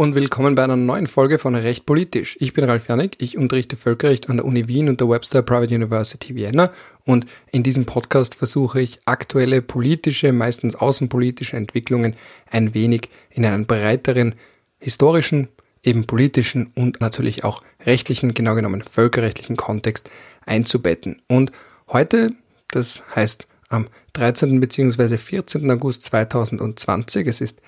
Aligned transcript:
und 0.00 0.14
willkommen 0.14 0.54
bei 0.54 0.64
einer 0.64 0.76
neuen 0.76 1.06
Folge 1.06 1.38
von 1.38 1.54
Recht 1.54 1.84
Politisch. 1.84 2.38
Ich 2.40 2.54
bin 2.54 2.64
Ralf 2.64 2.88
Janik, 2.88 3.16
ich 3.18 3.36
unterrichte 3.36 3.76
Völkerrecht 3.76 4.30
an 4.30 4.38
der 4.38 4.46
Uni 4.46 4.66
Wien 4.66 4.88
und 4.88 4.98
der 4.98 5.10
Webster 5.10 5.42
Private 5.42 5.74
University 5.74 6.34
Vienna 6.34 6.72
und 7.04 7.26
in 7.52 7.62
diesem 7.62 7.84
Podcast 7.84 8.34
versuche 8.34 8.80
ich 8.80 8.98
aktuelle 9.04 9.60
politische, 9.60 10.32
meistens 10.32 10.74
außenpolitische 10.74 11.58
Entwicklungen 11.58 12.16
ein 12.50 12.72
wenig 12.72 13.10
in 13.28 13.44
einen 13.44 13.66
breiteren 13.66 14.36
historischen, 14.78 15.48
eben 15.82 16.06
politischen 16.06 16.70
und 16.74 17.02
natürlich 17.02 17.44
auch 17.44 17.62
rechtlichen, 17.84 18.32
genau 18.32 18.54
genommen 18.54 18.82
völkerrechtlichen 18.82 19.56
Kontext 19.56 20.08
einzubetten. 20.46 21.20
Und 21.28 21.52
heute, 21.88 22.30
das 22.68 23.02
heißt 23.14 23.46
am 23.68 23.86
13. 24.14 24.60
bzw. 24.60 25.18
14. 25.18 25.70
August 25.70 26.04
2020, 26.04 27.26
es 27.26 27.42
ist 27.42 27.60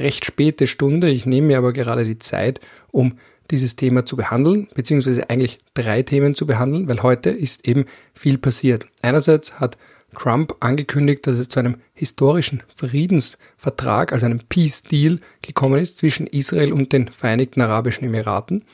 recht 0.00 0.24
späte 0.24 0.66
Stunde. 0.66 1.08
Ich 1.08 1.26
nehme 1.26 1.48
mir 1.48 1.58
aber 1.58 1.72
gerade 1.72 2.04
die 2.04 2.18
Zeit, 2.18 2.60
um 2.90 3.18
dieses 3.50 3.76
Thema 3.76 4.06
zu 4.06 4.16
behandeln, 4.16 4.68
beziehungsweise 4.74 5.28
eigentlich 5.28 5.58
drei 5.74 6.02
Themen 6.02 6.34
zu 6.34 6.46
behandeln, 6.46 6.88
weil 6.88 7.02
heute 7.02 7.30
ist 7.30 7.66
eben 7.66 7.86
viel 8.14 8.38
passiert. 8.38 8.86
Einerseits 9.02 9.60
hat 9.60 9.76
Trump 10.16 10.56
angekündigt, 10.60 11.26
dass 11.26 11.38
es 11.38 11.48
zu 11.48 11.60
einem 11.60 11.76
historischen 11.94 12.62
Friedensvertrag, 12.76 14.12
also 14.12 14.26
einem 14.26 14.40
Peace 14.48 14.82
Deal 14.82 15.20
gekommen 15.42 15.80
ist 15.80 15.98
zwischen 15.98 16.26
Israel 16.26 16.72
und 16.72 16.92
den 16.92 17.08
Vereinigten 17.08 17.60
Arabischen 17.60 18.04
Emiraten. 18.04 18.64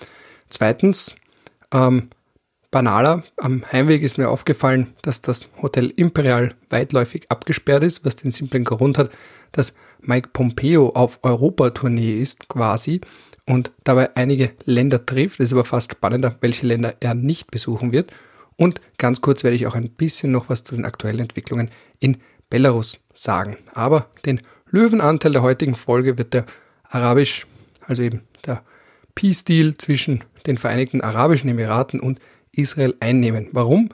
Zweitens, 0.48 1.16
ähm, 1.72 2.08
banaler, 2.70 3.22
am 3.36 3.64
Heimweg 3.70 4.02
ist 4.02 4.18
mir 4.18 4.28
aufgefallen, 4.28 4.94
dass 5.02 5.22
das 5.22 5.48
Hotel 5.62 5.92
Imperial 5.96 6.54
weitläufig 6.70 7.30
abgesperrt 7.30 7.84
ist, 7.84 8.04
was 8.04 8.16
den 8.16 8.30
simplen 8.30 8.64
Grund 8.64 8.98
hat, 8.98 9.10
dass 9.52 9.74
Mike 10.00 10.30
Pompeo 10.32 10.90
auf 10.90 11.18
Europatournee 11.22 12.20
ist 12.20 12.48
quasi 12.48 13.00
und 13.46 13.70
dabei 13.84 14.14
einige 14.16 14.52
Länder 14.64 15.06
trifft. 15.06 15.40
Es 15.40 15.46
ist 15.46 15.52
aber 15.52 15.64
fast 15.64 15.92
spannender, 15.92 16.36
welche 16.40 16.66
Länder 16.66 16.94
er 17.00 17.14
nicht 17.14 17.50
besuchen 17.50 17.92
wird. 17.92 18.12
Und 18.56 18.80
ganz 18.98 19.20
kurz 19.20 19.44
werde 19.44 19.56
ich 19.56 19.66
auch 19.66 19.74
ein 19.74 19.90
bisschen 19.90 20.32
noch 20.32 20.48
was 20.48 20.64
zu 20.64 20.74
den 20.74 20.84
aktuellen 20.84 21.20
Entwicklungen 21.20 21.70
in 21.98 22.18
Belarus 22.50 23.00
sagen. 23.12 23.58
Aber 23.74 24.10
den 24.24 24.40
Löwenanteil 24.70 25.32
der 25.32 25.42
heutigen 25.42 25.74
Folge 25.74 26.18
wird 26.18 26.34
der 26.34 26.46
arabisch, 26.84 27.46
also 27.86 28.02
eben 28.02 28.22
der 28.46 28.62
Peace 29.14 29.44
Deal 29.44 29.76
zwischen 29.76 30.24
den 30.46 30.56
Vereinigten 30.56 31.00
Arabischen 31.00 31.50
Emiraten 31.50 32.00
und 32.00 32.20
Israel 32.56 32.94
einnehmen. 33.00 33.48
Warum? 33.52 33.90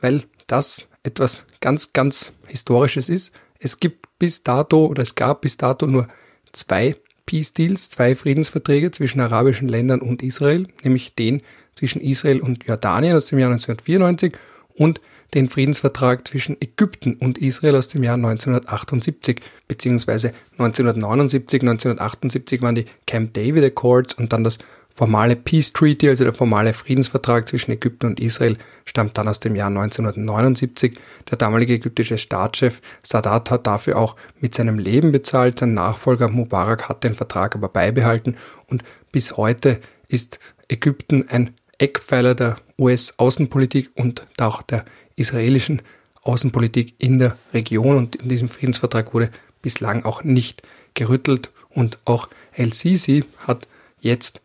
Weil 0.00 0.24
das 0.46 0.88
etwas 1.02 1.44
ganz, 1.60 1.92
ganz 1.92 2.32
Historisches 2.46 3.08
ist. 3.08 3.32
Es 3.58 3.80
gibt 3.80 4.06
bis 4.18 4.42
dato 4.42 4.86
oder 4.86 5.02
es 5.02 5.14
gab 5.14 5.42
bis 5.42 5.56
dato 5.56 5.86
nur 5.86 6.08
zwei 6.52 6.96
Peace 7.26 7.54
Deals, 7.54 7.88
zwei 7.88 8.14
Friedensverträge 8.14 8.90
zwischen 8.90 9.20
arabischen 9.20 9.68
Ländern 9.68 10.00
und 10.00 10.22
Israel, 10.22 10.66
nämlich 10.82 11.14
den 11.14 11.42
zwischen 11.74 12.02
Israel 12.02 12.40
und 12.40 12.64
Jordanien 12.64 13.16
aus 13.16 13.26
dem 13.26 13.38
Jahr 13.38 13.50
1994 13.50 14.34
und 14.74 15.00
den 15.32 15.48
Friedensvertrag 15.48 16.26
zwischen 16.28 16.60
Ägypten 16.60 17.14
und 17.14 17.38
Israel 17.38 17.76
aus 17.76 17.88
dem 17.88 18.02
Jahr 18.02 18.14
1978 18.14 19.40
beziehungsweise 19.66 20.32
1979, 20.52 21.62
1978 21.62 22.62
waren 22.62 22.76
die 22.76 22.84
Camp 23.06 23.34
David 23.34 23.64
Accords 23.64 24.14
und 24.14 24.32
dann 24.32 24.44
das 24.44 24.58
formale 24.94 25.34
Peace 25.34 25.72
Treaty, 25.72 26.08
also 26.08 26.22
der 26.22 26.32
formale 26.32 26.72
Friedensvertrag 26.72 27.48
zwischen 27.48 27.72
Ägypten 27.72 28.06
und 28.06 28.20
Israel, 28.20 28.56
stammt 28.84 29.18
dann 29.18 29.26
aus 29.26 29.40
dem 29.40 29.56
Jahr 29.56 29.66
1979. 29.66 30.98
Der 31.30 31.36
damalige 31.36 31.74
ägyptische 31.74 32.16
Staatschef 32.16 32.80
Sadat 33.02 33.50
hat 33.50 33.66
dafür 33.66 33.98
auch 33.98 34.14
mit 34.40 34.54
seinem 34.54 34.78
Leben 34.78 35.10
bezahlt. 35.10 35.58
Sein 35.58 35.74
Nachfolger 35.74 36.28
Mubarak 36.28 36.88
hat 36.88 37.02
den 37.02 37.14
Vertrag 37.14 37.56
aber 37.56 37.68
beibehalten 37.68 38.36
und 38.68 38.84
bis 39.10 39.36
heute 39.36 39.80
ist 40.06 40.38
Ägypten 40.68 41.28
ein 41.28 41.54
Eckpfeiler 41.78 42.36
der 42.36 42.56
US-Außenpolitik 42.78 43.90
und 43.94 44.26
auch 44.38 44.62
der 44.62 44.84
israelischen 45.16 45.82
Außenpolitik 46.22 46.94
in 46.98 47.18
der 47.18 47.36
Region 47.52 47.96
und 47.96 48.16
in 48.16 48.28
diesem 48.28 48.48
Friedensvertrag 48.48 49.12
wurde 49.12 49.30
bislang 49.60 50.04
auch 50.04 50.22
nicht 50.22 50.62
gerüttelt 50.94 51.50
und 51.68 51.98
auch 52.04 52.28
El-Sisi 52.52 53.24
hat 53.46 53.66
jetzt 54.00 54.40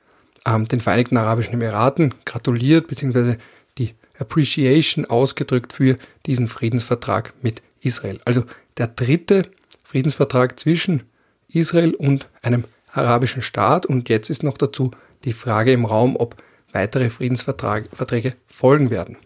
ähm, 0.45 0.67
den 0.67 0.79
Vereinigten 0.79 1.17
Arabischen 1.17 1.53
Emiraten 1.53 2.13
gratuliert 2.25 2.87
bzw. 2.87 3.35
die 3.77 3.93
Appreciation 4.17 5.05
ausgedrückt 5.05 5.73
für 5.73 5.97
diesen 6.25 6.47
Friedensvertrag 6.47 7.33
mit 7.41 7.61
Israel. 7.81 8.19
Also 8.25 8.43
der 8.77 8.87
dritte 8.87 9.43
Friedensvertrag 9.83 10.59
zwischen 10.59 11.03
Israel 11.47 11.93
und 11.95 12.29
einem 12.41 12.65
arabischen 12.91 13.41
Staat 13.41 13.85
und 13.85 14.09
jetzt 14.09 14.29
ist 14.29 14.43
noch 14.43 14.57
dazu 14.57 14.91
die 15.25 15.33
Frage 15.33 15.71
im 15.71 15.85
Raum, 15.85 16.15
ob 16.15 16.41
weitere 16.71 17.09
Friedensverträge 17.09 18.35
folgen 18.47 18.89
werden. 18.89 19.17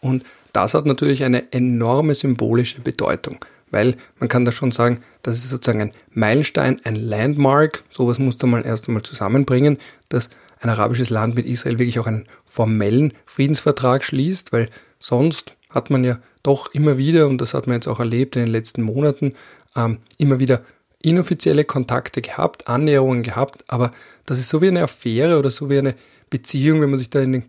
Und 0.00 0.24
das 0.52 0.74
hat 0.74 0.86
natürlich 0.86 1.24
eine 1.24 1.52
enorme 1.52 2.14
symbolische 2.14 2.80
Bedeutung 2.80 3.44
weil 3.70 3.96
man 4.18 4.28
kann 4.28 4.44
da 4.44 4.52
schon 4.52 4.70
sagen, 4.70 5.00
das 5.22 5.36
ist 5.36 5.50
sozusagen 5.50 5.80
ein 5.80 5.92
Meilenstein, 6.12 6.80
ein 6.84 6.96
Landmark. 6.96 7.84
Sowas 7.90 8.18
muss 8.18 8.40
man 8.42 8.64
erst 8.64 8.88
einmal 8.88 9.02
zusammenbringen, 9.02 9.78
dass 10.08 10.30
ein 10.60 10.70
arabisches 10.70 11.10
Land 11.10 11.34
mit 11.34 11.46
Israel 11.46 11.78
wirklich 11.78 11.98
auch 11.98 12.06
einen 12.06 12.26
formellen 12.46 13.12
Friedensvertrag 13.26 14.04
schließt, 14.04 14.52
weil 14.52 14.68
sonst 14.98 15.56
hat 15.70 15.90
man 15.90 16.04
ja 16.04 16.18
doch 16.42 16.72
immer 16.72 16.96
wieder, 16.96 17.26
und 17.28 17.40
das 17.40 17.54
hat 17.54 17.66
man 17.66 17.74
jetzt 17.74 17.88
auch 17.88 18.00
erlebt 18.00 18.36
in 18.36 18.42
den 18.42 18.50
letzten 18.50 18.82
Monaten, 18.82 19.34
ähm, 19.76 19.98
immer 20.16 20.40
wieder 20.40 20.62
inoffizielle 21.02 21.64
Kontakte 21.64 22.22
gehabt, 22.22 22.68
Annäherungen 22.68 23.22
gehabt, 23.22 23.64
aber 23.68 23.92
das 24.26 24.38
ist 24.38 24.48
so 24.48 24.60
wie 24.60 24.68
eine 24.68 24.82
Affäre 24.82 25.38
oder 25.38 25.50
so 25.50 25.70
wie 25.70 25.78
eine 25.78 25.94
Beziehung, 26.30 26.80
wenn 26.80 26.90
man 26.90 26.98
sich 26.98 27.10
da 27.10 27.20
in 27.20 27.32
den 27.32 27.44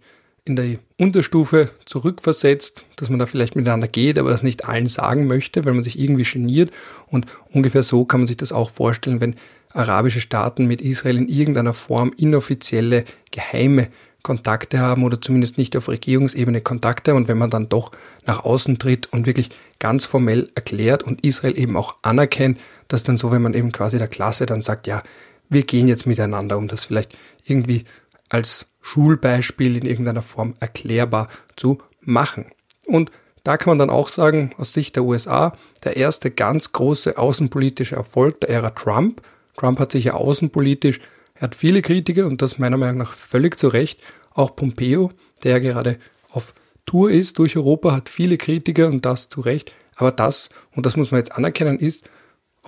in 0.50 0.56
der 0.56 0.80
Unterstufe 0.98 1.70
zurückversetzt, 1.86 2.86
dass 2.98 3.10
man 3.10 3.20
da 3.20 3.28
vielleicht 3.28 3.56
miteinander 3.56 3.88
geht, 3.88 4.18
aber 4.18 4.32
das 4.32 4.44
nicht 4.44 4.68
allen 4.68 4.88
sagen 4.88 5.28
möchte, 5.28 5.64
weil 5.66 5.74
man 5.74 5.84
sich 5.84 6.00
irgendwie 6.00 6.24
geniert. 6.24 6.72
Und 7.08 7.28
ungefähr 7.54 7.84
so 7.84 8.04
kann 8.04 8.22
man 8.22 8.28
sich 8.28 8.38
das 8.38 8.52
auch 8.52 8.72
vorstellen, 8.72 9.22
wenn 9.22 9.36
arabische 9.72 10.20
Staaten 10.20 10.66
mit 10.66 10.82
Israel 10.82 11.18
in 11.18 11.30
irgendeiner 11.30 11.74
Form 11.74 12.12
inoffizielle, 12.18 13.06
geheime 13.32 13.90
Kontakte 14.24 14.80
haben 14.80 15.04
oder 15.04 15.22
zumindest 15.22 15.58
nicht 15.58 15.78
auf 15.78 15.88
Regierungsebene 15.88 16.62
Kontakte 16.62 17.12
haben. 17.12 17.18
Und 17.18 17.28
wenn 17.28 17.38
man 17.38 17.52
dann 17.52 17.70
doch 17.70 17.92
nach 18.26 18.44
außen 18.44 18.80
tritt 18.80 19.08
und 19.14 19.28
wirklich 19.28 19.50
ganz 19.78 20.06
formell 20.06 20.50
erklärt 20.56 21.04
und 21.04 21.24
Israel 21.24 21.58
eben 21.58 21.78
auch 21.78 21.98
anerkennt, 22.02 22.59
dass 22.88 23.04
dann 23.04 23.18
so, 23.18 23.32
wenn 23.32 23.44
man 23.44 23.54
eben 23.54 23.72
quasi 23.72 23.98
der 23.98 24.08
Klasse 24.08 24.46
dann 24.46 24.62
sagt, 24.62 24.88
ja, 24.88 25.04
wir 25.48 25.64
gehen 25.64 25.88
jetzt 25.88 26.06
miteinander, 26.06 26.58
um 26.58 26.68
das 26.68 26.86
vielleicht 26.86 27.16
irgendwie 27.46 27.86
als 28.30 28.66
Schulbeispiel 28.90 29.78
in 29.78 29.86
irgendeiner 29.86 30.24
Form 30.24 30.54
erklärbar 30.60 31.28
zu 31.56 31.78
machen. 32.02 32.46
Und 32.88 33.12
da 33.44 33.58
kann 33.58 33.72
man 33.72 33.78
dann 33.78 33.92
auch 33.92 34.08
sagen, 34.08 34.50
aus 34.58 34.74
Sicht 34.74 34.96
der 34.96 35.04
USA, 35.04 35.54
der 35.84 35.96
erste 35.96 36.32
ganz 36.32 36.72
große 36.72 37.18
außenpolitische 37.18 37.96
Erfolg 37.96 38.42
der 38.42 38.50
Ära 38.50 38.72
Trump. 38.72 39.22
Trump 39.56 39.80
hat 39.80 39.92
sich 39.92 40.06
ja 40.06 40.14
außenpolitisch, 40.16 41.00
er 41.36 41.44
hat 41.44 41.56
viele 41.56 41.84
Kritiker 41.84 42.26
und 42.26 42.42
das 42.42 42.58
meiner 42.58 42.78
Meinung 42.78 42.98
nach 42.98 43.14
völlig 43.14 43.60
zu 43.60 43.68
Recht. 43.68 44.02
Auch 44.34 44.56
Pompeo, 44.56 45.12
der 45.44 45.60
gerade 45.60 46.00
auf 46.32 46.56
Tour 46.88 47.12
ist 47.12 47.38
durch 47.38 47.58
Europa, 47.58 47.92
hat 47.92 48.10
viele 48.10 48.38
Kritiker 48.38 48.88
und 48.88 49.06
das 49.06 49.30
zu 49.30 49.42
Recht. 49.42 49.72
Aber 49.98 50.12
das, 50.12 50.50
und 50.76 50.88
das 50.88 50.98
muss 50.98 51.12
man 51.12 51.20
jetzt 51.20 51.34
anerkennen, 51.34 51.78
ist 51.78 52.10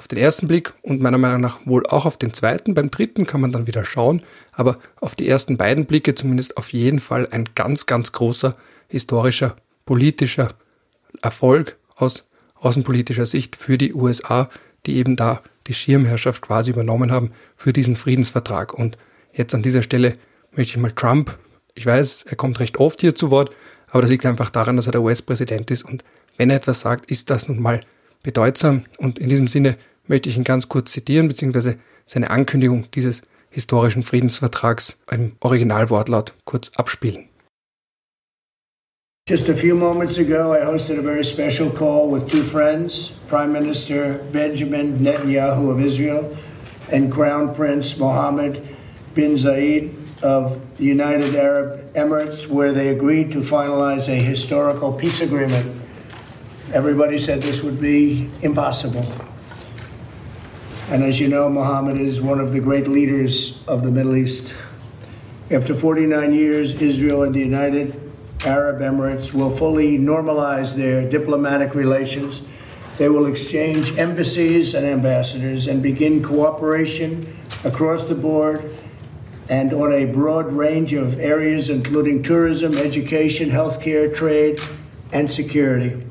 auf 0.02 0.08
den 0.08 0.18
ersten 0.18 0.48
Blick 0.48 0.74
und 0.82 1.00
meiner 1.00 1.20
Meinung 1.20 1.42
nach 1.42 1.60
wohl 1.64 1.86
auch 1.86 2.08
auf 2.08 2.18
den 2.18 2.34
zweiten. 2.34 2.74
Beim 2.74 2.90
dritten 2.90 3.28
kann 3.28 3.40
man 3.40 3.52
dann 3.52 3.68
wieder 3.68 3.86
schauen, 3.86 4.24
aber 4.52 4.80
auf 5.00 5.14
die 5.14 5.30
ersten 5.30 5.58
beiden 5.58 5.86
Blicke 5.86 6.16
zumindest 6.16 6.58
auf 6.58 6.74
jeden 6.74 6.98
Fall 6.98 7.28
ein 7.30 7.50
ganz, 7.54 7.86
ganz 7.86 8.12
großer 8.12 8.56
historischer, 8.88 9.56
politischer 9.86 10.50
Erfolg 11.22 11.78
aus 11.96 12.28
außenpolitischer 12.56 13.28
Sicht 13.28 13.56
für 13.56 13.78
die 13.78 13.94
USA, 13.94 14.50
die 14.88 14.96
eben 14.96 15.16
da 15.16 15.44
die 15.68 15.76
Schirmherrschaft 15.76 16.42
quasi 16.42 16.72
übernommen 16.72 17.12
haben 17.12 17.32
für 17.56 17.72
diesen 17.72 17.96
Friedensvertrag. 17.96 18.74
Und 18.74 18.98
jetzt 19.34 19.54
an 19.54 19.62
dieser 19.62 19.84
Stelle 19.84 20.16
möchte 20.52 20.78
ich 20.78 20.82
mal 20.82 20.90
Trump, 20.90 21.38
ich 21.76 21.86
weiß, 21.86 22.24
er 22.28 22.38
kommt 22.38 22.60
recht 22.60 22.80
oft 22.80 23.02
hier 23.02 23.14
zu 23.14 23.30
Wort, 23.30 23.52
aber 23.92 24.02
das 24.02 24.10
liegt 24.10 24.26
einfach 24.26 24.50
daran, 24.50 24.78
dass 24.78 24.88
er 24.88 24.94
der 24.94 25.04
US-Präsident 25.04 25.70
ist 25.70 25.86
und 25.86 26.04
wenn 26.38 26.50
er 26.50 26.56
etwas 26.56 26.80
sagt, 26.80 27.12
ist 27.12 27.30
das 27.30 27.48
nun 27.48 27.60
mal 27.60 27.82
bedeutsam 28.24 28.86
und 28.98 29.20
in 29.20 29.30
diesem 29.30 29.48
Sinne 29.48 29.78
möchte 30.08 30.30
ich 30.30 30.38
ihn 30.38 30.44
ganz 30.44 30.70
kurz 30.70 30.92
zitieren, 30.92 31.28
beziehungsweise 31.28 31.78
seine 32.06 32.30
Ankündigung 32.30 32.86
dieses 32.94 33.22
historischen 33.50 34.04
Friedensvertrags 34.04 34.98
im 35.12 35.34
Originalwortlaut 35.42 36.34
kurz 36.46 36.72
abspielen. 36.78 37.28
Just 39.30 39.50
a 39.50 39.54
few 39.54 39.76
moments 39.76 40.18
ago, 40.18 40.52
I 40.52 40.66
hosted 40.66 40.98
a 40.98 41.02
very 41.02 41.24
special 41.24 41.70
call 41.70 42.10
with 42.10 42.28
two 42.28 42.44
friends, 42.44 43.14
Prime 43.28 43.54
Minister 43.54 44.20
Benjamin 44.32 45.00
Netanyahu 45.00 45.72
of 45.72 45.80
Israel 45.80 46.36
and 46.92 47.12
Crown 47.12 47.54
Prince 47.54 47.98
Mohammed 47.98 48.62
bin 49.14 49.36
Zayed 49.36 49.94
of 50.24 50.60
the 50.78 50.86
United 50.86 51.36
Arab 51.36 51.94
Emirates, 51.94 52.48
where 52.48 52.74
they 52.74 52.90
agreed 52.90 53.32
to 53.32 53.40
finalize 53.40 54.08
a 54.08 54.16
historical 54.16 54.92
peace 54.92 55.22
agreement. 55.22 55.82
Everybody 56.74 57.20
said 57.20 57.42
this 57.42 57.62
would 57.62 57.80
be 57.80 58.30
impossible. 58.42 59.06
And 60.92 61.06
as 61.06 61.22
you 61.22 61.30
know, 61.30 61.48
Mohammed 61.48 61.98
is 61.98 62.20
one 62.20 62.42
of 62.42 62.52
the 62.52 62.60
great 62.60 62.86
leaders 62.86 63.58
of 63.66 63.82
the 63.84 63.90
Middle 63.90 64.18
East. 64.18 64.54
After 65.50 65.74
49 65.74 66.34
years, 66.34 66.74
Israel 66.74 67.24
and 67.24 67.34
the 67.34 67.40
United 67.40 68.12
Arab 68.44 68.82
Emirates 68.82 69.34
will 69.34 69.56
fully 69.56 69.98
normalize 69.98 70.76
their 70.76 71.10
diplomatic 71.10 71.76
relations. 71.76 72.42
They 72.98 73.08
will 73.08 73.28
exchange 73.28 73.98
embassies 73.98 74.74
and 74.74 74.86
ambassadors 74.86 75.68
and 75.68 75.82
begin 75.82 76.22
cooperation 76.22 77.38
across 77.64 78.04
the 78.04 78.16
board 78.16 78.76
and 79.48 79.74
on 79.74 79.94
a 79.94 80.04
broad 80.04 80.52
range 80.52 80.92
of 80.92 81.18
areas, 81.22 81.70
including 81.70 82.22
tourism, 82.22 82.76
education, 82.76 83.50
healthcare, 83.50 84.14
trade, 84.14 84.60
and 85.14 85.32
security. 85.32 86.06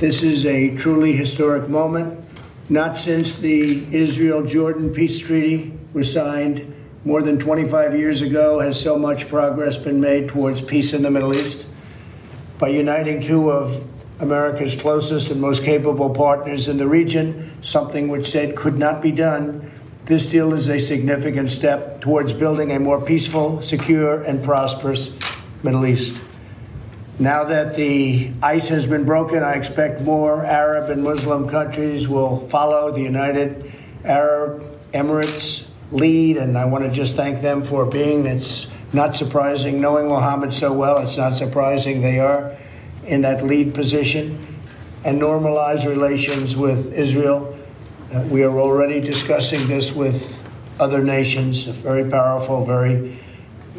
This 0.00 0.22
is 0.22 0.44
a 0.44 0.76
truly 0.76 1.12
historic 1.12 1.66
moment. 1.70 2.23
Not 2.68 2.98
since 2.98 3.36
the 3.36 3.94
Israel 3.94 4.42
Jordan 4.42 4.94
peace 4.94 5.18
treaty 5.18 5.72
was 5.92 6.10
signed 6.10 6.74
more 7.04 7.20
than 7.20 7.38
25 7.38 7.98
years 7.98 8.22
ago 8.22 8.58
has 8.60 8.80
so 8.80 8.98
much 8.98 9.28
progress 9.28 9.76
been 9.76 10.00
made 10.00 10.28
towards 10.28 10.62
peace 10.62 10.94
in 10.94 11.02
the 11.02 11.10
Middle 11.10 11.36
East. 11.36 11.66
By 12.58 12.68
uniting 12.68 13.20
two 13.20 13.50
of 13.50 13.84
America's 14.20 14.74
closest 14.74 15.30
and 15.30 15.38
most 15.38 15.62
capable 15.62 16.08
partners 16.08 16.66
in 16.66 16.78
the 16.78 16.88
region, 16.88 17.52
something 17.60 18.08
which 18.08 18.30
said 18.30 18.56
could 18.56 18.78
not 18.78 19.02
be 19.02 19.12
done, 19.12 19.70
this 20.06 20.24
deal 20.24 20.54
is 20.54 20.68
a 20.68 20.80
significant 20.80 21.50
step 21.50 22.00
towards 22.00 22.32
building 22.32 22.72
a 22.72 22.80
more 22.80 23.00
peaceful, 23.00 23.60
secure, 23.60 24.22
and 24.22 24.42
prosperous 24.42 25.14
Middle 25.62 25.84
East. 25.84 26.18
Now 27.18 27.44
that 27.44 27.76
the 27.76 28.32
ice 28.42 28.66
has 28.68 28.88
been 28.88 29.04
broken, 29.04 29.44
I 29.44 29.52
expect 29.52 30.00
more 30.00 30.44
Arab 30.44 30.90
and 30.90 31.04
Muslim 31.04 31.48
countries 31.48 32.08
will 32.08 32.48
follow 32.48 32.90
the 32.90 33.02
United 33.02 33.70
Arab 34.04 34.64
Emirates 34.92 35.68
lead, 35.92 36.38
and 36.38 36.58
I 36.58 36.64
want 36.64 36.84
to 36.84 36.90
just 36.90 37.14
thank 37.14 37.40
them 37.40 37.62
for 37.62 37.86
being. 37.86 38.26
It's 38.26 38.66
not 38.92 39.14
surprising, 39.14 39.80
knowing 39.80 40.08
Mohammed 40.08 40.52
so 40.52 40.72
well, 40.72 40.98
it's 40.98 41.16
not 41.16 41.36
surprising 41.36 42.02
they 42.02 42.18
are 42.18 42.56
in 43.06 43.22
that 43.22 43.44
lead 43.44 43.74
position 43.74 44.56
and 45.04 45.20
normalize 45.20 45.86
relations 45.86 46.56
with 46.56 46.92
Israel. 46.92 47.56
Uh, 48.12 48.22
we 48.22 48.42
are 48.42 48.58
already 48.58 49.00
discussing 49.00 49.68
this 49.68 49.92
with 49.92 50.40
other 50.80 51.04
nations, 51.04 51.64
very 51.64 52.10
powerful, 52.10 52.64
very 52.64 53.20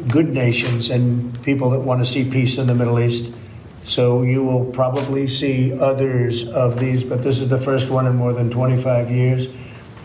good 0.08 0.32
nations, 0.32 0.90
and 0.90 1.42
people 1.42 1.70
that 1.70 1.80
want 1.80 2.00
to 2.00 2.06
see 2.06 2.28
peace 2.28 2.58
in 2.58 2.66
the 2.66 2.74
Middle 2.74 3.00
East. 3.00 3.32
So 3.84 4.22
you 4.22 4.42
will 4.42 4.64
probably 4.64 5.28
see 5.28 5.78
others 5.78 6.48
of 6.48 6.78
these, 6.78 7.04
but 7.04 7.22
this 7.22 7.40
is 7.40 7.48
the 7.48 7.58
first 7.58 7.88
one 7.88 8.06
in 8.06 8.16
more 8.16 8.32
than 8.32 8.50
25 8.50 9.10
years. 9.10 9.48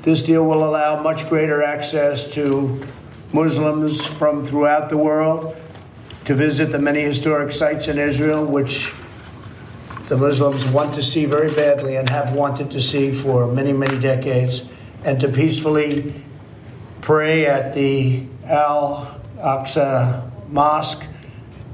This 0.04 0.22
deal 0.22 0.46
will 0.46 0.64
allow 0.64 1.02
much 1.02 1.28
greater 1.30 1.64
access 1.64 2.26
to 2.34 2.86
Muslims 3.34 4.06
from 4.06 4.46
throughout 4.46 4.90
the 4.90 4.98
world 4.98 5.56
to 6.26 6.36
visit 6.36 6.72
the 6.72 6.80
many 6.80 7.02
historic 7.02 7.52
sites 7.52 7.88
in 7.88 7.98
Israel, 7.98 8.46
which 8.46 8.94
the 10.10 10.18
Muslims 10.18 10.66
want 10.68 10.94
to 10.94 11.04
see 11.04 11.26
very 11.26 11.52
badly 11.54 11.96
and 11.96 12.10
have 12.10 12.34
wanted 12.34 12.70
to 12.72 12.82
see 12.82 13.12
for 13.12 13.48
many, 13.48 13.74
many 13.74 14.00
decades, 14.00 14.64
and 15.04 15.20
to 15.20 15.28
peacefully 15.28 16.22
pray 17.02 17.46
at 17.46 17.74
the 17.74 18.24
Al 18.46 19.21
Aqsa 19.42 20.30
Mosque, 20.50 21.04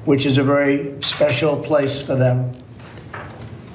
which 0.06 0.26
is 0.26 0.38
a 0.38 0.44
very 0.44 1.02
special 1.02 1.62
place 1.62 2.02
for 2.02 2.16
them. 2.16 2.52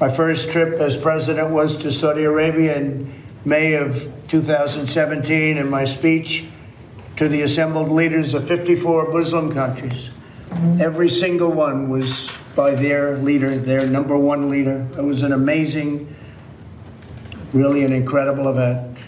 My 0.00 0.09
first 0.09 0.50
trip 0.50 0.81
as 0.81 0.97
president 0.97 1.50
was 1.50 1.77
to 1.79 1.93
Saudi 1.93 2.25
Arabia 2.25 2.77
in 2.77 3.23
May 3.44 3.75
of 3.75 4.11
2017 4.29 5.59
in 5.59 5.69
my 5.69 5.85
speech 5.85 6.47
to 7.17 7.29
the 7.29 7.43
assembled 7.43 7.91
leaders 7.91 8.35
of 8.35 8.49
54 8.49 9.12
Muslim 9.12 9.53
countries. 9.53 10.11
Every 10.81 11.09
single 11.09 11.53
one 11.53 11.89
was 11.89 12.31
by 12.55 12.75
their 12.75 13.17
leader, 13.19 13.56
their 13.56 13.87
number 13.87 14.17
one 14.17 14.50
leader. 14.50 14.87
It 14.97 15.03
was 15.03 15.23
an 15.23 15.33
amazing, 15.33 16.15
really 17.53 17.85
an 17.85 17.93
incredible 17.93 18.49
event, 18.49 18.99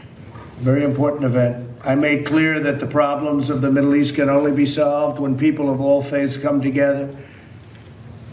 very 0.58 0.84
important 0.84 1.24
event. 1.24 1.63
I 1.84 1.94
made 1.94 2.24
clear 2.24 2.60
that 2.60 2.80
the 2.80 2.86
problems 2.86 3.50
of 3.50 3.60
the 3.60 3.70
Middle 3.70 3.94
East 3.94 4.14
can 4.14 4.30
only 4.30 4.52
be 4.52 4.64
solved 4.64 5.18
when 5.18 5.36
people 5.36 5.68
of 5.68 5.82
all 5.82 6.02
faiths 6.02 6.38
come 6.38 6.62
together 6.62 7.14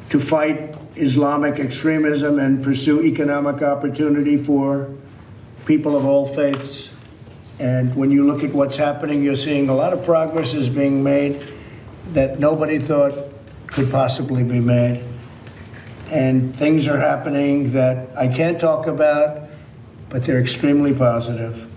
to 0.09 0.19
fight 0.19 0.75
Islamic 0.95 1.59
extremism 1.59 2.39
and 2.39 2.63
pursue 2.63 3.01
economic 3.01 3.61
opportunity 3.61 4.37
for 4.37 4.93
people 5.65 5.97
of 5.97 6.05
all 6.05 6.25
faiths. 6.25 6.91
And 7.59 7.93
when 7.95 8.09
you 8.09 8.25
look 8.25 8.43
at 8.43 8.53
what's 8.53 8.77
happening, 8.77 9.21
you're 9.21 9.35
seeing 9.35 9.69
a 9.69 9.75
lot 9.75 9.93
of 9.93 10.03
progress 10.03 10.53
is 10.53 10.69
being 10.69 11.03
made 11.03 11.53
that 12.13 12.39
nobody 12.39 12.79
thought 12.79 13.13
could 13.67 13.91
possibly 13.91 14.43
be 14.43 14.59
made. 14.59 15.03
And 16.09 16.57
things 16.57 16.87
are 16.87 16.97
happening 16.97 17.71
that 17.71 18.17
I 18.17 18.27
can't 18.27 18.59
talk 18.59 18.87
about, 18.87 19.49
but 20.09 20.25
they're 20.25 20.41
extremely 20.41 20.93
positive. 20.93 21.70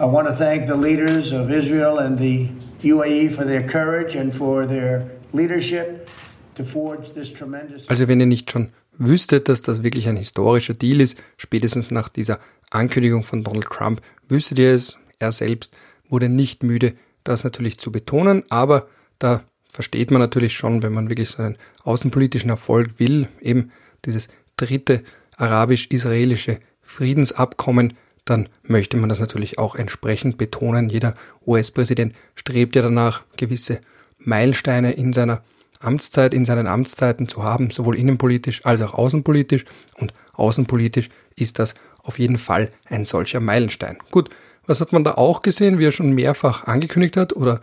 I 0.00 0.04
want 0.04 0.26
to 0.28 0.34
thank 0.34 0.66
the 0.66 0.76
leaders 0.76 1.30
of 1.30 1.50
Israel 1.50 1.98
and 1.98 2.18
the 2.18 2.48
UAE 2.82 3.32
for 3.32 3.44
their 3.44 3.62
courage 3.62 4.16
and 4.16 4.34
for 4.34 4.66
their 4.66 5.02
leadership 5.34 6.08
to 6.54 6.64
forge 6.64 7.12
this 7.12 7.30
tremendous. 7.30 7.86
Also, 7.86 8.08
wenn 8.08 8.18
ihr 8.18 8.24
nicht 8.24 8.50
schon 8.50 8.70
wüsstet, 8.96 9.50
dass 9.50 9.60
das 9.60 9.82
wirklich 9.82 10.08
ein 10.08 10.16
historischer 10.16 10.72
Deal 10.72 11.02
ist, 11.02 11.18
spätestens 11.36 11.90
nach 11.90 12.08
dieser 12.08 12.38
Ankündigung 12.70 13.24
von 13.24 13.44
Donald 13.44 13.66
Trump, 13.66 14.00
wüsstet 14.26 14.58
ihr 14.58 14.72
es, 14.72 14.96
er 15.18 15.32
selbst 15.32 15.76
wurde 16.08 16.30
nicht 16.30 16.62
müde, 16.62 16.94
das 17.22 17.44
natürlich 17.44 17.78
zu 17.78 17.92
betonen, 17.92 18.44
aber 18.48 18.88
da 19.18 19.42
versteht 19.68 20.10
man 20.10 20.22
natürlich 20.22 20.54
schon, 20.54 20.82
wenn 20.82 20.94
man 20.94 21.10
wirklich 21.10 21.28
so 21.28 21.42
einen 21.42 21.58
außenpolitischen 21.84 22.48
Erfolg 22.48 22.92
will, 22.96 23.28
eben 23.42 23.70
dieses 24.06 24.28
dritte 24.56 25.02
arabisch-israelische 25.36 26.58
Friedensabkommen, 26.80 27.92
dann 28.30 28.48
möchte 28.62 28.96
man 28.96 29.08
das 29.08 29.18
natürlich 29.18 29.58
auch 29.58 29.74
entsprechend 29.74 30.38
betonen. 30.38 30.88
Jeder 30.88 31.14
US-Präsident 31.44 32.14
strebt 32.36 32.76
ja 32.76 32.82
danach, 32.82 33.24
gewisse 33.36 33.80
Meilensteine 34.18 34.92
in 34.92 35.12
seiner 35.12 35.42
Amtszeit, 35.80 36.32
in 36.32 36.44
seinen 36.44 36.66
Amtszeiten 36.66 37.26
zu 37.26 37.42
haben, 37.42 37.70
sowohl 37.70 37.96
innenpolitisch 37.96 38.64
als 38.64 38.82
auch 38.82 38.94
außenpolitisch. 38.94 39.64
Und 39.98 40.14
außenpolitisch 40.34 41.08
ist 41.34 41.58
das 41.58 41.74
auf 42.02 42.18
jeden 42.18 42.36
Fall 42.36 42.70
ein 42.86 43.04
solcher 43.04 43.40
Meilenstein. 43.40 43.98
Gut, 44.10 44.30
was 44.66 44.80
hat 44.80 44.92
man 44.92 45.02
da 45.02 45.14
auch 45.14 45.42
gesehen, 45.42 45.78
wie 45.78 45.86
er 45.86 45.92
schon 45.92 46.12
mehrfach 46.12 46.64
angekündigt 46.64 47.16
hat 47.16 47.34
oder 47.34 47.60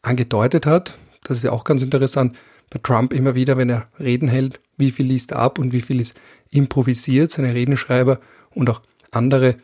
angedeutet 0.00 0.64
hat? 0.64 0.96
Das 1.24 1.36
ist 1.36 1.42
ja 1.42 1.52
auch 1.52 1.64
ganz 1.64 1.82
interessant. 1.82 2.36
Bei 2.70 2.80
Trump 2.82 3.12
immer 3.12 3.34
wieder, 3.34 3.58
wenn 3.58 3.68
er 3.68 3.88
Reden 4.00 4.28
hält, 4.28 4.60
wie 4.78 4.90
viel 4.90 5.06
liest 5.06 5.32
er 5.32 5.40
ab 5.40 5.58
und 5.58 5.72
wie 5.72 5.82
viel 5.82 6.00
ist 6.00 6.14
improvisiert. 6.50 7.30
Seine 7.30 7.52
Redenschreiber 7.52 8.18
und 8.54 8.70
auch 8.70 8.80
andere 9.10 9.56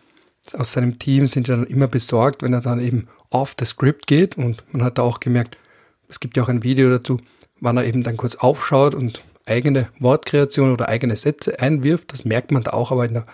aus 0.55 0.73
seinem 0.73 0.99
Team 0.99 1.27
sind 1.27 1.49
ja 1.49 1.57
dann 1.57 1.67
immer 1.67 1.87
besorgt, 1.87 2.43
wenn 2.43 2.53
er 2.53 2.61
dann 2.61 2.81
eben 2.81 3.09
off 3.31 3.55
the 3.59 3.65
script 3.65 4.07
geht. 4.07 4.37
Und 4.37 4.65
man 4.73 4.83
hat 4.83 4.99
da 4.99 5.03
auch 5.03 5.21
gemerkt, 5.21 5.57
es 6.09 6.21
gibt 6.21 6.37
ja 6.37 6.43
auch 6.43 6.49
ein 6.49 6.63
Video 6.63 6.91
dazu, 6.91 7.21
wann 7.61 7.77
er 7.77 7.85
eben 7.85 8.03
dann 8.03 8.17
kurz 8.17 8.35
aufschaut 8.37 8.95
und 8.95 9.25
eigene 9.47 9.89
Wortkreation 9.99 10.73
oder 10.73 10.89
eigene 10.89 11.17
Sätze 11.17 11.61
einwirft. 11.61 12.13
Das 12.13 12.25
merkt 12.25 12.51
man 12.51 12.63
da 12.63 12.73
auch 12.73 12.93
aber 12.93 13.07
in 13.07 13.15
der 13.15 13.25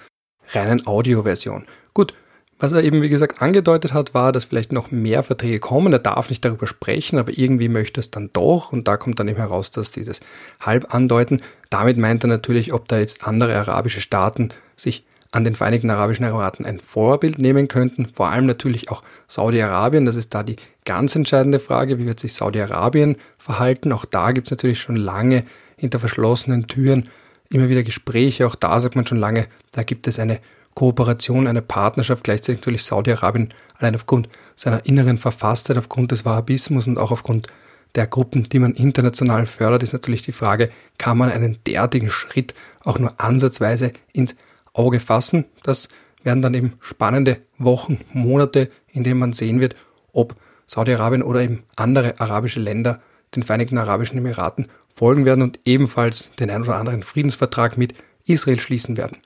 reinen 0.52 0.86
Audioversion. 0.86 1.66
Gut, 1.94 2.14
was 2.58 2.72
er 2.72 2.82
eben 2.82 3.02
wie 3.02 3.08
gesagt 3.08 3.40
angedeutet 3.40 3.92
hat, 3.92 4.14
war, 4.14 4.32
dass 4.32 4.46
vielleicht 4.46 4.72
noch 4.72 4.90
mehr 4.90 5.22
Verträge 5.22 5.60
kommen. 5.60 5.92
Er 5.92 6.00
darf 6.00 6.28
nicht 6.28 6.44
darüber 6.44 6.66
sprechen, 6.66 7.18
aber 7.18 7.36
irgendwie 7.36 7.68
möchte 7.68 8.00
es 8.00 8.10
dann 8.10 8.30
doch. 8.32 8.72
Und 8.72 8.88
da 8.88 8.96
kommt 8.96 9.20
dann 9.20 9.28
eben 9.28 9.38
heraus, 9.38 9.70
dass 9.70 9.92
dieses 9.92 10.20
halb 10.60 10.92
andeuten. 10.92 11.40
Damit 11.70 11.98
meint 11.98 12.24
er 12.24 12.28
natürlich, 12.28 12.72
ob 12.72 12.88
da 12.88 12.98
jetzt 12.98 13.26
andere 13.26 13.56
arabische 13.56 14.00
Staaten 14.00 14.50
sich 14.76 15.04
an 15.30 15.44
den 15.44 15.54
Vereinigten 15.54 15.90
Arabischen 15.90 16.24
Emiraten 16.24 16.64
ein 16.64 16.80
Vorbild 16.80 17.38
nehmen 17.38 17.68
könnten. 17.68 18.06
Vor 18.06 18.28
allem 18.28 18.46
natürlich 18.46 18.90
auch 18.90 19.02
Saudi-Arabien. 19.26 20.06
Das 20.06 20.16
ist 20.16 20.34
da 20.34 20.42
die 20.42 20.56
ganz 20.84 21.14
entscheidende 21.14 21.58
Frage. 21.58 21.98
Wie 21.98 22.06
wird 22.06 22.18
sich 22.18 22.32
Saudi-Arabien 22.32 23.16
verhalten? 23.38 23.92
Auch 23.92 24.04
da 24.04 24.32
gibt 24.32 24.46
es 24.46 24.50
natürlich 24.50 24.80
schon 24.80 24.96
lange 24.96 25.44
hinter 25.76 25.98
verschlossenen 25.98 26.66
Türen 26.66 27.08
immer 27.50 27.68
wieder 27.68 27.82
Gespräche. 27.82 28.46
Auch 28.46 28.54
da 28.54 28.80
sagt 28.80 28.96
man 28.96 29.06
schon 29.06 29.18
lange, 29.18 29.46
da 29.72 29.82
gibt 29.82 30.06
es 30.06 30.18
eine 30.18 30.40
Kooperation, 30.74 31.46
eine 31.46 31.62
Partnerschaft. 31.62 32.24
Gleichzeitig 32.24 32.60
natürlich 32.60 32.84
Saudi-Arabien 32.84 33.52
allein 33.78 33.96
aufgrund 33.96 34.28
seiner 34.56 34.86
inneren 34.86 35.18
Verfasstheit, 35.18 35.76
aufgrund 35.76 36.12
des 36.12 36.24
Wahhabismus 36.24 36.86
und 36.86 36.98
auch 36.98 37.10
aufgrund 37.10 37.48
der 37.94 38.06
Gruppen, 38.06 38.44
die 38.44 38.58
man 38.58 38.72
international 38.72 39.46
fördert, 39.46 39.82
ist 39.82 39.92
natürlich 39.92 40.22
die 40.22 40.32
Frage, 40.32 40.70
kann 40.98 41.18
man 41.18 41.30
einen 41.30 41.58
derartigen 41.66 42.10
Schritt 42.10 42.54
auch 42.84 42.98
nur 42.98 43.18
ansatzweise 43.18 43.92
ins 44.12 44.36
Auge 44.78 45.00
fassen. 45.00 45.44
Das 45.62 45.88
werden 46.22 46.42
dann 46.42 46.54
eben 46.54 46.74
spannende 46.80 47.38
Wochen, 47.58 48.00
Monate, 48.12 48.70
in 48.88 49.04
denen 49.04 49.20
man 49.20 49.32
sehen 49.32 49.60
wird, 49.60 49.76
ob 50.12 50.36
Saudi-Arabien 50.66 51.22
oder 51.22 51.40
eben 51.40 51.64
andere 51.76 52.20
arabische 52.20 52.60
Länder 52.60 53.00
den 53.34 53.42
Vereinigten 53.42 53.78
Arabischen 53.78 54.18
Emiraten 54.18 54.68
folgen 54.94 55.24
werden 55.24 55.42
und 55.42 55.60
ebenfalls 55.64 56.30
den 56.38 56.50
ein 56.50 56.62
oder 56.62 56.76
anderen 56.76 57.02
Friedensvertrag 57.02 57.76
mit 57.78 57.94
Israel 58.24 58.60
schließen 58.60 58.96
werden. 58.96 59.18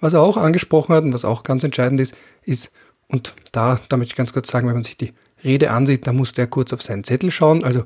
Was 0.00 0.14
er 0.14 0.20
auch 0.20 0.36
angesprochen 0.36 0.94
hat 0.94 1.04
und 1.04 1.12
was 1.12 1.24
auch 1.24 1.42
ganz 1.42 1.62
entscheidend 1.64 2.00
ist, 2.00 2.14
ist 2.42 2.70
Und 3.08 3.34
da, 3.52 3.80
da 3.88 3.96
möchte 3.96 4.12
ich 4.12 4.16
ganz 4.16 4.32
kurz 4.32 4.48
sagen, 4.48 4.66
wenn 4.66 4.74
man 4.74 4.84
sich 4.84 4.96
die 4.96 5.12
Rede 5.42 5.70
ansieht, 5.70 6.06
da 6.06 6.12
muss 6.12 6.32
der 6.32 6.46
kurz 6.46 6.72
auf 6.72 6.82
seinen 6.82 7.04
Zettel 7.04 7.30
schauen. 7.30 7.64
Also 7.64 7.84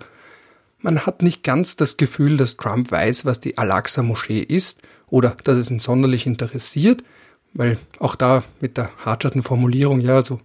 man 0.78 1.06
hat 1.06 1.22
nicht 1.22 1.42
ganz 1.42 1.76
das 1.76 1.96
Gefühl, 1.96 2.36
dass 2.36 2.56
Trump 2.56 2.90
weiß, 2.90 3.24
was 3.24 3.40
die 3.40 3.56
Al-Aqsa-Moschee 3.56 4.40
ist 4.40 4.82
oder 5.10 5.36
dass 5.44 5.56
es 5.56 5.70
ihn 5.70 5.80
sonderlich 5.80 6.26
interessiert, 6.26 7.02
weil 7.52 7.78
auch 7.98 8.16
da 8.16 8.42
mit 8.60 8.76
der 8.76 8.90
hartschatten 9.04 9.42
Formulierung, 9.42 10.00
ja, 10.00 10.22
so 10.22 10.40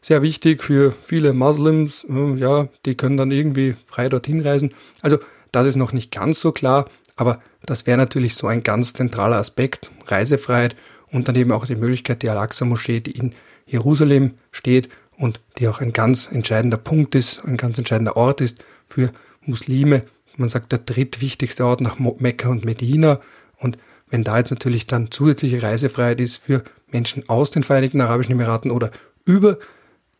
sehr 0.00 0.22
wichtig 0.22 0.62
für 0.62 0.94
viele 1.04 1.32
Muslims, 1.32 2.04
äh, 2.08 2.34
ja, 2.34 2.68
die 2.84 2.96
können 2.96 3.16
dann 3.16 3.30
irgendwie 3.30 3.76
frei 3.86 4.08
dorthin 4.08 4.40
reisen. 4.40 4.74
Also 5.00 5.18
das 5.52 5.66
ist 5.66 5.76
noch 5.76 5.92
nicht 5.92 6.10
ganz 6.10 6.40
so 6.40 6.52
klar, 6.52 6.88
aber 7.16 7.40
das 7.64 7.86
wäre 7.86 7.98
natürlich 7.98 8.34
so 8.34 8.46
ein 8.46 8.62
ganz 8.62 8.92
zentraler 8.94 9.36
Aspekt, 9.36 9.90
Reisefreiheit 10.06 10.74
und 11.12 11.28
dann 11.28 11.36
eben 11.36 11.52
auch 11.52 11.66
die 11.66 11.76
Möglichkeit, 11.76 12.22
die 12.22 12.30
Al-Aqsa-Moschee, 12.30 13.00
die 13.00 13.12
in 13.12 13.34
Jerusalem 13.66 14.34
steht 14.50 14.88
und 15.16 15.40
die 15.58 15.68
auch 15.68 15.80
ein 15.80 15.92
ganz 15.92 16.28
entscheidender 16.30 16.78
Punkt 16.78 17.14
ist, 17.14 17.44
ein 17.44 17.56
ganz 17.56 17.78
entscheidender 17.78 18.16
Ort 18.16 18.40
ist 18.40 18.64
für 18.88 19.12
Muslime. 19.42 20.04
Man 20.36 20.48
sagt 20.48 20.72
der 20.72 20.80
drittwichtigste 20.80 21.64
Ort 21.64 21.80
nach 21.80 21.98
Mekka 21.98 22.48
und 22.48 22.64
Medina. 22.64 23.20
Und 23.58 23.78
wenn 24.12 24.24
da 24.24 24.36
jetzt 24.36 24.50
natürlich 24.50 24.86
dann 24.86 25.10
zusätzliche 25.10 25.62
Reisefreiheit 25.62 26.20
ist 26.20 26.36
für 26.36 26.62
Menschen 26.88 27.28
aus 27.30 27.50
den 27.50 27.62
Vereinigten 27.62 28.02
Arabischen 28.02 28.32
Emiraten 28.32 28.70
oder 28.70 28.90
über 29.24 29.56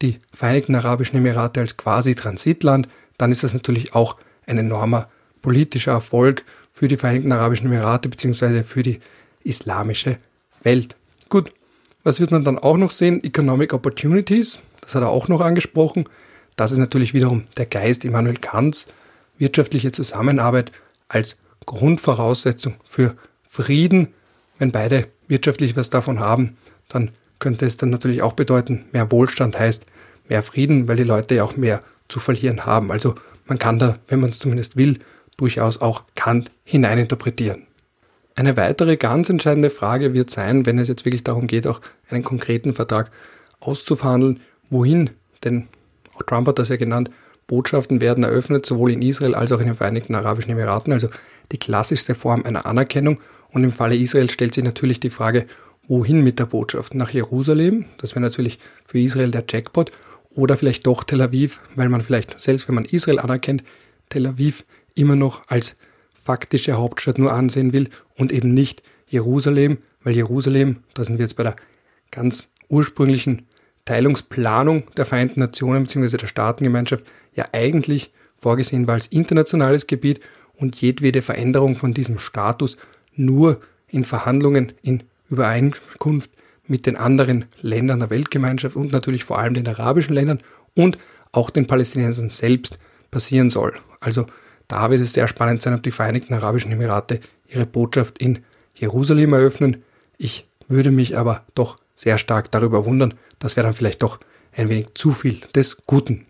die 0.00 0.18
Vereinigten 0.32 0.74
Arabischen 0.74 1.18
Emirate 1.18 1.60
als 1.60 1.76
quasi 1.76 2.14
Transitland, 2.14 2.88
dann 3.18 3.30
ist 3.30 3.44
das 3.44 3.52
natürlich 3.52 3.94
auch 3.94 4.16
ein 4.46 4.56
enormer 4.56 5.08
politischer 5.42 5.92
Erfolg 5.92 6.42
für 6.72 6.88
die 6.88 6.96
Vereinigten 6.96 7.32
Arabischen 7.32 7.66
Emirate 7.66 8.08
bzw. 8.08 8.62
für 8.62 8.82
die 8.82 9.00
islamische 9.44 10.16
Welt. 10.62 10.96
Gut, 11.28 11.52
was 12.02 12.18
wird 12.18 12.30
man 12.30 12.44
dann 12.44 12.58
auch 12.58 12.78
noch 12.78 12.92
sehen? 12.92 13.22
Economic 13.22 13.74
Opportunities, 13.74 14.58
das 14.80 14.94
hat 14.94 15.02
er 15.02 15.10
auch 15.10 15.28
noch 15.28 15.42
angesprochen. 15.42 16.08
Das 16.56 16.72
ist 16.72 16.78
natürlich 16.78 17.12
wiederum 17.12 17.44
der 17.58 17.66
Geist 17.66 18.06
Immanuel 18.06 18.38
Kants, 18.38 18.86
wirtschaftliche 19.36 19.92
Zusammenarbeit 19.92 20.72
als 21.08 21.36
Grundvoraussetzung 21.66 22.76
für 22.88 23.16
Frieden. 23.52 24.14
Wenn 24.58 24.72
beide 24.72 25.08
wirtschaftlich 25.28 25.76
was 25.76 25.90
davon 25.90 26.20
haben, 26.20 26.56
dann 26.88 27.10
könnte 27.38 27.66
es 27.66 27.76
dann 27.76 27.90
natürlich 27.90 28.22
auch 28.22 28.32
bedeuten, 28.32 28.86
mehr 28.92 29.12
Wohlstand 29.12 29.58
heißt 29.58 29.84
mehr 30.26 30.42
Frieden, 30.42 30.88
weil 30.88 30.96
die 30.96 31.02
Leute 31.04 31.34
ja 31.34 31.44
auch 31.44 31.54
mehr 31.54 31.82
zu 32.08 32.18
verlieren 32.18 32.64
haben. 32.64 32.90
Also 32.90 33.14
man 33.44 33.58
kann 33.58 33.78
da, 33.78 33.98
wenn 34.08 34.20
man 34.20 34.30
es 34.30 34.38
zumindest 34.38 34.78
will, 34.78 35.00
durchaus 35.36 35.82
auch 35.82 36.04
Kant 36.14 36.50
hineininterpretieren. 36.64 37.66
Eine 38.36 38.56
weitere 38.56 38.96
ganz 38.96 39.28
entscheidende 39.28 39.68
Frage 39.68 40.14
wird 40.14 40.30
sein, 40.30 40.64
wenn 40.64 40.78
es 40.78 40.88
jetzt 40.88 41.04
wirklich 41.04 41.24
darum 41.24 41.46
geht, 41.46 41.66
auch 41.66 41.82
einen 42.08 42.24
konkreten 42.24 42.72
Vertrag 42.72 43.10
auszuverhandeln, 43.60 44.40
wohin, 44.70 45.10
denn 45.44 45.68
auch 46.14 46.22
Trump 46.22 46.48
hat 46.48 46.58
das 46.58 46.70
ja 46.70 46.76
genannt, 46.76 47.10
Botschaften 47.46 48.00
werden 48.00 48.24
eröffnet, 48.24 48.64
sowohl 48.64 48.92
in 48.92 49.02
Israel 49.02 49.34
als 49.34 49.52
auch 49.52 49.60
in 49.60 49.66
den 49.66 49.76
Vereinigten 49.76 50.14
Arabischen 50.14 50.52
Emiraten, 50.52 50.90
also 50.90 51.08
die 51.50 51.58
klassischste 51.58 52.14
Form 52.14 52.44
einer 52.44 52.64
Anerkennung. 52.64 53.20
Und 53.52 53.64
im 53.64 53.72
Falle 53.72 53.96
Israel 53.96 54.30
stellt 54.30 54.54
sich 54.54 54.64
natürlich 54.64 55.00
die 55.00 55.10
Frage, 55.10 55.44
wohin 55.86 56.22
mit 56.22 56.38
der 56.38 56.46
Botschaft? 56.46 56.94
Nach 56.94 57.10
Jerusalem, 57.10 57.84
das 57.98 58.12
wäre 58.12 58.20
natürlich 58.20 58.58
für 58.86 58.98
Israel 58.98 59.30
der 59.30 59.44
Jackpot, 59.48 59.92
oder 60.34 60.56
vielleicht 60.56 60.86
doch 60.86 61.04
Tel 61.04 61.20
Aviv, 61.20 61.60
weil 61.74 61.90
man 61.90 62.02
vielleicht, 62.02 62.40
selbst 62.40 62.66
wenn 62.66 62.74
man 62.74 62.86
Israel 62.86 63.18
anerkennt, 63.18 63.62
Tel 64.08 64.26
Aviv 64.26 64.64
immer 64.94 65.16
noch 65.16 65.42
als 65.48 65.76
faktische 66.24 66.74
Hauptstadt 66.74 67.18
nur 67.18 67.32
ansehen 67.32 67.72
will 67.72 67.90
und 68.16 68.32
eben 68.32 68.54
nicht 68.54 68.82
Jerusalem, 69.08 69.78
weil 70.02 70.14
Jerusalem, 70.14 70.78
da 70.94 71.04
sind 71.04 71.18
wir 71.18 71.24
jetzt 71.24 71.36
bei 71.36 71.42
der 71.42 71.56
ganz 72.10 72.50
ursprünglichen 72.68 73.46
Teilungsplanung 73.84 74.84
der 74.96 75.04
Vereinten 75.04 75.40
Nationen 75.40 75.84
bzw. 75.84 76.16
der 76.16 76.26
Staatengemeinschaft, 76.26 77.04
ja 77.34 77.44
eigentlich 77.52 78.12
vorgesehen 78.36 78.86
war 78.86 78.94
als 78.94 79.08
internationales 79.08 79.86
Gebiet 79.86 80.20
und 80.54 80.80
jedwede 80.80 81.22
Veränderung 81.22 81.74
von 81.74 81.92
diesem 81.92 82.18
Status 82.18 82.76
nur 83.14 83.60
in 83.88 84.04
Verhandlungen, 84.04 84.72
in 84.82 85.04
Übereinkunft 85.28 86.30
mit 86.66 86.86
den 86.86 86.96
anderen 86.96 87.46
Ländern 87.60 88.00
der 88.00 88.10
Weltgemeinschaft 88.10 88.76
und 88.76 88.92
natürlich 88.92 89.24
vor 89.24 89.38
allem 89.38 89.54
den 89.54 89.68
arabischen 89.68 90.14
Ländern 90.14 90.38
und 90.74 90.98
auch 91.32 91.50
den 91.50 91.66
Palästinensern 91.66 92.30
selbst 92.30 92.78
passieren 93.10 93.50
soll. 93.50 93.74
Also 94.00 94.26
da 94.68 94.90
wird 94.90 95.00
es 95.00 95.12
sehr 95.12 95.28
spannend 95.28 95.60
sein, 95.62 95.74
ob 95.74 95.82
die 95.82 95.90
Vereinigten 95.90 96.34
Arabischen 96.34 96.72
Emirate 96.72 97.20
ihre 97.48 97.66
Botschaft 97.66 98.18
in 98.18 98.40
Jerusalem 98.74 99.32
eröffnen. 99.34 99.82
Ich 100.16 100.46
würde 100.68 100.90
mich 100.90 101.16
aber 101.18 101.44
doch 101.54 101.76
sehr 101.94 102.18
stark 102.18 102.50
darüber 102.50 102.84
wundern. 102.84 103.14
Das 103.38 103.56
wäre 103.56 103.66
dann 103.66 103.74
vielleicht 103.74 104.02
doch 104.02 104.18
ein 104.56 104.68
wenig 104.68 104.94
zu 104.94 105.12
viel 105.12 105.40
des 105.54 105.78
Guten. 105.86 106.26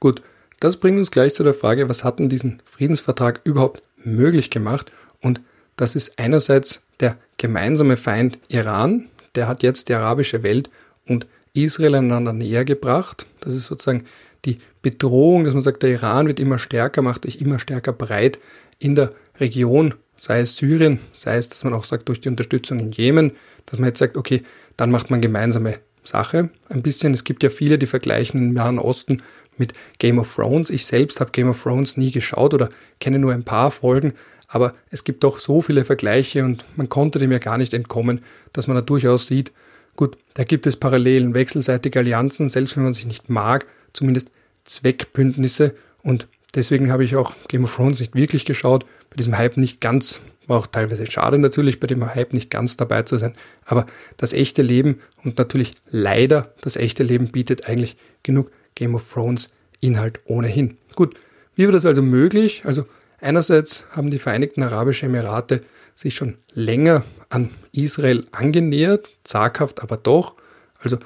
Gut, 0.00 0.22
das 0.60 0.76
bringt 0.76 0.98
uns 0.98 1.10
gleich 1.10 1.34
zu 1.34 1.42
der 1.42 1.54
Frage, 1.54 1.88
was 1.88 2.04
hat 2.04 2.18
denn 2.18 2.28
diesen 2.28 2.62
Friedensvertrag 2.64 3.40
überhaupt 3.44 3.82
möglich 3.96 4.50
gemacht? 4.50 4.92
Und 5.20 5.40
das 5.76 5.96
ist 5.96 6.18
einerseits 6.18 6.82
der 7.00 7.16
gemeinsame 7.36 7.96
Feind 7.96 8.38
Iran, 8.48 9.06
der 9.34 9.48
hat 9.48 9.62
jetzt 9.62 9.88
die 9.88 9.94
arabische 9.94 10.42
Welt 10.42 10.70
und 11.06 11.26
Israel 11.52 11.96
einander 11.96 12.32
näher 12.32 12.64
gebracht. 12.64 13.26
Das 13.40 13.54
ist 13.54 13.66
sozusagen 13.66 14.04
die 14.44 14.58
Bedrohung, 14.82 15.44
dass 15.44 15.54
man 15.54 15.62
sagt, 15.62 15.82
der 15.82 15.90
Iran 15.90 16.26
wird 16.26 16.40
immer 16.40 16.58
stärker, 16.58 17.02
macht 17.02 17.24
sich 17.24 17.40
immer 17.40 17.58
stärker 17.58 17.92
breit 17.92 18.38
in 18.78 18.94
der 18.94 19.12
Region, 19.40 19.94
sei 20.18 20.40
es 20.40 20.56
Syrien, 20.56 20.98
sei 21.12 21.36
es, 21.36 21.48
dass 21.48 21.64
man 21.64 21.74
auch 21.74 21.84
sagt, 21.84 22.08
durch 22.08 22.20
die 22.20 22.28
Unterstützung 22.28 22.78
in 22.78 22.92
Jemen, 22.92 23.32
dass 23.66 23.78
man 23.78 23.88
jetzt 23.88 23.98
sagt, 23.98 24.16
okay, 24.16 24.42
dann 24.76 24.90
macht 24.90 25.10
man 25.10 25.20
gemeinsame 25.20 25.78
Sache. 26.02 26.50
Ein 26.68 26.82
bisschen, 26.82 27.14
es 27.14 27.24
gibt 27.24 27.42
ja 27.42 27.48
viele, 27.48 27.78
die 27.78 27.86
vergleichen 27.86 28.40
im 28.40 28.52
Nahen 28.52 28.78
Osten 28.78 29.22
mit 29.56 29.72
Game 29.98 30.18
of 30.18 30.34
Thrones. 30.34 30.70
Ich 30.70 30.86
selbst 30.86 31.20
habe 31.20 31.30
Game 31.30 31.48
of 31.48 31.62
Thrones 31.62 31.96
nie 31.96 32.10
geschaut 32.10 32.54
oder 32.54 32.68
kenne 33.00 33.18
nur 33.18 33.32
ein 33.32 33.44
paar 33.44 33.70
Folgen, 33.70 34.12
aber 34.54 34.72
es 34.88 35.02
gibt 35.02 35.24
doch 35.24 35.40
so 35.40 35.60
viele 35.60 35.84
Vergleiche 35.84 36.44
und 36.44 36.64
man 36.76 36.88
konnte 36.88 37.18
dem 37.18 37.32
ja 37.32 37.38
gar 37.38 37.58
nicht 37.58 37.74
entkommen, 37.74 38.22
dass 38.52 38.68
man 38.68 38.76
da 38.76 38.82
durchaus 38.82 39.26
sieht, 39.26 39.50
gut, 39.96 40.16
da 40.34 40.44
gibt 40.44 40.68
es 40.68 40.76
Parallelen, 40.76 41.34
wechselseitige 41.34 41.98
Allianzen, 41.98 42.48
selbst 42.48 42.76
wenn 42.76 42.84
man 42.84 42.94
sich 42.94 43.04
nicht 43.04 43.28
mag, 43.28 43.66
zumindest 43.92 44.30
Zweckbündnisse 44.64 45.74
und 46.04 46.28
deswegen 46.54 46.92
habe 46.92 47.02
ich 47.02 47.16
auch 47.16 47.34
Game 47.48 47.64
of 47.64 47.74
Thrones 47.74 47.98
nicht 47.98 48.14
wirklich 48.14 48.44
geschaut, 48.44 48.84
bei 49.10 49.16
diesem 49.16 49.36
Hype 49.36 49.56
nicht 49.56 49.80
ganz, 49.80 50.20
war 50.46 50.60
auch 50.60 50.68
teilweise 50.68 51.10
schade 51.10 51.36
natürlich, 51.38 51.80
bei 51.80 51.88
dem 51.88 52.14
Hype 52.14 52.32
nicht 52.32 52.48
ganz 52.48 52.76
dabei 52.76 53.02
zu 53.02 53.16
sein, 53.16 53.34
aber 53.64 53.86
das 54.18 54.32
echte 54.32 54.62
Leben 54.62 55.00
und 55.24 55.36
natürlich 55.36 55.72
leider 55.90 56.54
das 56.60 56.76
echte 56.76 57.02
Leben 57.02 57.32
bietet 57.32 57.68
eigentlich 57.68 57.96
genug 58.22 58.52
Game 58.76 58.94
of 58.94 59.12
Thrones 59.12 59.52
Inhalt 59.80 60.20
ohnehin. 60.26 60.76
Gut, 60.94 61.16
wie 61.56 61.64
war 61.64 61.72
das 61.72 61.86
also 61.86 62.02
möglich? 62.02 62.62
Also 62.64 62.84
einerseits 63.24 63.86
haben 63.90 64.10
die 64.10 64.18
Vereinigten 64.18 64.62
Arabischen 64.62 65.08
Emirate 65.08 65.62
sich 65.94 66.14
schon 66.14 66.36
länger 66.52 67.04
an 67.28 67.50
Israel 67.72 68.26
angenähert, 68.32 69.08
zaghaft 69.24 69.82
aber 69.82 69.96
doch, 69.96 70.34
also 70.80 70.98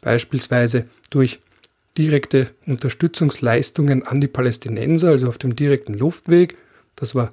beispielsweise 0.00 0.88
durch 1.10 1.40
direkte 1.98 2.50
Unterstützungsleistungen 2.66 4.06
an 4.06 4.20
die 4.20 4.28
Palästinenser, 4.28 5.08
also 5.08 5.28
auf 5.28 5.38
dem 5.38 5.56
direkten 5.56 5.94
Luftweg. 5.94 6.56
Das 6.94 7.14
war 7.14 7.32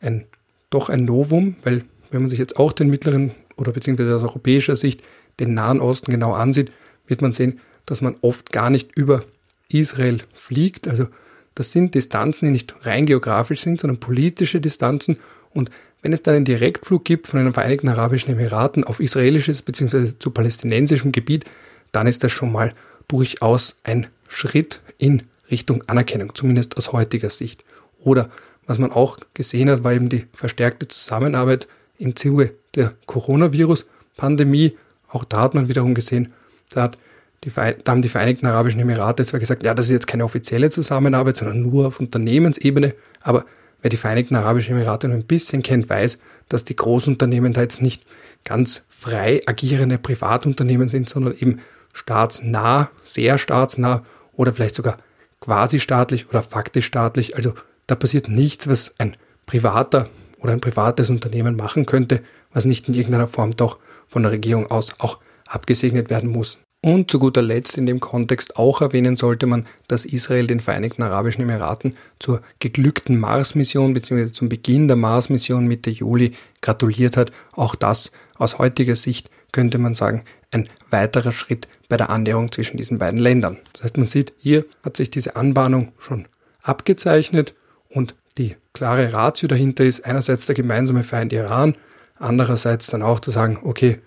ein, 0.00 0.24
doch 0.70 0.88
ein 0.88 1.04
Novum, 1.04 1.56
weil 1.62 1.84
wenn 2.10 2.22
man 2.22 2.30
sich 2.30 2.38
jetzt 2.38 2.56
auch 2.56 2.72
den 2.72 2.90
mittleren 2.90 3.32
oder 3.56 3.72
beziehungsweise 3.72 4.14
aus 4.14 4.22
europäischer 4.22 4.76
Sicht 4.76 5.02
den 5.40 5.54
Nahen 5.54 5.80
Osten 5.80 6.10
genau 6.10 6.32
ansieht, 6.32 6.70
wird 7.06 7.22
man 7.22 7.32
sehen, 7.32 7.60
dass 7.86 8.00
man 8.00 8.16
oft 8.20 8.52
gar 8.52 8.70
nicht 8.70 8.96
über 8.96 9.24
Israel 9.68 10.18
fliegt. 10.32 10.86
Also 10.88 11.08
das 11.54 11.72
sind 11.72 11.94
Distanzen, 11.94 12.46
die 12.46 12.52
nicht 12.52 12.74
rein 12.82 13.06
geografisch 13.06 13.60
sind, 13.60 13.80
sondern 13.80 14.00
politische 14.00 14.60
Distanzen. 14.60 15.18
Und 15.50 15.70
wenn 16.02 16.12
es 16.12 16.22
dann 16.22 16.34
einen 16.34 16.44
Direktflug 16.44 17.04
gibt 17.04 17.28
von 17.28 17.42
den 17.42 17.52
Vereinigten 17.52 17.88
Arabischen 17.88 18.32
Emiraten 18.32 18.84
auf 18.84 19.00
israelisches 19.00 19.62
bzw. 19.62 20.18
zu 20.18 20.30
palästinensischem 20.30 21.12
Gebiet, 21.12 21.44
dann 21.92 22.06
ist 22.06 22.24
das 22.24 22.32
schon 22.32 22.52
mal 22.52 22.74
durchaus 23.08 23.76
ein 23.84 24.08
Schritt 24.28 24.80
in 24.98 25.22
Richtung 25.50 25.84
Anerkennung, 25.86 26.34
zumindest 26.34 26.76
aus 26.76 26.92
heutiger 26.92 27.30
Sicht. 27.30 27.64
Oder 28.00 28.30
was 28.66 28.78
man 28.78 28.92
auch 28.92 29.18
gesehen 29.34 29.70
hat, 29.70 29.84
war 29.84 29.92
eben 29.92 30.08
die 30.08 30.26
verstärkte 30.32 30.88
Zusammenarbeit 30.88 31.68
im 31.98 32.16
Zuge 32.16 32.54
der 32.74 32.94
Coronavirus-Pandemie. 33.06 34.76
Auch 35.08 35.24
da 35.24 35.42
hat 35.42 35.54
man 35.54 35.68
wiederum 35.68 35.94
gesehen, 35.94 36.32
da, 36.70 36.82
hat 36.82 36.98
die, 37.44 37.50
da 37.50 37.92
haben 37.92 38.02
die 38.02 38.08
Vereinigten 38.08 38.46
Arabischen 38.46 38.80
Emirate 38.80 39.24
zwar 39.24 39.40
gesagt, 39.40 39.62
ja, 39.62 39.74
das 39.74 39.86
ist 39.86 39.92
jetzt 39.92 40.06
keine 40.06 40.24
offizielle 40.24 40.70
Zusammenarbeit, 40.70 41.36
sondern 41.36 41.62
nur 41.62 41.86
auf 41.86 42.00
Unternehmensebene, 42.00 42.94
aber 43.20 43.44
wer 43.82 43.90
die 43.90 43.96
Vereinigten 43.96 44.36
Arabischen 44.36 44.76
Emirate 44.76 45.08
nur 45.08 45.16
ein 45.16 45.24
bisschen 45.24 45.62
kennt, 45.62 45.88
weiß, 45.88 46.18
dass 46.48 46.64
die 46.64 46.76
Großunternehmen 46.76 47.52
da 47.52 47.62
jetzt 47.62 47.82
nicht 47.82 48.02
ganz 48.44 48.82
frei 48.88 49.40
agierende 49.46 49.98
Privatunternehmen 49.98 50.88
sind, 50.88 51.08
sondern 51.08 51.34
eben 51.34 51.60
staatsnah, 51.92 52.90
sehr 53.02 53.38
staatsnah 53.38 54.02
oder 54.32 54.52
vielleicht 54.52 54.74
sogar 54.74 54.96
quasi 55.40 55.80
staatlich 55.80 56.28
oder 56.28 56.42
faktisch 56.42 56.86
staatlich. 56.86 57.36
Also 57.36 57.54
da 57.86 57.94
passiert 57.94 58.28
nichts, 58.28 58.68
was 58.68 58.94
ein 58.98 59.16
privater 59.46 60.08
oder 60.38 60.52
ein 60.52 60.60
privates 60.60 61.10
Unternehmen 61.10 61.56
machen 61.56 61.86
könnte, 61.86 62.22
was 62.52 62.64
nicht 62.64 62.88
in 62.88 62.94
irgendeiner 62.94 63.28
Form 63.28 63.56
doch 63.56 63.78
von 64.08 64.22
der 64.22 64.32
Regierung 64.32 64.70
aus 64.70 64.90
auch 64.98 65.18
abgesegnet 65.46 66.10
werden 66.10 66.30
muss. 66.30 66.58
Und 66.84 67.10
zu 67.10 67.18
guter 67.18 67.40
Letzt 67.40 67.78
in 67.78 67.86
dem 67.86 67.98
Kontext 67.98 68.58
auch 68.58 68.82
erwähnen 68.82 69.16
sollte 69.16 69.46
man, 69.46 69.64
dass 69.88 70.04
Israel 70.04 70.46
den 70.46 70.60
Vereinigten 70.60 71.02
Arabischen 71.02 71.40
Emiraten 71.40 71.96
zur 72.18 72.42
geglückten 72.58 73.18
Mars-Mission 73.18 73.94
bzw. 73.94 74.26
zum 74.32 74.50
Beginn 74.50 74.86
der 74.86 74.98
Mars-Mission 74.98 75.66
Mitte 75.66 75.88
Juli 75.88 76.34
gratuliert 76.60 77.16
hat. 77.16 77.32
Auch 77.52 77.74
das 77.74 78.12
aus 78.36 78.58
heutiger 78.58 78.96
Sicht 78.96 79.30
könnte 79.50 79.78
man 79.78 79.94
sagen, 79.94 80.24
ein 80.50 80.68
weiterer 80.90 81.32
Schritt 81.32 81.68
bei 81.88 81.96
der 81.96 82.10
Annäherung 82.10 82.52
zwischen 82.52 82.76
diesen 82.76 82.98
beiden 82.98 83.18
Ländern. 83.18 83.56
Das 83.72 83.84
heißt, 83.84 83.96
man 83.96 84.08
sieht, 84.08 84.34
hier 84.36 84.66
hat 84.82 84.98
sich 84.98 85.08
diese 85.08 85.36
Anbahnung 85.36 85.92
schon 85.98 86.28
abgezeichnet 86.62 87.54
und 87.88 88.14
die 88.36 88.56
klare 88.74 89.10
Ratio 89.10 89.48
dahinter 89.48 89.84
ist 89.84 90.04
einerseits 90.04 90.44
der 90.44 90.54
gemeinsame 90.54 91.02
Feind 91.02 91.32
Iran, 91.32 91.76
andererseits 92.18 92.88
dann 92.88 93.00
auch 93.00 93.20
zu 93.20 93.30
sagen, 93.30 93.58
okay, 93.62 94.00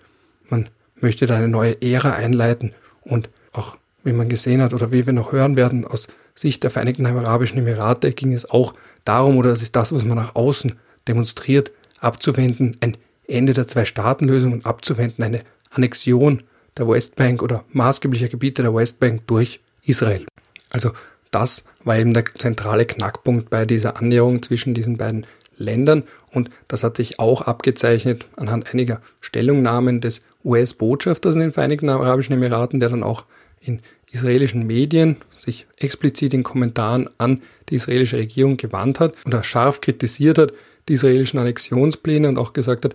man 0.48 0.68
möchte 1.00 1.26
da 1.26 1.36
eine 1.36 1.48
neue 1.48 1.80
Ära 1.82 2.12
einleiten 2.12 2.74
und 3.02 3.30
auch, 3.52 3.76
wie 4.04 4.12
man 4.12 4.28
gesehen 4.28 4.62
hat 4.62 4.74
oder 4.74 4.92
wie 4.92 5.06
wir 5.06 5.12
noch 5.12 5.32
hören 5.32 5.56
werden, 5.56 5.84
aus 5.84 6.08
Sicht 6.34 6.62
der 6.62 6.70
Vereinigten 6.70 7.06
Arabischen 7.06 7.58
Emirate 7.58 8.12
ging 8.12 8.32
es 8.32 8.48
auch 8.48 8.74
darum, 9.04 9.36
oder 9.36 9.50
das 9.50 9.62
ist 9.62 9.74
das, 9.74 9.92
was 9.92 10.04
man 10.04 10.16
nach 10.16 10.36
außen 10.36 10.74
demonstriert, 11.08 11.72
abzuwenden, 12.00 12.76
ein 12.80 12.96
Ende 13.26 13.54
der 13.54 13.66
Zwei-Staaten-Lösung 13.66 14.52
und 14.52 14.66
abzuwenden, 14.66 15.24
eine 15.24 15.40
Annexion 15.70 16.44
der 16.76 16.88
Westbank 16.88 17.42
oder 17.42 17.64
maßgeblicher 17.72 18.28
Gebiete 18.28 18.62
der 18.62 18.74
Westbank 18.74 19.26
durch 19.26 19.60
Israel. 19.82 20.26
Also 20.70 20.92
das 21.30 21.64
war 21.84 21.98
eben 21.98 22.14
der 22.14 22.24
zentrale 22.24 22.86
Knackpunkt 22.86 23.50
bei 23.50 23.64
dieser 23.64 23.96
Annäherung 23.96 24.42
zwischen 24.42 24.74
diesen 24.74 24.96
beiden 24.96 25.26
Ländern 25.56 26.04
und 26.30 26.50
das 26.68 26.84
hat 26.84 26.96
sich 26.96 27.18
auch 27.18 27.42
abgezeichnet 27.42 28.26
anhand 28.36 28.72
einiger 28.72 29.00
Stellungnahmen 29.20 30.00
des 30.00 30.22
US-Botschafters 30.44 31.34
in 31.34 31.42
den 31.42 31.52
Vereinigten 31.52 31.88
Arabischen 31.88 32.34
Emiraten, 32.34 32.80
der 32.80 32.88
dann 32.88 33.02
auch 33.02 33.24
in 33.60 33.80
israelischen 34.10 34.66
Medien 34.66 35.16
sich 35.36 35.66
explizit 35.78 36.32
in 36.32 36.42
Kommentaren 36.42 37.10
an 37.18 37.42
die 37.68 37.74
israelische 37.74 38.16
Regierung 38.16 38.56
gewandt 38.56 39.00
hat 39.00 39.14
oder 39.26 39.42
scharf 39.42 39.80
kritisiert 39.80 40.38
hat, 40.38 40.52
die 40.88 40.94
israelischen 40.94 41.38
Annexionspläne 41.38 42.28
und 42.28 42.38
auch 42.38 42.52
gesagt 42.52 42.84
hat, 42.84 42.94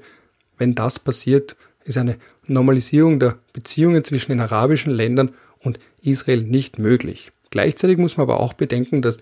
wenn 0.58 0.76
das 0.76 1.00
passiert, 1.00 1.56
ist 1.84 1.98
eine 1.98 2.18
Normalisierung 2.48 3.20
der 3.20 3.38
Beziehungen 3.52 4.04
zwischen 4.04 4.32
den 4.32 4.40
arabischen 4.40 4.94
Ländern 4.94 5.32
und 5.60 5.80
Israel 6.02 6.42
nicht 6.42 6.80
möglich. 6.80 7.32
Gleichzeitig 7.50 7.98
muss 7.98 8.18
man 8.18 8.24
aber 8.24 8.40
auch 8.40 8.54
bedenken, 8.54 9.02
dass 9.02 9.18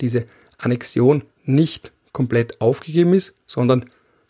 diese 0.00 0.26
Annexion 0.58 1.22
nicht 1.44 1.92
komplett 2.12 2.60
aufgegeben 2.60 3.14
ist, 3.14 3.34
sondern 3.46 3.84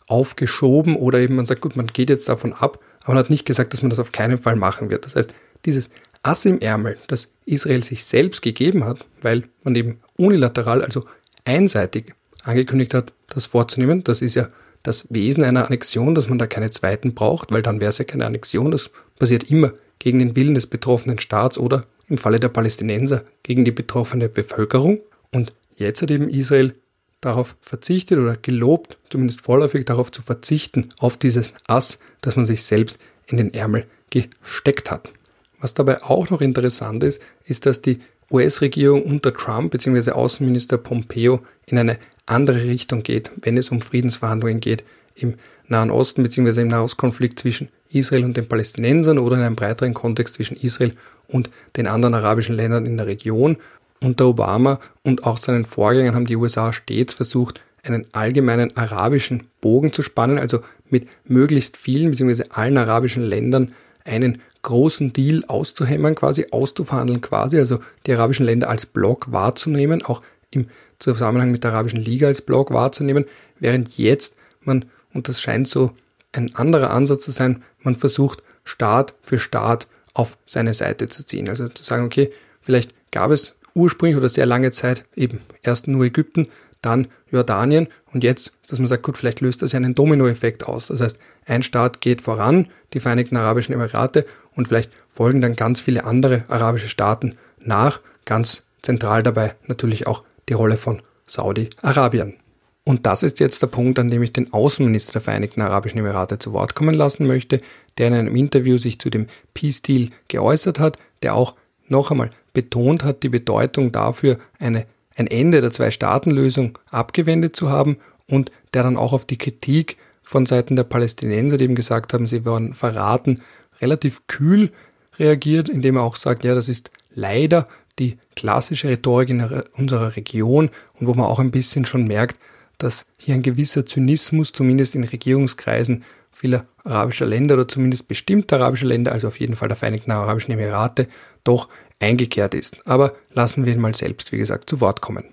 aufgeschoben 0.07 0.95
oder 0.95 1.19
eben 1.19 1.35
man 1.35 1.45
sagt, 1.45 1.61
gut, 1.61 1.75
man 1.75 1.87
geht 1.87 2.09
jetzt 2.09 2.29
davon 2.29 2.53
ab, 2.53 2.79
aber 3.07 3.15
man 3.15 3.23
hat 3.23 3.29
nicht 3.29 3.45
gesagt, 3.45 3.71
dass 3.71 3.81
man 3.81 3.89
das 3.89 3.99
auf 3.99 4.11
keinen 4.11 4.37
Fall 4.37 4.57
machen 4.57 4.89
wird. 4.89 5.05
Das 5.05 5.15
heißt, 5.15 5.33
dieses 5.65 5.89
Ass 6.23 6.43
im 6.43 6.59
Ärmel, 6.59 6.97
das 7.07 7.29
Israel 7.45 7.81
sich 7.81 8.03
selbst 8.03 8.41
gegeben 8.41 8.83
hat, 8.83 9.05
weil 9.21 9.43
man 9.63 9.75
eben 9.75 9.99
unilateral, 10.17 10.83
also 10.83 11.05
einseitig 11.45 12.13
angekündigt 12.43 12.93
hat, 12.93 13.13
das 13.29 13.45
vorzunehmen, 13.45 14.03
das 14.03 14.21
ist 14.21 14.35
ja 14.35 14.49
das 14.83 15.07
Wesen 15.09 15.45
einer 15.45 15.65
Annexion, 15.65 16.15
dass 16.15 16.27
man 16.27 16.37
da 16.37 16.47
keine 16.47 16.69
zweiten 16.69 17.13
braucht, 17.13 17.51
weil 17.53 17.61
dann 17.61 17.79
wäre 17.79 17.91
es 17.91 17.97
ja 17.97 18.03
keine 18.03 18.25
Annexion, 18.25 18.71
das 18.71 18.89
passiert 19.17 19.49
immer 19.49 19.71
gegen 19.99 20.19
den 20.19 20.35
Willen 20.35 20.53
des 20.53 20.67
betroffenen 20.67 21.17
Staats 21.17 21.57
oder 21.57 21.85
im 22.09 22.17
Falle 22.17 22.41
der 22.41 22.49
Palästinenser 22.49 23.23
gegen 23.41 23.63
die 23.63 23.71
betroffene 23.71 24.27
Bevölkerung. 24.27 24.99
Und 25.31 25.53
jetzt 25.77 26.01
hat 26.01 26.11
eben 26.11 26.29
Israel 26.29 26.75
darauf 27.21 27.55
verzichtet 27.61 28.19
oder 28.19 28.35
gelobt, 28.35 28.97
zumindest 29.09 29.41
vorläufig 29.41 29.85
darauf 29.85 30.11
zu 30.11 30.21
verzichten, 30.21 30.89
auf 30.99 31.17
dieses 31.17 31.53
Ass, 31.67 31.99
das 32.21 32.35
man 32.35 32.45
sich 32.45 32.63
selbst 32.63 32.99
in 33.25 33.37
den 33.37 33.53
Ärmel 33.53 33.85
gesteckt 34.09 34.91
hat. 34.91 35.11
Was 35.59 35.73
dabei 35.73 36.03
auch 36.03 36.29
noch 36.29 36.41
interessant 36.41 37.03
ist, 37.03 37.21
ist, 37.43 37.65
dass 37.65 37.81
die 37.81 37.99
US-Regierung 38.31 39.03
unter 39.03 39.33
Trump 39.33 39.71
bzw. 39.71 40.11
Außenminister 40.11 40.77
Pompeo 40.77 41.41
in 41.65 41.77
eine 41.77 41.97
andere 42.25 42.63
Richtung 42.63 43.03
geht, 43.03 43.31
wenn 43.41 43.57
es 43.57 43.69
um 43.69 43.81
Friedensverhandlungen 43.81 44.59
geht 44.59 44.83
im 45.15 45.35
Nahen 45.67 45.89
Osten 45.89 46.23
bzw. 46.23 46.61
im 46.61 46.67
Nahostkonflikt 46.67 47.39
zwischen 47.39 47.69
Israel 47.89 48.25
und 48.25 48.37
den 48.37 48.47
Palästinensern 48.47 49.17
oder 49.17 49.37
in 49.37 49.43
einem 49.43 49.55
breiteren 49.55 49.93
Kontext 49.93 50.35
zwischen 50.35 50.57
Israel 50.57 50.93
und 51.27 51.49
den 51.75 51.87
anderen 51.87 52.13
arabischen 52.13 52.55
Ländern 52.55 52.85
in 52.85 52.97
der 52.97 53.07
Region. 53.07 53.57
Unter 54.01 54.27
Obama 54.27 54.79
und 55.03 55.25
auch 55.25 55.37
seinen 55.37 55.65
Vorgängern 55.65 56.15
haben 56.15 56.25
die 56.25 56.35
USA 56.35 56.71
stets 56.73 57.13
versucht, 57.13 57.61
einen 57.83 58.05
allgemeinen 58.11 58.75
arabischen 58.75 59.47
Bogen 59.61 59.93
zu 59.93 60.01
spannen, 60.01 60.37
also 60.37 60.59
mit 60.89 61.07
möglichst 61.25 61.77
vielen 61.77 62.11
bzw. 62.11 62.43
allen 62.49 62.77
arabischen 62.77 63.23
Ländern 63.23 63.73
einen 64.03 64.41
großen 64.61 65.13
Deal 65.13 65.43
auszuhämmern, 65.47 66.15
quasi 66.15 66.47
auszuverhandeln, 66.51 67.21
quasi, 67.21 67.57
also 67.57 67.79
die 68.05 68.13
arabischen 68.13 68.45
Länder 68.45 68.69
als 68.69 68.85
Block 68.85 69.31
wahrzunehmen, 69.31 70.03
auch 70.03 70.21
im 70.51 70.67
Zusammenhang 70.99 71.51
mit 71.51 71.63
der 71.63 71.71
Arabischen 71.71 72.01
Liga 72.01 72.27
als 72.27 72.41
Block 72.41 72.71
wahrzunehmen, 72.71 73.25
während 73.59 73.97
jetzt 73.97 74.37
man, 74.61 74.85
und 75.13 75.27
das 75.27 75.41
scheint 75.41 75.67
so 75.67 75.91
ein 76.31 76.55
anderer 76.55 76.91
Ansatz 76.91 77.23
zu 77.23 77.31
sein, 77.31 77.63
man 77.81 77.95
versucht 77.95 78.43
Staat 78.63 79.13
für 79.21 79.39
Staat 79.39 79.87
auf 80.13 80.37
seine 80.45 80.73
Seite 80.73 81.07
zu 81.07 81.25
ziehen. 81.25 81.47
Also 81.47 81.67
zu 81.67 81.83
sagen, 81.83 82.05
okay, 82.05 82.31
vielleicht 82.61 82.93
gab 83.11 83.31
es 83.31 83.55
ursprünglich 83.77 84.17
oder 84.17 84.27
sehr 84.27 84.45
lange 84.45 84.71
Zeit 84.71 85.05
eben 85.15 85.39
erst 85.63 85.87
nur 85.87 86.05
Ägypten, 86.05 86.47
dann 86.81 87.07
Jordanien 87.31 87.87
und 88.13 88.23
jetzt, 88.23 88.53
dass 88.69 88.79
man 88.79 88.87
sagt, 88.87 89.03
gut, 89.03 89.17
vielleicht 89.17 89.41
löst 89.41 89.61
das 89.61 89.75
einen 89.75 89.95
Dominoeffekt 89.95 90.67
aus. 90.67 90.87
Das 90.87 91.01
heißt, 91.01 91.19
ein 91.45 91.63
Staat 91.63 92.01
geht 92.01 92.21
voran, 92.21 92.67
die 92.93 92.99
Vereinigten 92.99 93.37
Arabischen 93.37 93.73
Emirate 93.73 94.25
und 94.55 94.67
vielleicht 94.67 94.91
folgen 95.09 95.41
dann 95.41 95.55
ganz 95.55 95.81
viele 95.81 96.03
andere 96.03 96.45
arabische 96.47 96.89
Staaten 96.89 97.37
nach, 97.59 97.99
ganz 98.25 98.63
zentral 98.81 99.23
dabei 99.23 99.55
natürlich 99.67 100.07
auch 100.07 100.23
die 100.49 100.53
Rolle 100.53 100.77
von 100.77 101.01
Saudi-Arabien. 101.25 102.35
Und 102.83 103.05
das 103.05 103.21
ist 103.21 103.41
jetzt 103.41 103.61
der 103.61 103.67
Punkt, 103.67 103.99
an 103.99 104.09
dem 104.09 104.23
ich 104.23 104.31
den 104.31 104.53
Außenminister 104.53 105.13
der 105.13 105.21
Vereinigten 105.21 105.61
Arabischen 105.61 105.99
Emirate 105.99 106.39
zu 106.39 106.53
Wort 106.53 106.73
kommen 106.73 106.95
lassen 106.95 107.27
möchte, 107.27 107.59
der 107.97 108.07
in 108.07 108.13
einem 108.13 108.35
Interview 108.35 108.77
sich 108.77 108.97
zu 108.99 109.09
dem 109.09 109.27
Peace 109.53 109.81
Deal 109.81 110.09
geäußert 110.29 110.79
hat, 110.79 110.97
der 111.21 111.35
auch 111.35 111.55
noch 111.89 112.11
einmal 112.11 112.29
betont 112.57 113.03
hat, 113.03 113.21
die 113.21 113.29
Bedeutung 113.29 113.91
dafür, 113.91 114.39
eine, 114.57 114.87
ein 115.15 115.27
Ende 115.27 115.61
der 115.61 115.71
Zwei-Staaten-Lösung 115.71 116.79
abgewendet 116.89 117.55
zu 117.55 117.69
haben 117.69 117.97
und 118.27 118.51
der 118.73 118.81
dann 118.81 118.97
auch 118.97 119.13
auf 119.13 119.25
die 119.25 119.37
Kritik 119.37 119.97
von 120.23 120.47
Seiten 120.47 120.75
der 120.75 120.83
Palästinenser, 120.83 121.57
die 121.57 121.65
eben 121.65 121.75
gesagt 121.75 122.13
haben, 122.13 122.25
sie 122.25 122.45
waren 122.45 122.73
verraten, 122.73 123.43
relativ 123.79 124.25
kühl 124.25 124.71
reagiert, 125.19 125.69
indem 125.69 125.97
er 125.97 126.01
auch 126.01 126.15
sagt, 126.15 126.43
ja, 126.43 126.55
das 126.55 126.67
ist 126.67 126.89
leider 127.13 127.67
die 127.99 128.17
klassische 128.35 128.89
Rhetorik 128.89 129.29
in 129.29 129.41
unserer 129.77 130.15
Region 130.15 130.71
und 130.95 131.05
wo 131.05 131.13
man 131.13 131.27
auch 131.27 131.39
ein 131.39 131.51
bisschen 131.51 131.85
schon 131.85 132.05
merkt, 132.05 132.39
dass 132.79 133.05
hier 133.17 133.35
ein 133.35 133.43
gewisser 133.43 133.85
Zynismus, 133.85 134.51
zumindest 134.51 134.95
in 134.95 135.03
Regierungskreisen 135.03 136.03
vieler 136.31 136.65
arabischer 136.83 137.25
Länder 137.25 137.53
oder 137.55 137.67
zumindest 137.67 138.07
bestimmter 138.07 138.57
arabischer 138.57 138.87
Länder, 138.87 139.11
also 139.11 139.27
auf 139.27 139.39
jeden 139.39 139.55
Fall 139.55 139.67
der 139.67 139.77
Vereinigten 139.77 140.11
Arabischen 140.11 140.53
Emirate, 140.53 141.07
doch 141.43 141.69
eingekehrt 141.99 142.53
ist. 142.53 142.77
Aber 142.85 143.13
lassen 143.33 143.65
wir 143.65 143.73
ihn 143.73 143.79
mal 143.79 143.95
selbst, 143.95 144.31
wie 144.31 144.37
gesagt, 144.37 144.69
zu 144.69 144.81
Wort 144.81 145.01
kommen. 145.01 145.25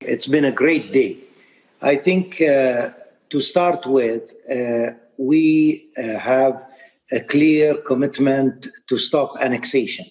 It's 0.00 0.28
been 0.28 0.44
a 0.44 0.50
great 0.50 0.94
day. 0.94 1.16
I 1.82 1.96
think 1.96 2.40
uh, 2.40 2.90
to 3.30 3.40
start 3.40 3.86
with, 3.86 4.22
uh, 4.50 4.92
we 5.16 5.90
uh, 5.96 6.18
have 6.18 6.60
a 7.12 7.20
clear 7.20 7.76
commitment 7.82 8.70
to 8.88 8.96
stop 8.96 9.36
annexation. 9.40 10.06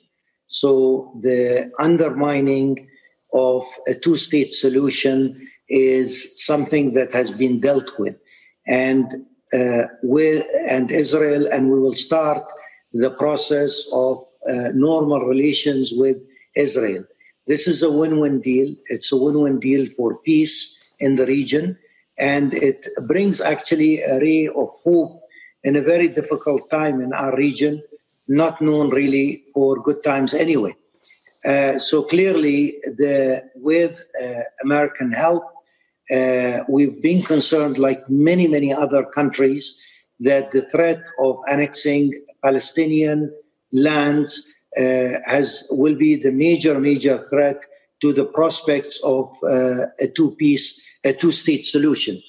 So 0.47 1.13
the 1.21 1.71
undermining 1.79 2.89
of 3.33 3.65
a 3.87 3.93
two 3.93 4.17
state 4.17 4.53
solution 4.53 5.47
is 5.69 6.45
something 6.45 6.93
that 6.93 7.11
has 7.13 7.31
been 7.31 7.59
dealt 7.59 7.97
with. 7.99 8.15
And 8.67 9.11
uh, 9.53 9.83
with 10.03 10.43
and 10.67 10.91
Israel, 10.91 11.47
and 11.51 11.71
we 11.71 11.79
will 11.79 11.95
start 11.95 12.43
the 12.93 13.11
process 13.11 13.87
of 13.93 14.25
uh, 14.49 14.69
normal 14.73 15.21
relations 15.21 15.93
with 15.95 16.17
Israel. 16.55 17.03
This 17.47 17.67
is 17.67 17.83
a 17.83 17.91
win-win 17.91 18.41
deal. 18.41 18.75
It's 18.85 19.11
a 19.11 19.17
win-win 19.17 19.59
deal 19.59 19.87
for 19.95 20.17
peace 20.17 20.75
in 20.99 21.15
the 21.15 21.25
region, 21.25 21.77
and 22.17 22.53
it 22.53 22.87
brings 23.07 23.39
actually 23.41 23.99
a 24.01 24.19
ray 24.19 24.47
of 24.47 24.69
hope 24.83 25.21
in 25.63 25.75
a 25.75 25.81
very 25.81 26.07
difficult 26.07 26.69
time 26.69 27.01
in 27.01 27.13
our 27.13 27.35
region, 27.35 27.83
not 28.27 28.61
known 28.61 28.89
really 28.89 29.43
for 29.53 29.81
good 29.81 30.03
times 30.03 30.33
anyway. 30.33 30.75
Uh, 31.45 31.77
so 31.79 32.03
clearly, 32.03 32.75
the, 32.97 33.47
with 33.55 34.05
uh, 34.23 34.41
American 34.63 35.11
help, 35.11 35.43
uh, 36.13 36.63
we've 36.67 37.01
been 37.01 37.21
concerned, 37.21 37.77
like 37.77 38.09
many, 38.09 38.47
many 38.47 38.73
other 38.73 39.03
countries, 39.03 39.79
that 40.19 40.51
the 40.51 40.63
threat 40.69 41.03
of 41.19 41.37
annexing 41.47 42.11
Palestinian 42.43 43.33
lands 43.71 44.43
uh, 44.77 45.19
has 45.25 45.67
will 45.71 45.95
be 45.95 46.15
the 46.15 46.31
major, 46.31 46.79
major 46.79 47.17
threat 47.29 47.59
to 48.01 48.13
the 48.13 48.25
prospects 48.25 49.01
of 49.03 49.35
uh, 49.43 49.87
a 49.99 50.07
two-piece, 50.15 50.81
a 51.03 51.13
two-state 51.13 51.65
solution. 51.65 52.21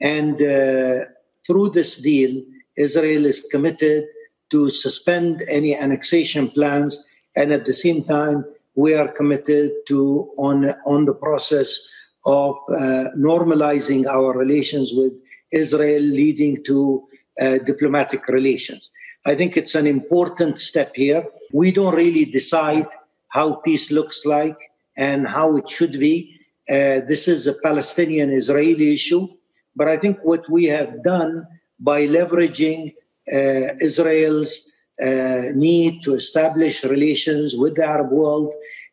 And 0.00 0.42
uh, 0.42 1.04
through 1.46 1.70
this 1.70 2.00
deal, 2.00 2.42
Israel 2.76 3.26
is 3.26 3.46
committed 3.50 4.04
to 4.50 4.70
suspend 4.70 5.42
any 5.48 5.76
annexation 5.76 6.50
plans. 6.50 7.08
And 7.36 7.52
at 7.52 7.64
the 7.64 7.72
same 7.72 8.04
time, 8.04 8.44
we 8.74 8.94
are 8.94 9.08
committed 9.08 9.70
to 9.88 10.30
on, 10.36 10.74
on 10.86 11.04
the 11.04 11.14
process 11.14 11.78
of 12.26 12.56
uh, 12.70 13.08
normalizing 13.16 14.06
our 14.06 14.36
relations 14.36 14.92
with 14.94 15.12
Israel, 15.52 16.02
leading 16.02 16.62
to 16.64 17.06
uh, 17.40 17.58
diplomatic 17.58 18.26
relations. 18.28 18.90
I 19.24 19.34
think 19.34 19.56
it's 19.56 19.74
an 19.74 19.86
important 19.86 20.58
step 20.58 20.94
here. 20.94 21.24
We 21.52 21.70
don't 21.72 21.94
really 21.94 22.24
decide 22.24 22.86
how 23.28 23.54
peace 23.56 23.90
looks 23.90 24.26
like 24.26 24.58
and 24.96 25.26
how 25.26 25.56
it 25.56 25.68
should 25.70 25.92
be. 25.92 26.38
Uh, 26.68 27.00
this 27.08 27.28
is 27.28 27.46
a 27.46 27.54
Palestinian 27.54 28.30
Israeli 28.30 28.94
issue. 28.94 29.28
But 29.74 29.88
I 29.88 29.96
think 29.96 30.18
what 30.22 30.48
we 30.50 30.64
have 30.64 31.02
done 31.02 31.46
by 31.78 32.06
leveraging 32.06 32.94
uh, 33.32 33.74
Israel's 33.80 34.68
uh, 35.02 35.42
need 35.54 36.02
to 36.02 36.14
establish 36.14 36.84
relations 36.84 37.56
with 37.56 37.76
the 37.76 37.84
Arab 37.84 38.10
world 38.10 38.52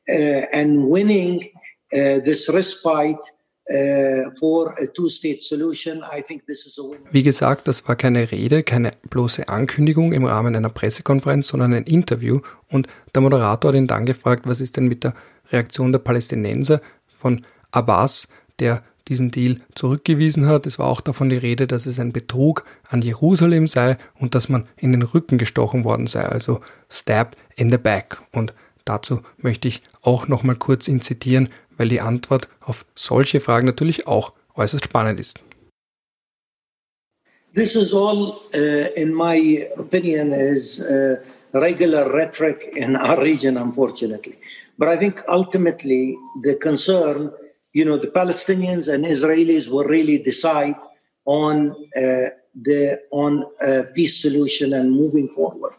uh, 0.10 0.46
and 0.54 0.88
winning 0.88 1.44
uh, 1.94 2.20
this 2.20 2.50
respite 2.50 3.26
win. 6.92 7.00
Wie 7.12 7.24
gesagt, 7.24 7.68
das 7.68 7.88
war 7.88 7.96
keine 7.96 8.32
Rede, 8.32 8.64
keine 8.64 8.92
bloße 9.10 9.48
Ankündigung 9.48 10.12
im 10.12 10.26
Rahmen 10.26 10.56
einer 10.56 10.70
Pressekonferenz, 10.70 11.50
sondern 11.50 11.74
ein 11.74 11.84
Interview. 11.84 12.42
Und 12.70 12.88
der 13.14 13.22
Moderator 13.22 13.70
hat 13.70 13.78
ihn 13.78 13.88
dann 13.88 14.06
gefragt, 14.06 14.44
was 14.46 14.60
ist 14.60 14.78
denn 14.78 14.88
mit 14.88 15.04
der 15.04 15.14
Reaktion 15.52 15.92
der 15.92 16.00
Palästinenser 16.00 16.82
von 17.20 17.46
Abbas, 17.72 18.28
der 18.60 18.84
diesen 19.08 19.32
Deal 19.32 19.58
zurückgewiesen 19.76 20.46
hat. 20.46 20.66
Es 20.66 20.80
war 20.80 20.88
auch 20.88 21.02
davon 21.02 21.30
die 21.30 21.38
Rede, 21.38 21.68
dass 21.68 21.86
es 21.86 22.00
ein 22.00 22.14
Betrug 22.14 22.64
an 22.88 23.02
Jerusalem 23.02 23.68
sei 23.68 23.98
und 24.20 24.36
dass 24.36 24.50
man 24.50 24.68
in 24.78 24.92
den 24.92 25.02
Rücken 25.02 25.38
gestochen 25.38 25.84
worden 25.84 26.08
sei, 26.08 26.22
also 26.22 26.62
stabbed 26.90 27.38
in 27.56 27.72
the 27.72 27.78
back. 27.78 28.22
Und 28.32 28.54
dazu 28.86 29.22
möchte 29.38 29.68
ich 29.68 29.82
auch 30.02 30.28
nochmal 30.28 30.56
kurz 30.56 30.88
ihn 30.88 31.02
zitieren, 31.02 31.50
weil 31.80 31.90
die 31.90 32.02
Antwort 32.02 32.48
auf 32.60 32.86
solche 32.94 33.40
Fragen 33.40 33.66
natürlich 33.66 34.06
auch 34.08 34.34
äußerst 34.56 34.86
spannend 34.86 35.20
ist. 35.20 35.40
This 37.56 37.76
is 37.76 37.94
all, 37.94 38.36
uh, 38.54 38.94
in 38.96 39.12
my 39.12 39.66
opinion, 39.78 40.32
is 40.32 40.80
uh, 40.80 41.16
regular 41.54 42.14
rhetoric 42.14 42.72
in 42.76 42.96
our 42.96 43.20
region, 43.20 43.58
unfortunately. 43.58 44.36
But 44.78 44.90
I 44.90 44.98
think 44.98 45.24
ultimately 45.28 46.16
the 46.44 46.56
concern 46.56 47.32
you 47.74 47.86
know, 47.86 47.98
the 47.98 48.08
Palestinians 48.08 48.92
and 48.92 49.06
Israelis 49.06 49.70
will 49.70 49.84
really 49.84 50.18
decide 50.18 50.76
on 51.26 51.72
uh, 51.96 52.30
the 52.56 53.00
on 53.12 53.46
a 53.62 53.84
peace 53.84 54.22
solution 54.22 54.74
and 54.74 54.92
moving 54.92 55.30
forward. 55.30 55.74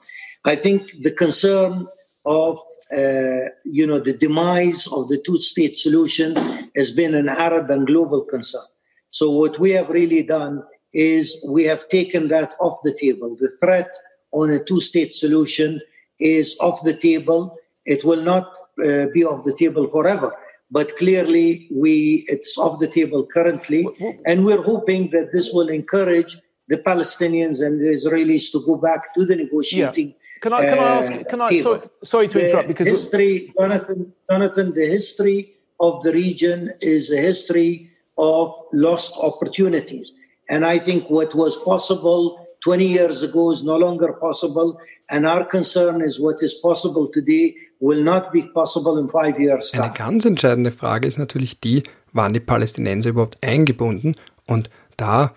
I 0.44 0.56
think 0.56 1.02
the 1.02 1.10
concern 1.10 1.88
of 2.26 2.58
uh, 2.92 3.48
you 3.64 3.86
know 3.86 3.98
the 3.98 4.16
demise 4.18 4.86
of 4.88 5.08
the 5.08 5.18
two-state 5.24 5.76
solution 5.76 6.36
has 6.76 6.90
been 6.90 7.14
an 7.14 7.28
Arab 7.28 7.70
and 7.70 7.86
global 7.86 8.22
concern. 8.22 8.68
So 9.10 9.30
what 9.30 9.58
we 9.58 9.70
have 9.70 9.88
really 9.88 10.22
done 10.22 10.62
is 10.92 11.42
we 11.48 11.64
have 11.64 11.88
taken 11.88 12.28
that 12.28 12.54
off 12.60 12.78
the 12.84 12.96
table. 13.00 13.36
The 13.40 13.52
threat 13.60 13.88
on 14.32 14.50
a 14.50 14.62
two-state 14.62 15.14
solution 15.14 15.80
is 16.18 16.56
off 16.60 16.82
the 16.84 16.94
table. 16.94 17.56
It 17.86 18.04
will 18.04 18.22
not 18.22 18.46
uh, 18.84 19.06
be 19.14 19.24
off 19.24 19.44
the 19.44 19.56
table 19.58 19.86
forever 19.88 20.36
but 20.70 20.96
clearly 20.96 21.66
we 21.70 22.24
it's 22.28 22.56
off 22.58 22.78
the 22.78 22.88
table 22.88 23.26
currently 23.26 23.86
and 24.26 24.44
we're 24.44 24.62
hoping 24.62 25.10
that 25.10 25.32
this 25.32 25.50
will 25.52 25.68
encourage 25.68 26.36
the 26.68 26.78
palestinians 26.78 27.64
and 27.64 27.80
the 27.80 27.88
israelis 27.88 28.50
to 28.52 28.64
go 28.64 28.76
back 28.76 29.12
to 29.14 29.24
the 29.24 29.36
negotiating 29.36 30.08
yeah. 30.08 30.19
Can 30.40 30.52
I, 30.52 30.60
can 30.60 30.78
I 30.78 30.82
ask? 30.98 31.12
Uh, 31.12 31.24
can 31.24 31.40
I? 31.40 31.60
Sorry, 31.60 31.80
sorry 32.02 32.28
to 32.28 32.40
interrupt. 32.40 32.68
Because 32.68 32.86
history, 32.86 33.52
Jonathan, 33.58 34.12
Jonathan, 34.30 34.74
the 34.74 34.86
history 34.86 35.54
of 35.78 36.02
the 36.02 36.12
region 36.12 36.72
is 36.80 37.12
a 37.12 37.20
history 37.20 37.90
of 38.16 38.54
lost 38.72 39.16
opportunities, 39.20 40.14
and 40.48 40.64
I 40.64 40.78
think 40.78 41.10
what 41.10 41.34
was 41.34 41.56
possible 41.56 42.46
20 42.64 42.86
years 42.86 43.22
ago 43.22 43.50
is 43.50 43.62
no 43.62 43.76
longer 43.76 44.12
possible. 44.14 44.78
And 45.12 45.26
our 45.26 45.44
concern 45.44 46.02
is 46.02 46.20
what 46.20 46.40
is 46.40 46.54
possible 46.54 47.08
today 47.08 47.56
will 47.80 48.02
not 48.02 48.32
be 48.32 48.42
possible 48.42 48.98
in 48.98 49.08
five 49.08 49.38
years. 49.38 49.74
Eine 49.74 49.92
ganz 49.92 50.24
entscheidende 50.24 50.70
Frage 50.70 51.08
ist 51.08 51.18
natürlich 51.18 51.60
die, 51.60 51.82
waren 52.12 52.32
die 52.32 52.40
Palästinenser 52.40 53.10
überhaupt 53.10 53.38
eingebunden? 53.42 54.14
Und 54.46 54.70
da 54.96 55.34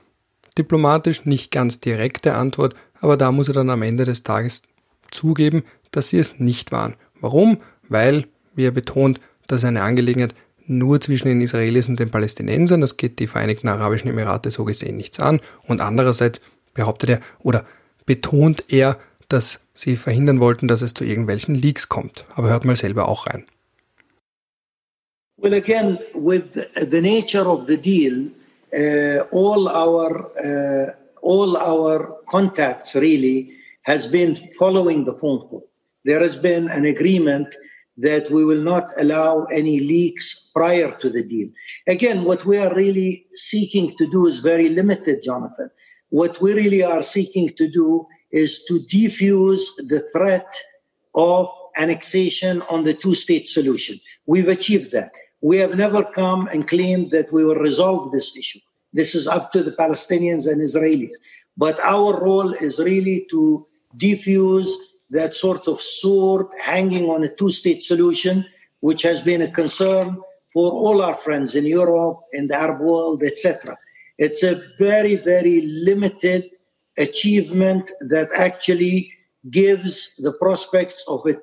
diplomatisch 0.58 1.26
nicht 1.26 1.52
ganz 1.52 1.80
direkte 1.80 2.34
Antwort, 2.34 2.76
aber 3.02 3.18
da 3.18 3.32
muss 3.32 3.48
er 3.48 3.54
dann 3.54 3.70
am 3.70 3.82
Ende 3.82 4.06
des 4.06 4.24
Tages 4.24 4.62
zugeben, 5.14 5.64
dass 5.92 6.10
sie 6.10 6.20
es 6.20 6.40
nicht 6.40 6.72
waren. 6.72 6.96
Warum? 7.20 7.58
Weil, 7.88 8.26
wie 8.56 8.66
er 8.66 8.72
betont, 8.72 9.20
das 9.48 9.60
ist 9.60 9.66
eine 9.66 9.84
Angelegenheit 9.84 10.36
nur 10.66 11.02
zwischen 11.02 11.28
den 11.28 11.42
Israelis 11.42 11.90
und 11.90 12.00
den 12.00 12.10
Palästinensern, 12.10 12.82
das 12.82 12.98
geht 12.98 13.20
die 13.20 13.28
Vereinigten 13.28 13.68
Arabischen 13.68 14.10
Emirate 14.10 14.50
so 14.52 14.64
gesehen 14.64 14.96
nichts 14.96 15.20
an. 15.20 15.42
Und 15.68 15.82
andererseits 15.82 16.42
behauptet 16.74 17.10
er 17.10 17.20
oder 17.40 17.66
betont 18.06 18.66
er, 18.70 18.98
dass 19.28 19.62
sie 19.74 19.98
verhindern 19.98 20.40
wollten, 20.40 20.68
dass 20.68 20.82
es 20.82 20.94
zu 20.94 21.04
irgendwelchen 21.04 21.56
Leaks 21.56 21.90
kommt. 21.90 22.26
Aber 22.36 22.50
hört 22.50 22.66
mal 22.66 22.76
selber 22.76 23.08
auch 23.08 23.28
rein. 23.28 23.46
Well, 25.38 25.54
again, 25.56 26.00
with 26.14 26.44
the 26.76 27.02
nature 27.02 27.46
of 27.46 27.68
the 27.68 27.78
deal, 27.78 28.30
uh, 28.74 29.26
all 29.32 29.68
our 29.68 30.32
uh, 30.38 30.92
all 31.22 31.58
our 31.58 32.22
contacts 32.26 32.96
really 32.96 33.52
has 33.84 34.08
been 34.08 34.36
following 34.60 35.06
the 35.06 35.14
phone 35.14 35.40
call. 35.40 35.66
There 36.06 36.20
has 36.20 36.36
been 36.36 36.70
an 36.70 36.86
agreement 36.86 37.56
that 37.98 38.30
we 38.32 38.44
will 38.44 38.62
not 38.62 38.86
allow 39.00 39.44
any 39.46 39.80
leaks 39.80 40.52
prior 40.54 40.92
to 40.98 41.10
the 41.10 41.24
deal. 41.24 41.50
Again, 41.88 42.24
what 42.24 42.46
we 42.46 42.58
are 42.58 42.74
really 42.74 43.26
seeking 43.34 43.96
to 43.98 44.10
do 44.10 44.26
is 44.26 44.40
very 44.40 44.70
limited, 44.70 45.24
Jonathan. 45.24 45.70
What 46.10 46.42
we 46.42 46.54
really 46.54 46.84
are 46.84 47.02
seeking 47.02 47.50
to 47.58 47.70
do 47.70 48.08
is 48.32 48.64
to 48.66 48.80
defuse 48.80 49.64
the 49.78 50.04
threat 50.14 50.60
of 51.16 51.50
annexation 51.78 52.62
on 52.64 52.84
the 52.84 52.94
two 52.94 53.16
state 53.16 53.48
solution. 53.48 54.00
We've 54.26 54.48
achieved 54.48 54.92
that. 54.92 55.12
We 55.42 55.58
have 55.58 55.76
never 55.76 56.04
come 56.04 56.48
and 56.52 56.68
claimed 56.68 57.12
that 57.12 57.32
we 57.34 57.44
will 57.44 57.56
resolve 57.56 58.12
this 58.12 58.36
issue. 58.36 58.60
This 58.94 59.14
is 59.16 59.28
up 59.28 59.52
to 59.52 59.64
the 59.64 59.72
Palestinians 59.72 60.50
and 60.50 60.62
Israelis. 60.62 61.14
But 61.58 61.80
our 61.82 62.24
role 62.24 62.54
is 62.54 62.80
really 62.80 63.28
to 63.32 63.68
defuse 63.98 64.70
that 65.10 65.36
sort 65.36 65.68
of 65.68 65.80
sword 65.80 66.48
hanging 66.64 67.10
on 67.10 67.24
a 67.24 67.34
two 67.36 67.50
state 67.50 67.84
solution, 67.84 68.46
which 68.80 69.02
has 69.04 69.22
been 69.22 69.42
a 69.42 69.52
concern 69.52 70.18
for 70.52 70.72
all 70.72 71.02
our 71.02 71.16
friends 71.16 71.56
in 71.56 71.66
Europe, 71.66 72.20
in 72.32 72.48
the 72.48 72.56
Arab 72.56 72.82
world, 72.82 73.24
etc. 73.24 73.78
It's 74.18 74.44
a 74.44 74.62
very, 74.78 75.16
very 75.16 75.62
limited 75.62 76.50
achievement 76.98 77.92
that 78.02 78.30
actually 78.36 79.12
gives 79.50 80.16
the 80.18 80.32
prospects 80.34 81.04
of 81.08 81.26
a 81.26 81.34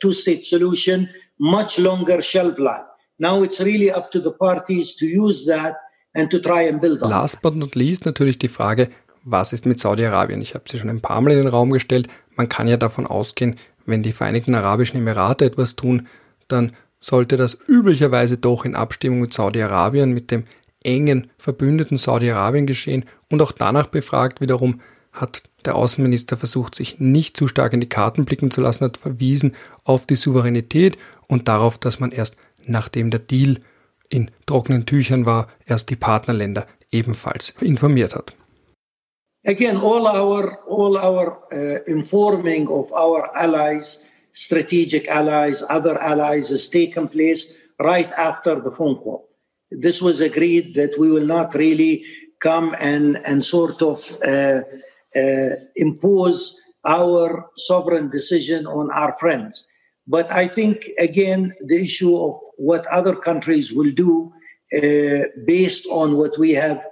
two-state 0.00 0.44
solution 0.44 1.08
much 1.38 1.78
longer 1.78 2.20
shelf 2.20 2.58
life. 2.58 2.84
Now 3.18 3.42
it's 3.42 3.60
really 3.60 3.90
up 3.90 4.10
to 4.12 4.20
the 4.20 4.32
parties 4.32 4.94
to 4.96 5.06
use 5.06 5.46
that 5.46 5.76
and 6.14 6.30
to 6.30 6.40
try 6.40 6.62
and 6.62 6.80
build 6.80 7.02
on. 7.02 7.10
Last 7.10 7.40
but 7.42 7.54
not 7.54 7.76
least 7.76 8.04
natürlich 8.04 8.38
die 8.38 8.48
Frage, 8.48 8.90
was 9.30 9.52
ist 9.52 9.66
mit 9.66 9.78
Saudi-Arabien? 9.78 10.40
Ich 10.40 10.54
habe 10.54 10.64
sie 10.68 10.78
schon 10.78 10.90
ein 10.90 11.00
paar 11.00 11.20
Mal 11.20 11.32
in 11.32 11.42
den 11.42 11.48
Raum 11.48 11.70
gestellt. 11.70 12.08
Man 12.36 12.48
kann 12.48 12.66
ja 12.66 12.76
davon 12.76 13.06
ausgehen, 13.06 13.56
wenn 13.86 14.02
die 14.02 14.12
Vereinigten 14.12 14.54
Arabischen 14.54 14.98
Emirate 14.98 15.44
etwas 15.44 15.76
tun, 15.76 16.06
dann 16.46 16.72
sollte 17.00 17.36
das 17.36 17.58
üblicherweise 17.68 18.38
doch 18.38 18.64
in 18.64 18.74
Abstimmung 18.74 19.20
mit 19.20 19.32
Saudi-Arabien, 19.32 20.12
mit 20.12 20.30
dem 20.30 20.44
engen 20.82 21.30
Verbündeten 21.38 21.96
Saudi-Arabien 21.96 22.66
geschehen 22.66 23.04
und 23.30 23.42
auch 23.42 23.52
danach 23.52 23.86
befragt 23.86 24.40
wiederum 24.40 24.80
hat 25.12 25.42
der 25.64 25.74
Außenminister 25.74 26.36
versucht, 26.36 26.74
sich 26.74 27.00
nicht 27.00 27.36
zu 27.36 27.48
stark 27.48 27.72
in 27.72 27.80
die 27.80 27.88
Karten 27.88 28.24
blicken 28.24 28.50
zu 28.50 28.60
lassen, 28.60 28.84
hat 28.84 28.96
verwiesen 28.96 29.54
auf 29.84 30.06
die 30.06 30.14
Souveränität 30.14 30.96
und 31.26 31.48
darauf, 31.48 31.78
dass 31.78 31.98
man 31.98 32.12
erst 32.12 32.36
nachdem 32.64 33.10
der 33.10 33.20
Deal 33.20 33.58
in 34.08 34.30
trockenen 34.46 34.86
Tüchern 34.86 35.26
war, 35.26 35.48
erst 35.66 35.90
die 35.90 35.96
Partnerländer 35.96 36.66
ebenfalls 36.90 37.54
informiert 37.60 38.14
hat. 38.14 38.37
Again, 39.44 39.76
all 39.76 40.06
our 40.06 40.58
all 40.64 40.98
our 40.98 41.38
uh, 41.52 41.82
informing 41.86 42.68
of 42.68 42.92
our 42.92 43.30
allies, 43.36 44.02
strategic 44.32 45.08
allies, 45.08 45.62
other 45.68 45.96
allies 45.98 46.48
has 46.50 46.68
taken 46.68 47.08
place 47.08 47.56
right 47.78 48.10
after 48.12 48.60
the 48.60 48.72
phone 48.72 48.96
call. 48.96 49.28
This 49.70 50.02
was 50.02 50.20
agreed 50.20 50.74
that 50.74 50.98
we 50.98 51.10
will 51.10 51.26
not 51.26 51.54
really 51.54 52.04
come 52.40 52.74
and 52.80 53.18
and 53.24 53.44
sort 53.44 53.80
of 53.80 53.98
uh, 54.22 54.62
uh, 55.14 55.50
impose 55.76 56.60
our 56.84 57.50
sovereign 57.56 58.10
decision 58.10 58.66
on 58.66 58.90
our 58.90 59.16
friends. 59.18 59.66
But 60.06 60.30
I 60.32 60.48
think, 60.48 60.84
again, 60.98 61.52
the 61.60 61.76
issue 61.84 62.16
of 62.16 62.40
what 62.56 62.86
other 62.86 63.14
countries 63.14 63.72
will 63.72 63.90
do 63.92 64.32
uh, 64.76 65.28
based 65.44 65.86
on 65.90 66.16
what 66.16 66.38
we 66.38 66.52
have 66.52 66.82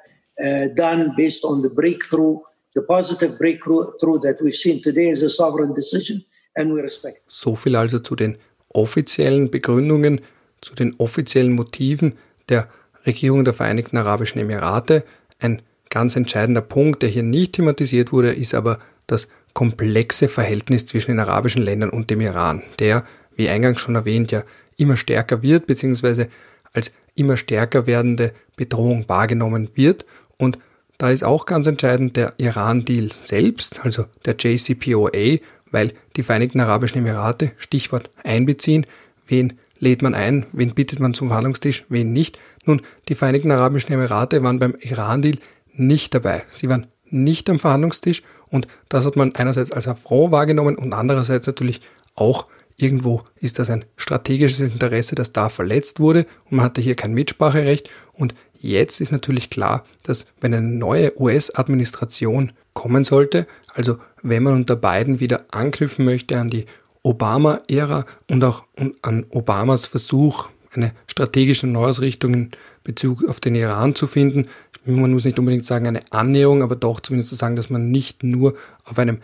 uh, 0.44 0.68
done, 0.74 1.14
based 1.16 1.44
on 1.44 1.62
the 1.62 1.68
breakthrough 1.68 2.38
The 2.76 2.82
positive 2.82 3.38
breakthrough 3.38 4.18
that 4.20 4.36
we've 4.42 4.54
seen 4.54 4.82
today 4.82 5.08
is 5.08 5.22
a 5.22 5.30
sovereign 5.30 5.72
decision 5.72 6.26
and 6.54 6.74
we 6.74 6.82
respect. 6.82 7.22
So 7.26 7.56
viel 7.56 7.74
also 7.74 8.00
zu 8.00 8.14
den 8.14 8.36
offiziellen 8.74 9.50
Begründungen, 9.50 10.20
zu 10.60 10.74
den 10.74 10.94
offiziellen 10.98 11.54
Motiven 11.54 12.16
der 12.50 12.68
Regierung 13.06 13.44
der 13.44 13.54
Vereinigten 13.54 13.96
Arabischen 13.96 14.42
Emirate. 14.42 15.04
Ein 15.38 15.62
ganz 15.88 16.16
entscheidender 16.16 16.60
Punkt, 16.60 17.02
der 17.02 17.08
hier 17.08 17.22
nicht 17.22 17.54
thematisiert 17.54 18.12
wurde, 18.12 18.34
ist 18.34 18.52
aber 18.52 18.78
das 19.06 19.26
komplexe 19.54 20.28
Verhältnis 20.28 20.84
zwischen 20.84 21.12
den 21.12 21.20
arabischen 21.20 21.62
Ländern 21.62 21.88
und 21.88 22.10
dem 22.10 22.20
Iran, 22.20 22.62
der, 22.78 23.04
wie 23.36 23.48
eingangs 23.48 23.80
schon 23.80 23.94
erwähnt, 23.94 24.32
ja 24.32 24.44
immer 24.76 24.98
stärker 24.98 25.42
wird, 25.42 25.66
beziehungsweise 25.66 26.28
als 26.74 26.92
immer 27.14 27.38
stärker 27.38 27.86
werdende 27.86 28.34
Bedrohung 28.54 29.08
wahrgenommen 29.08 29.70
wird. 29.72 30.04
Und 30.38 30.58
da 30.98 31.10
ist 31.10 31.24
auch 31.24 31.46
ganz 31.46 31.66
entscheidend 31.66 32.16
der 32.16 32.34
Iran-Deal 32.38 33.12
selbst, 33.12 33.84
also 33.84 34.06
der 34.24 34.36
JCPOA, 34.38 35.38
weil 35.70 35.92
die 36.16 36.22
Vereinigten 36.22 36.60
Arabischen 36.60 36.98
Emirate, 36.98 37.52
Stichwort 37.58 38.10
einbeziehen, 38.24 38.86
wen 39.26 39.54
lädt 39.78 40.02
man 40.02 40.14
ein, 40.14 40.46
wen 40.52 40.74
bittet 40.74 41.00
man 41.00 41.12
zum 41.12 41.28
Verhandlungstisch, 41.28 41.84
wen 41.88 42.12
nicht. 42.12 42.38
Nun, 42.64 42.82
die 43.08 43.14
Vereinigten 43.14 43.50
Arabischen 43.50 43.92
Emirate 43.92 44.42
waren 44.42 44.58
beim 44.58 44.74
Iran-Deal 44.80 45.38
nicht 45.74 46.14
dabei. 46.14 46.44
Sie 46.48 46.68
waren 46.68 46.86
nicht 47.10 47.50
am 47.50 47.58
Verhandlungstisch 47.58 48.22
und 48.48 48.66
das 48.88 49.04
hat 49.04 49.16
man 49.16 49.34
einerseits 49.34 49.72
als 49.72 49.88
Affront 49.88 50.32
wahrgenommen 50.32 50.76
und 50.76 50.92
andererseits 50.92 51.46
natürlich 51.46 51.80
auch 52.14 52.46
irgendwo 52.76 53.22
ist 53.36 53.58
das 53.58 53.70
ein 53.70 53.84
strategisches 53.96 54.60
Interesse, 54.60 55.14
das 55.14 55.32
da 55.32 55.48
verletzt 55.48 56.00
wurde 56.00 56.26
und 56.44 56.58
man 56.58 56.66
hatte 56.66 56.80
hier 56.80 56.94
kein 56.94 57.14
Mitspracherecht 57.14 57.88
und 58.12 58.34
jetzt 58.66 59.00
ist 59.00 59.12
natürlich 59.12 59.50
klar, 59.50 59.84
dass 60.02 60.26
wenn 60.40 60.54
eine 60.54 60.66
neue 60.66 61.18
US-Administration 61.20 62.52
kommen 62.74 63.04
sollte, 63.04 63.46
also 63.74 63.98
wenn 64.22 64.42
man 64.42 64.54
unter 64.54 64.76
Biden 64.76 65.20
wieder 65.20 65.44
anknüpfen 65.50 66.04
möchte 66.04 66.38
an 66.38 66.50
die 66.50 66.66
Obama-Ära 67.02 68.04
und 68.28 68.42
auch 68.44 68.64
an 69.02 69.26
Obamas 69.30 69.86
Versuch, 69.86 70.48
eine 70.72 70.92
strategische 71.06 71.66
Neuausrichtung 71.66 72.34
in 72.34 72.50
Bezug 72.84 73.26
auf 73.28 73.40
den 73.40 73.54
Iran 73.54 73.94
zu 73.94 74.06
finden. 74.06 74.48
Man 74.84 75.12
muss 75.12 75.24
nicht 75.24 75.38
unbedingt 75.38 75.64
sagen 75.64 75.86
eine 75.86 76.00
Annäherung, 76.10 76.62
aber 76.62 76.76
doch 76.76 77.00
zumindest 77.00 77.30
zu 77.30 77.34
sagen, 77.34 77.56
dass 77.56 77.70
man 77.70 77.90
nicht 77.90 78.22
nur 78.22 78.54
auf 78.84 78.98
einem 78.98 79.18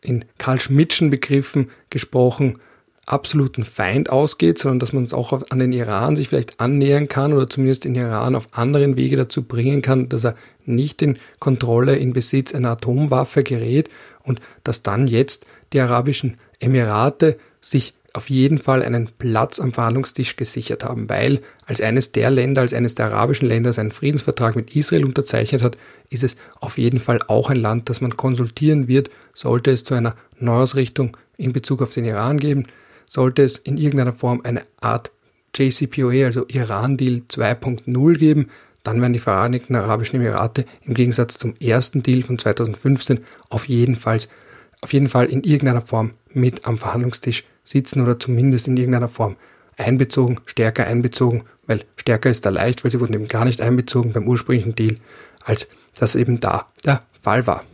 in 0.00 0.24
Karl 0.38 0.60
Schmidtschen 0.60 1.10
Begriffen 1.10 1.70
gesprochen 1.90 2.58
absoluten 3.06 3.64
Feind 3.64 4.10
ausgeht, 4.10 4.58
sondern 4.58 4.78
dass 4.78 4.92
man 4.92 5.04
es 5.04 5.12
auch 5.12 5.32
an 5.50 5.58
den 5.58 5.72
Iran 5.72 6.14
sich 6.14 6.28
vielleicht 6.28 6.60
annähern 6.60 7.08
kann 7.08 7.32
oder 7.32 7.48
zumindest 7.48 7.84
den 7.84 7.96
Iran 7.96 8.36
auf 8.36 8.48
anderen 8.52 8.96
Wege 8.96 9.16
dazu 9.16 9.42
bringen 9.42 9.82
kann, 9.82 10.08
dass 10.08 10.24
er 10.24 10.36
nicht 10.64 11.02
in 11.02 11.18
Kontrolle, 11.40 11.96
in 11.96 12.12
Besitz 12.12 12.54
einer 12.54 12.70
Atomwaffe 12.70 13.42
gerät 13.42 13.90
und 14.22 14.40
dass 14.62 14.82
dann 14.82 15.08
jetzt 15.08 15.46
die 15.72 15.80
arabischen 15.80 16.38
Emirate 16.60 17.38
sich 17.60 17.94
auf 18.14 18.28
jeden 18.28 18.58
Fall 18.58 18.82
einen 18.82 19.08
Platz 19.18 19.58
am 19.58 19.72
Verhandlungstisch 19.72 20.36
gesichert 20.36 20.84
haben, 20.84 21.08
weil 21.08 21.40
als 21.66 21.80
eines 21.80 22.12
der 22.12 22.30
Länder, 22.30 22.60
als 22.60 22.74
eines 22.74 22.94
der 22.94 23.06
arabischen 23.06 23.48
Länder 23.48 23.72
einen 23.78 23.90
Friedensvertrag 23.90 24.54
mit 24.54 24.76
Israel 24.76 25.04
unterzeichnet 25.04 25.62
hat, 25.62 25.78
ist 26.10 26.22
es 26.22 26.36
auf 26.60 26.76
jeden 26.76 27.00
Fall 27.00 27.20
auch 27.26 27.48
ein 27.48 27.56
Land, 27.56 27.88
das 27.88 28.00
man 28.00 28.16
konsultieren 28.16 28.86
wird, 28.86 29.10
sollte 29.32 29.70
es 29.70 29.82
zu 29.82 29.94
einer 29.94 30.14
Neuausrichtung 30.38 31.16
in 31.38 31.52
Bezug 31.52 31.80
auf 31.80 31.94
den 31.94 32.04
Iran 32.04 32.38
geben, 32.38 32.66
sollte 33.06 33.42
es 33.42 33.58
in 33.58 33.76
irgendeiner 33.76 34.12
Form 34.12 34.40
eine 34.44 34.62
Art 34.80 35.10
JCPOA, 35.54 36.24
also 36.24 36.46
Iran-Deal 36.48 37.22
2.0 37.28 38.18
geben, 38.18 38.48
dann 38.82 39.00
werden 39.00 39.12
die 39.12 39.18
Vereinigten 39.18 39.76
Arabischen 39.76 40.16
Emirate 40.20 40.64
im 40.84 40.94
Gegensatz 40.94 41.38
zum 41.38 41.54
ersten 41.60 42.02
Deal 42.02 42.22
von 42.22 42.38
2015 42.38 43.20
auf 43.48 43.68
jeden 43.68 43.94
Fall, 43.94 44.18
auf 44.80 44.92
jeden 44.92 45.08
Fall 45.08 45.26
in 45.26 45.44
irgendeiner 45.44 45.82
Form 45.82 46.12
mit 46.32 46.66
am 46.66 46.78
Verhandlungstisch 46.78 47.44
sitzen 47.64 48.00
oder 48.00 48.18
zumindest 48.18 48.66
in 48.66 48.76
irgendeiner 48.76 49.08
Form 49.08 49.36
einbezogen, 49.76 50.40
stärker 50.46 50.86
einbezogen, 50.86 51.44
weil 51.66 51.84
stärker 51.96 52.30
ist 52.30 52.44
da 52.44 52.50
leicht, 52.50 52.82
weil 52.82 52.90
sie 52.90 53.00
wurden 53.00 53.14
eben 53.14 53.28
gar 53.28 53.44
nicht 53.44 53.60
einbezogen 53.60 54.12
beim 54.12 54.26
ursprünglichen 54.26 54.74
Deal, 54.74 54.96
als 55.44 55.68
das 55.94 56.16
eben 56.16 56.40
da 56.40 56.66
der 56.84 57.02
Fall 57.20 57.46
war. 57.46 57.64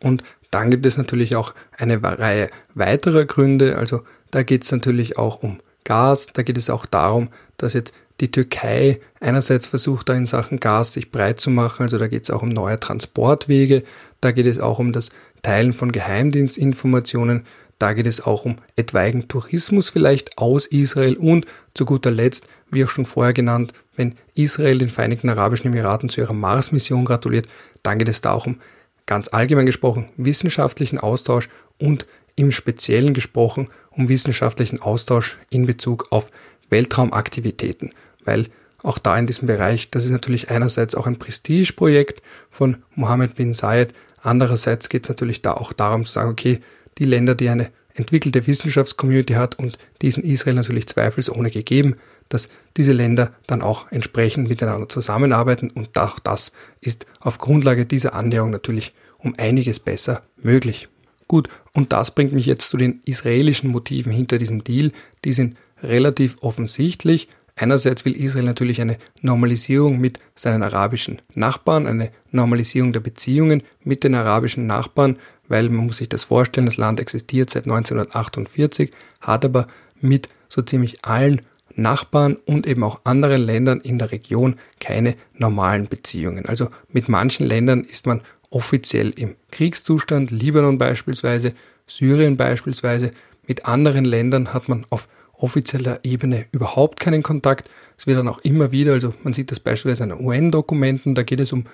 Und 0.00 0.22
dann 0.50 0.70
gibt 0.70 0.86
es 0.86 0.96
natürlich 0.96 1.36
auch 1.36 1.54
eine 1.76 2.02
Reihe 2.02 2.50
weiterer 2.74 3.24
Gründe, 3.24 3.76
also 3.76 4.02
da 4.30 4.42
geht 4.42 4.64
es 4.64 4.72
natürlich 4.72 5.18
auch 5.18 5.42
um 5.42 5.60
Gas, 5.84 6.28
da 6.32 6.42
geht 6.42 6.58
es 6.58 6.70
auch 6.70 6.86
darum, 6.86 7.28
dass 7.56 7.72
jetzt 7.72 7.94
die 8.20 8.30
Türkei 8.30 9.00
einerseits 9.20 9.66
versucht, 9.66 10.08
da 10.08 10.14
in 10.14 10.24
Sachen 10.24 10.60
Gas 10.60 10.92
sich 10.92 11.10
breit 11.10 11.40
zu 11.40 11.50
machen, 11.50 11.84
also 11.84 11.98
da 11.98 12.08
geht 12.08 12.24
es 12.24 12.30
auch 12.30 12.42
um 12.42 12.48
neue 12.48 12.80
Transportwege, 12.80 13.84
da 14.20 14.32
geht 14.32 14.46
es 14.46 14.58
auch 14.58 14.78
um 14.78 14.92
das 14.92 15.10
Teilen 15.42 15.72
von 15.72 15.92
Geheimdienstinformationen, 15.92 17.44
da 17.78 17.92
geht 17.92 18.08
es 18.08 18.20
auch 18.20 18.44
um 18.44 18.56
etwaigen 18.74 19.28
Tourismus 19.28 19.90
vielleicht 19.90 20.36
aus 20.36 20.66
Israel. 20.66 21.16
Und 21.16 21.46
zu 21.74 21.84
guter 21.84 22.10
Letzt, 22.10 22.46
wie 22.70 22.84
auch 22.84 22.88
schon 22.88 23.04
vorher 23.04 23.32
genannt, 23.32 23.72
wenn 23.94 24.16
Israel 24.34 24.78
den 24.78 24.88
Vereinigten 24.88 25.28
Arabischen 25.28 25.68
Emiraten 25.68 26.08
zu 26.08 26.20
ihrer 26.20 26.34
Mars-Mission 26.34 27.04
gratuliert, 27.04 27.46
dann 27.84 27.98
geht 27.98 28.08
es 28.08 28.20
da 28.20 28.32
auch 28.32 28.46
um 28.46 28.58
ganz 29.06 29.28
allgemein 29.28 29.66
gesprochen 29.66 30.08
wissenschaftlichen 30.16 30.98
Austausch 30.98 31.48
und 31.78 32.06
im 32.34 32.50
Speziellen 32.50 33.14
gesprochen 33.14 33.68
um 33.98 34.08
wissenschaftlichen 34.08 34.80
Austausch 34.80 35.36
in 35.50 35.66
Bezug 35.66 36.06
auf 36.10 36.30
Weltraumaktivitäten, 36.70 37.90
weil 38.24 38.46
auch 38.82 38.98
da 38.98 39.18
in 39.18 39.26
diesem 39.26 39.48
Bereich, 39.48 39.90
das 39.90 40.04
ist 40.04 40.12
natürlich 40.12 40.50
einerseits 40.50 40.94
auch 40.94 41.06
ein 41.06 41.18
Prestigeprojekt 41.18 42.22
von 42.48 42.78
Mohammed 42.94 43.34
bin 43.34 43.52
Zayed, 43.52 43.92
andererseits 44.22 44.88
geht 44.88 45.02
es 45.02 45.08
natürlich 45.08 45.42
da 45.42 45.54
auch 45.54 45.72
darum 45.72 46.04
zu 46.04 46.12
sagen, 46.12 46.30
okay, 46.30 46.60
die 46.98 47.04
Länder, 47.04 47.34
die 47.34 47.48
eine 47.48 47.70
entwickelte 47.92 48.46
Wissenschaftscommunity 48.46 49.34
hat 49.34 49.58
und 49.58 49.78
diesen 50.00 50.22
Israel 50.22 50.54
natürlich 50.54 50.86
zweifelsohne 50.86 51.50
gegeben, 51.50 51.96
dass 52.28 52.48
diese 52.76 52.92
Länder 52.92 53.32
dann 53.48 53.62
auch 53.62 53.90
entsprechend 53.90 54.48
miteinander 54.48 54.88
zusammenarbeiten 54.88 55.70
und 55.70 55.98
auch 55.98 56.20
das 56.20 56.52
ist 56.80 57.06
auf 57.18 57.38
Grundlage 57.38 57.86
dieser 57.86 58.14
Annäherung 58.14 58.50
natürlich 58.50 58.94
um 59.18 59.34
einiges 59.36 59.80
besser 59.80 60.22
möglich. 60.36 60.88
Gut, 61.28 61.48
und 61.74 61.92
das 61.92 62.10
bringt 62.14 62.32
mich 62.32 62.46
jetzt 62.46 62.68
zu 62.68 62.78
den 62.78 63.00
israelischen 63.04 63.70
Motiven 63.70 64.10
hinter 64.10 64.38
diesem 64.38 64.64
Deal. 64.64 64.92
Die 65.24 65.32
sind 65.32 65.56
relativ 65.82 66.36
offensichtlich. 66.40 67.28
Einerseits 67.54 68.04
will 68.04 68.16
Israel 68.16 68.44
natürlich 68.44 68.80
eine 68.80 68.98
Normalisierung 69.20 69.98
mit 69.98 70.18
seinen 70.34 70.62
arabischen 70.62 71.20
Nachbarn, 71.34 71.86
eine 71.86 72.10
Normalisierung 72.30 72.92
der 72.92 73.00
Beziehungen 73.00 73.62
mit 73.84 74.04
den 74.04 74.14
arabischen 74.14 74.66
Nachbarn, 74.66 75.18
weil 75.48 75.68
man 75.68 75.86
muss 75.86 75.98
sich 75.98 76.08
das 76.08 76.24
vorstellen, 76.24 76.66
das 76.66 76.76
Land 76.76 77.00
existiert 77.00 77.50
seit 77.50 77.64
1948, 77.64 78.92
hat 79.20 79.44
aber 79.44 79.66
mit 80.00 80.28
so 80.48 80.62
ziemlich 80.62 81.04
allen 81.04 81.42
Nachbarn 81.74 82.36
und 82.44 82.66
eben 82.66 82.82
auch 82.82 83.00
anderen 83.04 83.42
Ländern 83.42 83.80
in 83.80 83.98
der 83.98 84.12
Region 84.12 84.56
keine 84.80 85.14
normalen 85.34 85.88
Beziehungen. 85.88 86.46
Also 86.46 86.70
mit 86.90 87.08
manchen 87.08 87.46
Ländern 87.46 87.84
ist 87.84 88.06
man 88.06 88.22
offiziell 88.50 89.10
im 89.10 89.36
Kriegszustand, 89.50 90.30
Libanon 90.30 90.78
beispielsweise, 90.78 91.52
Syrien 91.86 92.36
beispielsweise. 92.36 93.12
Mit 93.46 93.66
anderen 93.66 94.04
Ländern 94.04 94.52
hat 94.52 94.68
man 94.68 94.86
auf 94.90 95.08
offizieller 95.32 96.00
Ebene 96.02 96.46
überhaupt 96.52 97.00
keinen 97.00 97.22
Kontakt. 97.22 97.70
Es 97.96 98.06
wird 98.06 98.18
dann 98.18 98.28
auch 98.28 98.40
immer 98.40 98.72
wieder, 98.72 98.92
also 98.92 99.14
man 99.22 99.32
sieht 99.32 99.50
das 99.50 99.60
beispielsweise 99.60 100.04
an 100.04 100.24
UN-Dokumenten, 100.24 101.14
da 101.14 101.22
geht 101.22 101.40
es 101.40 101.52
um 101.52 101.64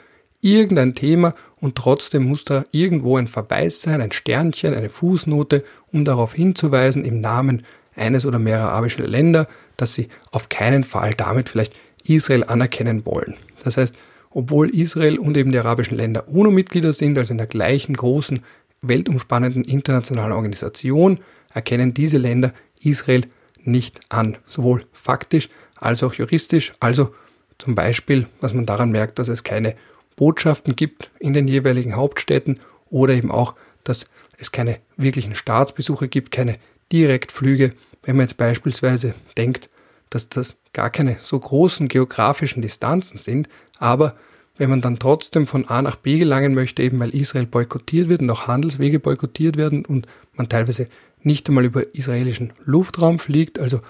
irgendein 0.40 0.94
Thema 0.94 1.34
und 1.60 1.74
trotzdem 1.74 2.24
muss 2.24 2.44
da 2.44 2.64
irgendwo 2.70 3.16
ein 3.16 3.28
Verweis 3.28 3.80
sein, 3.80 4.02
ein 4.02 4.12
Sternchen, 4.12 4.74
eine 4.74 4.90
Fußnote, 4.90 5.64
um 5.90 6.04
darauf 6.04 6.34
hinzuweisen 6.34 7.04
im 7.04 7.20
Namen 7.20 7.64
eines 7.96 8.26
oder 8.26 8.38
mehrerer 8.38 8.72
arabischer 8.72 9.06
Länder, 9.06 9.48
dass 9.76 9.94
sie 9.94 10.08
auf 10.30 10.50
keinen 10.50 10.84
Fall 10.84 11.14
damit 11.14 11.48
vielleicht 11.48 11.74
Israel 12.04 12.44
anerkennen 12.44 13.06
wollen. 13.06 13.36
Das 13.62 13.78
heißt, 13.78 13.96
obwohl 14.34 14.68
Israel 14.74 15.18
und 15.18 15.36
eben 15.36 15.52
die 15.52 15.58
arabischen 15.58 15.96
Länder 15.96 16.28
UNO-Mitglieder 16.28 16.92
sind, 16.92 17.16
also 17.16 17.32
in 17.32 17.38
der 17.38 17.46
gleichen 17.46 17.96
großen 17.96 18.42
weltumspannenden 18.82 19.64
internationalen 19.64 20.32
Organisation, 20.32 21.20
erkennen 21.52 21.94
diese 21.94 22.18
Länder 22.18 22.52
Israel 22.82 23.26
nicht 23.62 24.00
an, 24.08 24.36
sowohl 24.44 24.84
faktisch 24.92 25.48
als 25.76 26.02
auch 26.02 26.14
juristisch. 26.14 26.72
Also 26.80 27.14
zum 27.58 27.76
Beispiel, 27.76 28.26
was 28.40 28.52
man 28.52 28.66
daran 28.66 28.90
merkt, 28.90 29.18
dass 29.18 29.28
es 29.28 29.44
keine 29.44 29.76
Botschaften 30.16 30.76
gibt 30.76 31.10
in 31.20 31.32
den 31.32 31.48
jeweiligen 31.48 31.96
Hauptstädten 31.96 32.60
oder 32.90 33.14
eben 33.14 33.30
auch, 33.30 33.54
dass 33.84 34.06
es 34.36 34.50
keine 34.50 34.78
wirklichen 34.96 35.36
Staatsbesuche 35.36 36.08
gibt, 36.08 36.32
keine 36.32 36.58
Direktflüge. 36.92 37.74
Wenn 38.02 38.16
man 38.16 38.26
jetzt 38.26 38.36
beispielsweise 38.36 39.14
denkt, 39.38 39.70
dass 40.10 40.28
das 40.28 40.56
gar 40.72 40.90
keine 40.90 41.16
so 41.20 41.38
großen 41.38 41.88
geografischen 41.88 42.62
Distanzen 42.62 43.16
sind, 43.16 43.48
aber 43.78 44.14
wenn 44.56 44.70
man 44.70 44.80
dann 44.80 44.98
trotzdem 44.98 45.46
von 45.46 45.66
A 45.66 45.82
nach 45.82 45.96
B 45.96 46.18
gelangen 46.18 46.54
möchte, 46.54 46.82
eben 46.82 47.00
weil 47.00 47.14
Israel 47.14 47.46
boykottiert 47.46 48.08
wird 48.08 48.22
und 48.22 48.30
auch 48.30 48.46
Handelswege 48.46 49.00
boykottiert 49.00 49.56
werden 49.56 49.84
und 49.84 50.06
man 50.34 50.48
teilweise 50.48 50.88
nicht 51.22 51.48
einmal 51.48 51.64
über 51.64 51.94
israelischen 51.94 52.52
Luftraum 52.64 53.18
fliegt. 53.18 53.58
Also 53.58 53.80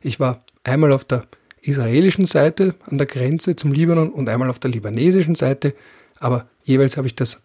ich 0.00 0.18
war 0.18 0.44
einmal 0.64 0.92
auf 0.92 1.04
der 1.04 1.24
israelischen 1.62 2.26
Seite 2.26 2.74
an 2.90 2.98
der 2.98 3.06
Grenze 3.06 3.54
zum 3.54 3.72
Libanon 3.72 4.10
und 4.10 4.28
einmal 4.28 4.50
auf 4.50 4.58
der 4.58 4.70
libanesischen 4.70 5.34
Seite, 5.34 5.74
aber 6.18 6.48
jeweils 6.64 6.96
habe 6.96 7.06
ich 7.06 7.14
das 7.14 7.42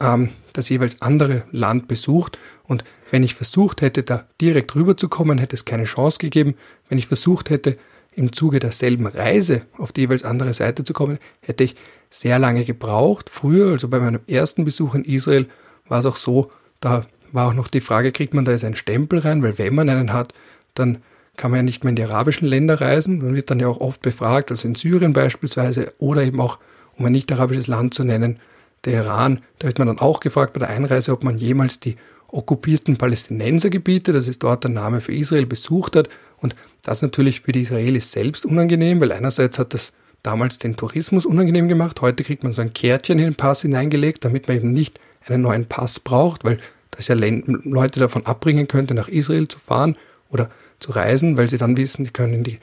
ähm, 0.00 0.30
das 0.52 0.68
jeweils 0.68 1.02
andere 1.02 1.44
Land 1.50 1.88
besucht. 1.88 2.38
Und 2.64 2.84
wenn 3.10 3.22
ich 3.22 3.34
versucht 3.34 3.82
hätte, 3.82 4.02
da 4.02 4.26
direkt 4.40 4.74
rüberzukommen, 4.74 5.38
hätte 5.38 5.56
es 5.56 5.64
keine 5.64 5.84
Chance 5.84 6.18
gegeben. 6.18 6.54
Wenn 6.88 6.98
ich 6.98 7.08
versucht 7.08 7.50
hätte, 7.50 7.76
im 8.16 8.32
Zuge 8.32 8.58
derselben 8.58 9.06
Reise 9.06 9.62
auf 9.76 9.92
die 9.92 10.02
jeweils 10.02 10.24
andere 10.24 10.54
Seite 10.54 10.84
zu 10.84 10.92
kommen, 10.92 11.18
hätte 11.40 11.64
ich 11.64 11.76
sehr 12.10 12.38
lange 12.38 12.64
gebraucht. 12.64 13.30
Früher, 13.30 13.72
also 13.72 13.88
bei 13.88 14.00
meinem 14.00 14.22
ersten 14.26 14.64
Besuch 14.64 14.94
in 14.94 15.04
Israel, 15.04 15.46
war 15.86 16.00
es 16.00 16.06
auch 16.06 16.16
so, 16.16 16.50
da 16.80 17.06
war 17.32 17.48
auch 17.48 17.54
noch 17.54 17.68
die 17.68 17.80
Frage, 17.80 18.12
kriegt 18.12 18.32
man 18.32 18.44
da 18.44 18.52
jetzt 18.52 18.64
einen 18.64 18.74
Stempel 18.74 19.18
rein, 19.18 19.42
weil 19.42 19.58
wenn 19.58 19.74
man 19.74 19.88
einen 19.88 20.12
hat, 20.12 20.32
dann 20.74 20.98
kann 21.36 21.50
man 21.50 21.58
ja 21.58 21.62
nicht 21.62 21.84
mehr 21.84 21.90
in 21.90 21.96
die 21.96 22.04
arabischen 22.04 22.48
Länder 22.48 22.80
reisen. 22.80 23.18
Man 23.18 23.36
wird 23.36 23.50
dann 23.50 23.60
ja 23.60 23.68
auch 23.68 23.80
oft 23.80 24.00
befragt, 24.00 24.50
also 24.50 24.66
in 24.66 24.74
Syrien 24.74 25.12
beispielsweise 25.12 25.92
oder 25.98 26.22
eben 26.22 26.40
auch, 26.40 26.58
um 26.96 27.04
ein 27.04 27.12
nicht 27.12 27.30
arabisches 27.30 27.66
Land 27.66 27.92
zu 27.92 28.04
nennen, 28.04 28.38
der 28.86 29.04
Iran. 29.04 29.42
Da 29.58 29.66
wird 29.66 29.78
man 29.78 29.88
dann 29.88 29.98
auch 29.98 30.20
gefragt 30.20 30.54
bei 30.54 30.60
der 30.60 30.70
Einreise, 30.70 31.12
ob 31.12 31.24
man 31.24 31.36
jemals 31.36 31.80
die 31.80 31.96
okkupierten 32.32 32.96
Palästinensergebiete, 32.96 34.12
das 34.12 34.28
ist 34.28 34.42
dort 34.42 34.64
der 34.64 34.70
Name 34.70 35.00
für 35.00 35.12
Israel, 35.12 35.46
besucht 35.46 35.96
hat. 35.96 36.08
Und 36.38 36.56
das 36.86 37.02
natürlich 37.02 37.40
für 37.40 37.52
die 37.52 37.62
Israelis 37.62 38.12
selbst 38.12 38.46
unangenehm, 38.46 39.00
weil 39.00 39.12
einerseits 39.12 39.58
hat 39.58 39.74
das 39.74 39.92
damals 40.22 40.58
den 40.58 40.76
Tourismus 40.76 41.26
unangenehm 41.26 41.68
gemacht. 41.68 42.00
Heute 42.00 42.24
kriegt 42.24 42.42
man 42.42 42.52
so 42.52 42.62
ein 42.62 42.72
Kärtchen 42.72 43.18
in 43.18 43.24
den 43.24 43.34
Pass 43.34 43.62
hineingelegt, 43.62 44.24
damit 44.24 44.48
man 44.48 44.56
eben 44.56 44.72
nicht 44.72 45.00
einen 45.26 45.42
neuen 45.42 45.66
Pass 45.66 46.00
braucht, 46.00 46.44
weil 46.44 46.58
das 46.92 47.08
ja 47.08 47.16
Leute 47.16 48.00
davon 48.00 48.24
abbringen 48.26 48.68
könnte, 48.68 48.94
nach 48.94 49.08
Israel 49.08 49.48
zu 49.48 49.58
fahren 49.58 49.96
oder 50.30 50.50
zu 50.80 50.92
reisen, 50.92 51.36
weil 51.36 51.50
sie 51.50 51.58
dann 51.58 51.76
wissen, 51.76 52.04
sie 52.04 52.12
können 52.12 52.34
in 52.34 52.44
die 52.44 52.58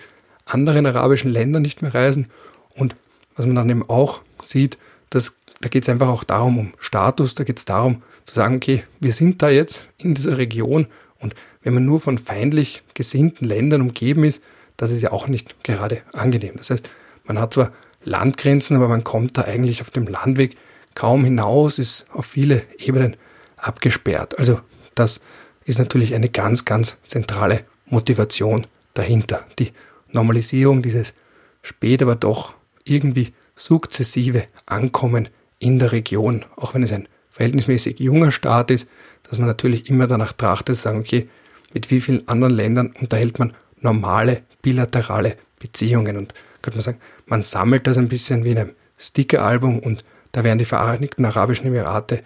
anderen 0.46 0.86
arabischen 0.86 1.32
Länder 1.32 1.60
nicht 1.60 1.82
mehr 1.82 1.94
reisen. 1.94 2.28
Und 2.76 2.96
was 3.36 3.46
man 3.46 3.56
dann 3.56 3.70
eben 3.70 3.88
auch 3.88 4.22
sieht, 4.44 4.78
dass 5.10 5.34
da 5.62 5.70
geht 5.70 5.84
es 5.84 5.90
einfach 5.90 6.10
auch 6.10 6.26
darum, 6.26 6.60
um 6.60 6.74
Status, 6.80 7.36
da 7.36 7.46
geht 7.46 7.58
es 7.58 7.66
darum 7.66 8.04
zu 8.26 8.36
sagen, 8.36 8.58
okay, 8.58 8.84
wir 9.00 9.14
sind 9.14 9.42
da 9.42 9.50
jetzt 9.50 9.88
in 9.98 10.14
dieser 10.14 10.38
Region 10.38 10.88
und 11.20 11.36
wenn 11.64 11.74
man 11.74 11.86
nur 11.86 12.00
von 12.00 12.18
feindlich 12.18 12.84
gesinnten 12.94 13.46
Ländern 13.46 13.82
umgeben 13.82 14.24
ist, 14.24 14.44
das 14.78 14.92
ist 14.92 15.02
ja 15.02 15.12
auch 15.12 15.28
nicht 15.28 15.64
gerade 15.64 16.02
angenehm. 16.14 16.56
Das 16.58 16.70
heißt, 16.70 16.90
man 17.24 17.40
hat 17.40 17.54
zwar 17.54 17.72
Landgrenzen, 18.04 18.76
aber 18.76 18.88
man 18.88 19.04
kommt 19.04 19.38
da 19.38 19.44
eigentlich 19.44 19.82
auf 19.82 19.90
dem 19.92 20.08
Landweg 20.08 20.58
kaum 20.96 21.24
hinaus, 21.24 21.80
ist 21.80 22.06
auf 22.12 22.26
viele 22.26 22.64
Ebenen 22.78 23.16
abgesperrt. 23.58 24.38
Also 24.40 24.60
das 24.96 25.22
ist 25.66 25.80
natürlich 25.80 26.14
eine 26.14 26.30
ganz, 26.30 26.66
ganz 26.66 26.98
zentrale 27.06 27.62
Motivation 27.86 28.68
dahinter. 28.94 29.46
Die 29.60 29.72
Normalisierung 30.12 30.82
dieses 30.82 31.14
spät, 31.62 32.02
aber 32.02 32.16
doch 32.16 32.54
irgendwie 32.84 33.34
sukzessive 33.56 34.44
Ankommen 34.66 35.30
in 35.60 35.80
der 35.80 35.92
Region, 35.92 36.46
auch 36.56 36.74
wenn 36.74 36.84
es 36.84 36.92
ein 36.92 37.08
verhältnismäßig 37.30 38.00
junger 38.00 38.32
Staat 38.32 38.70
ist, 38.70 38.88
dass 39.24 39.38
man 39.38 39.48
natürlich 39.48 39.90
immer 39.90 40.08
danach 40.08 40.34
trachtet, 40.34 40.76
sagen, 40.76 41.00
okay, 41.00 41.30
mit 41.74 41.92
wie 41.92 42.02
vielen 42.02 42.28
anderen 42.28 42.54
Ländern 42.54 42.94
unterhält 43.00 43.40
man 43.40 43.54
normale 43.82 44.44
bilaterale 44.62 45.38
Beziehungen 45.60 46.18
und 46.18 46.34
könnte 46.62 46.78
man 46.78 46.84
sagen, 46.84 47.02
man 47.26 47.44
sammelt 47.44 47.88
das 47.88 47.98
ein 47.98 48.10
bisschen 48.10 48.46
wie 48.46 48.52
in 48.52 48.60
einem 48.60 48.72
Stickeralbum 48.98 49.80
und 49.80 50.06
da 50.32 50.44
wären 50.44 50.58
die 50.58 50.66
Vereinigten 50.66 51.26
Arabischen 51.26 51.68
Emirate 51.68 52.24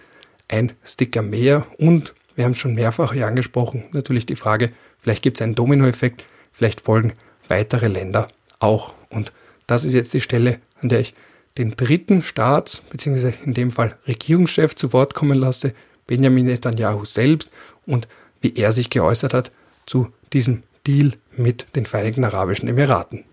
ein 0.47 0.73
Sticker 0.83 1.21
mehr 1.21 1.65
und 1.77 2.13
wir 2.35 2.45
haben 2.45 2.51
es 2.51 2.59
schon 2.59 2.75
mehrfach 2.75 3.13
hier 3.13 3.27
angesprochen, 3.27 3.85
natürlich 3.91 4.25
die 4.25 4.35
Frage, 4.35 4.71
vielleicht 5.01 5.23
gibt 5.23 5.37
es 5.37 5.41
einen 5.41 5.55
Dominoeffekt, 5.55 6.23
vielleicht 6.53 6.81
folgen 6.81 7.13
weitere 7.47 7.87
Länder 7.87 8.27
auch. 8.59 8.93
Und 9.09 9.31
das 9.65 9.83
ist 9.85 9.93
jetzt 9.93 10.13
die 10.13 10.21
Stelle, 10.21 10.59
an 10.81 10.89
der 10.89 10.99
ich 10.99 11.15
den 11.57 11.75
dritten 11.75 12.21
Staats- 12.21 12.81
bzw. 12.91 13.33
in 13.43 13.53
dem 13.53 13.71
Fall 13.71 13.97
Regierungschef 14.07 14.75
zu 14.75 14.93
Wort 14.93 15.15
kommen 15.15 15.37
lasse, 15.37 15.73
Benjamin 16.05 16.45
Netanyahu 16.45 17.05
selbst 17.05 17.49
und 17.85 18.07
wie 18.41 18.55
er 18.55 18.71
sich 18.71 18.89
geäußert 18.89 19.33
hat 19.33 19.51
zu 19.85 20.11
diesem 20.33 20.63
Deal 20.85 21.13
mit 21.35 21.67
den 21.75 21.85
Vereinigten 21.85 22.23
Arabischen 22.23 22.69
Emiraten. 22.69 23.25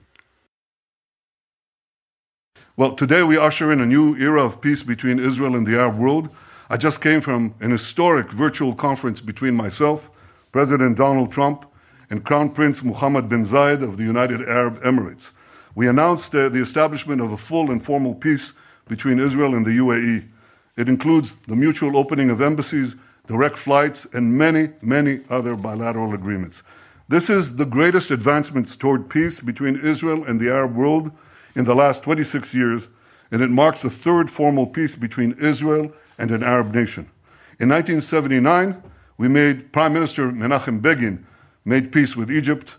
Well, 2.77 2.97
today 2.97 3.23
we 3.23 3.39
usher 3.39 3.71
in 3.71 3.81
a 3.81 3.87
new 3.87 4.17
era 4.17 4.45
of 4.45 4.61
peace 4.61 4.83
between 4.83 5.21
Israel 5.21 5.55
and 5.55 5.67
the 5.67 5.77
Arab 5.77 5.97
world. 5.97 6.29
I 6.69 6.77
just 6.77 7.01
came 7.01 7.21
from 7.21 7.55
an 7.61 7.71
historic 7.71 8.33
virtual 8.33 8.75
conference 8.75 9.21
between 9.21 9.55
myself, 9.55 10.11
President 10.51 10.97
Donald 10.97 11.31
Trump, 11.31 11.67
and 12.11 12.25
Crown 12.25 12.51
Prince 12.51 12.83
Mohammed 12.83 13.29
bin 13.29 13.45
Zayed 13.45 13.83
of 13.83 13.97
the 13.97 14.03
United 14.03 14.41
Arab 14.49 14.83
Emirates. 14.83 15.31
We 15.77 15.89
announced 15.89 16.35
uh, 16.35 16.49
the 16.49 16.61
establishment 16.61 17.21
of 17.21 17.33
a 17.33 17.37
full 17.37 17.71
and 17.71 17.85
formal 17.85 18.15
peace 18.15 18.53
between 18.89 19.21
Israel 19.21 19.55
and 19.55 19.65
the 19.65 19.79
UAE. 19.79 20.29
It 20.77 20.89
includes 20.89 21.37
the 21.47 21.57
mutual 21.57 21.97
opening 21.97 22.31
of 22.31 22.41
embassies, 22.41 22.97
direct 23.27 23.57
flights, 23.57 24.07
and 24.13 24.37
many, 24.37 24.71
many 24.83 25.21
other 25.31 25.57
bilateral 25.57 26.15
agreements. 26.15 26.63
This 27.09 27.29
is 27.29 27.57
the 27.57 27.67
greatest 27.67 28.11
advancements 28.11 28.77
toward 28.77 29.11
peace 29.11 29.41
between 29.41 29.77
Israel 29.77 30.25
and 30.25 30.41
the 30.41 30.51
Arab 30.51 30.75
world 30.75 31.11
in 31.55 31.65
the 31.65 31.75
last 31.75 32.03
26 32.03 32.55
years, 32.55 32.89
and 33.31 33.43
it 33.43 33.51
marks 33.51 33.83
the 33.83 33.91
third 33.91 34.31
formal 34.31 34.67
peace 34.67 34.97
between 34.97 35.33
Israel 35.41 35.93
and 36.19 36.31
an 36.31 36.43
Arab 36.43 36.75
nation. 36.75 37.11
In 37.59 37.69
1979, 37.69 38.83
we 39.17 39.29
made 39.29 39.73
Prime 39.73 39.93
Minister 39.93 40.31
Menachem 40.31 40.83
Begin 40.83 41.27
made 41.65 41.93
peace 41.93 42.17
with 42.17 42.31
Egypt. 42.31 42.75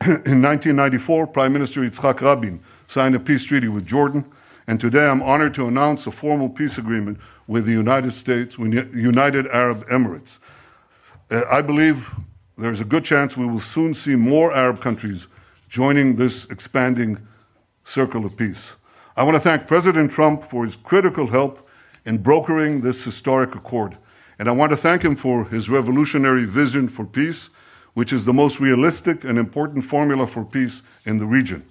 In 0.02 0.42
1994, 0.42 1.26
Prime 1.28 1.52
Minister 1.52 1.80
Yitzhak 1.80 2.20
Rabin 2.20 2.60
signed 2.86 3.14
a 3.14 3.20
peace 3.20 3.44
treaty 3.44 3.68
with 3.68 3.86
Jordan. 3.86 4.24
And 4.66 4.80
today 4.80 5.06
I'm 5.06 5.22
honored 5.22 5.54
to 5.54 5.66
announce 5.66 6.06
a 6.06 6.10
formal 6.10 6.48
peace 6.48 6.78
agreement 6.78 7.18
with 7.46 7.66
the 7.66 7.72
United 7.72 8.12
States, 8.12 8.58
with 8.58 8.94
United 8.94 9.46
Arab 9.48 9.86
Emirates. 9.88 10.38
Uh, 11.30 11.42
I 11.50 11.62
believe 11.62 12.10
there's 12.56 12.80
a 12.80 12.84
good 12.84 13.04
chance 13.04 13.36
we 13.36 13.46
will 13.46 13.60
soon 13.60 13.94
see 13.94 14.16
more 14.16 14.54
Arab 14.54 14.80
countries 14.80 15.26
joining 15.68 16.16
this 16.16 16.48
expanding 16.50 17.18
circle 17.84 18.24
of 18.24 18.36
peace. 18.36 18.72
I 19.16 19.22
want 19.22 19.36
to 19.36 19.40
thank 19.40 19.66
President 19.66 20.12
Trump 20.12 20.44
for 20.44 20.64
his 20.64 20.76
critical 20.76 21.28
help 21.28 21.68
in 22.04 22.18
brokering 22.18 22.80
this 22.82 23.04
historic 23.04 23.54
accord. 23.54 23.96
And 24.38 24.48
I 24.48 24.52
want 24.52 24.70
to 24.70 24.76
thank 24.76 25.02
him 25.02 25.16
for 25.16 25.44
his 25.46 25.68
revolutionary 25.68 26.44
vision 26.44 26.88
for 26.88 27.04
peace 27.04 27.50
which 27.96 28.12
is 28.12 28.26
the 28.26 28.32
most 28.34 28.60
realistic 28.60 29.24
and 29.24 29.38
important 29.38 29.82
formula 29.82 30.26
for 30.26 30.44
peace 30.44 30.82
in 31.06 31.16
the 31.16 31.24
region. 31.24 31.64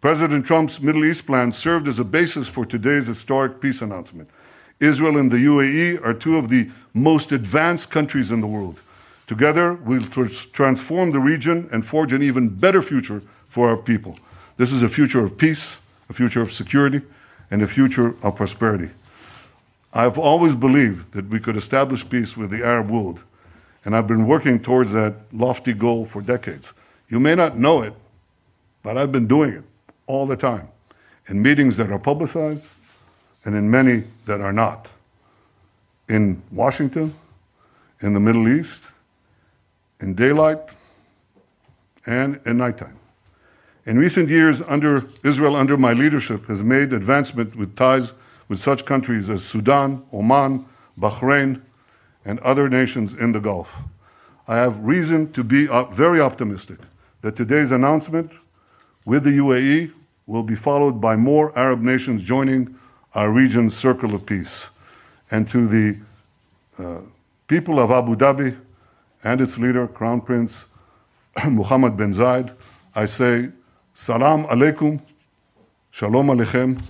President 0.00 0.46
Trump's 0.46 0.80
Middle 0.80 1.04
East 1.04 1.26
plan 1.26 1.52
served 1.52 1.86
as 1.88 1.98
a 1.98 2.04
basis 2.04 2.48
for 2.48 2.64
today's 2.64 3.06
historic 3.06 3.60
peace 3.60 3.82
announcement. 3.82 4.30
Israel 4.82 5.16
and 5.16 5.30
the 5.30 5.38
UAE 5.38 6.04
are 6.04 6.14
two 6.14 6.36
of 6.36 6.48
the 6.48 6.70
most 6.92 7.32
advanced 7.32 7.90
countries 7.90 8.30
in 8.30 8.40
the 8.40 8.46
world. 8.46 8.80
Together, 9.26 9.74
we'll 9.74 10.06
tr- 10.06 10.26
transform 10.52 11.12
the 11.12 11.20
region 11.20 11.68
and 11.72 11.86
forge 11.86 12.12
an 12.12 12.22
even 12.22 12.48
better 12.48 12.82
future 12.82 13.22
for 13.48 13.68
our 13.68 13.76
people. 13.76 14.18
This 14.56 14.72
is 14.72 14.82
a 14.82 14.88
future 14.88 15.24
of 15.24 15.38
peace, 15.38 15.78
a 16.08 16.12
future 16.12 16.42
of 16.42 16.52
security, 16.52 17.00
and 17.50 17.62
a 17.62 17.68
future 17.68 18.14
of 18.22 18.36
prosperity. 18.36 18.90
I've 19.94 20.18
always 20.18 20.54
believed 20.54 21.12
that 21.12 21.28
we 21.28 21.38
could 21.38 21.56
establish 21.56 22.08
peace 22.08 22.36
with 22.36 22.50
the 22.50 22.64
Arab 22.64 22.90
world 22.90 23.20
and 23.84 23.96
I've 23.96 24.06
been 24.06 24.26
working 24.26 24.60
towards 24.60 24.92
that 24.92 25.14
lofty 25.32 25.72
goal 25.72 26.06
for 26.06 26.22
decades. 26.22 26.68
You 27.08 27.20
may 27.20 27.34
not 27.34 27.58
know 27.58 27.82
it, 27.82 27.94
but 28.82 28.96
I've 28.96 29.12
been 29.12 29.26
doing 29.26 29.52
it 29.52 29.64
all 30.06 30.26
the 30.26 30.36
time 30.36 30.68
in 31.26 31.42
meetings 31.42 31.76
that 31.76 31.90
are 31.90 31.98
publicized 31.98 32.64
and 33.44 33.54
in 33.54 33.70
many 33.70 34.04
that 34.26 34.40
are 34.40 34.52
not. 34.52 34.88
In 36.08 36.42
Washington, 36.50 37.14
in 38.00 38.14
the 38.14 38.20
Middle 38.20 38.48
East, 38.48 38.90
in 40.00 40.14
daylight, 40.14 40.60
and 42.06 42.40
in 42.44 42.56
nighttime. 42.56 42.98
In 43.84 43.98
recent 43.98 44.28
years, 44.28 44.60
under 44.62 45.08
Israel, 45.24 45.56
under 45.56 45.76
my 45.76 45.92
leadership, 45.92 46.46
has 46.46 46.62
made 46.62 46.92
advancement 46.92 47.56
with 47.56 47.74
ties 47.76 48.12
with 48.48 48.62
such 48.62 48.84
countries 48.84 49.30
as 49.30 49.44
Sudan, 49.44 50.04
Oman, 50.12 50.64
Bahrain, 50.98 51.60
and 52.24 52.38
other 52.40 52.68
nations 52.68 53.14
in 53.14 53.32
the 53.32 53.40
Gulf. 53.40 53.74
I 54.46 54.56
have 54.56 54.78
reason 54.84 55.32
to 55.32 55.42
be 55.42 55.66
very 55.92 56.20
optimistic 56.20 56.78
that 57.22 57.36
today's 57.36 57.70
announcement 57.70 58.32
with 59.04 59.24
the 59.24 59.30
UAE 59.38 59.92
will 60.26 60.42
be 60.42 60.54
followed 60.54 61.00
by 61.00 61.16
more 61.16 61.56
Arab 61.58 61.80
nations 61.80 62.22
joining 62.22 62.78
our 63.14 63.30
region's 63.30 63.76
circle 63.76 64.14
of 64.14 64.26
peace. 64.26 64.66
And 65.30 65.48
to 65.48 65.66
the 65.66 65.96
uh, 66.78 67.00
people 67.46 67.78
of 67.78 67.90
Abu 67.90 68.16
Dhabi 68.16 68.56
and 69.24 69.40
its 69.40 69.58
leader, 69.58 69.86
Crown 69.86 70.20
Prince 70.20 70.66
Mohammed 71.44 71.96
bin 71.96 72.12
Zayed, 72.14 72.52
I 72.94 73.06
say, 73.06 73.50
Salam 73.94 74.44
alaikum, 74.46 75.00
Shalom 75.94 76.28
aleichem, 76.28 76.80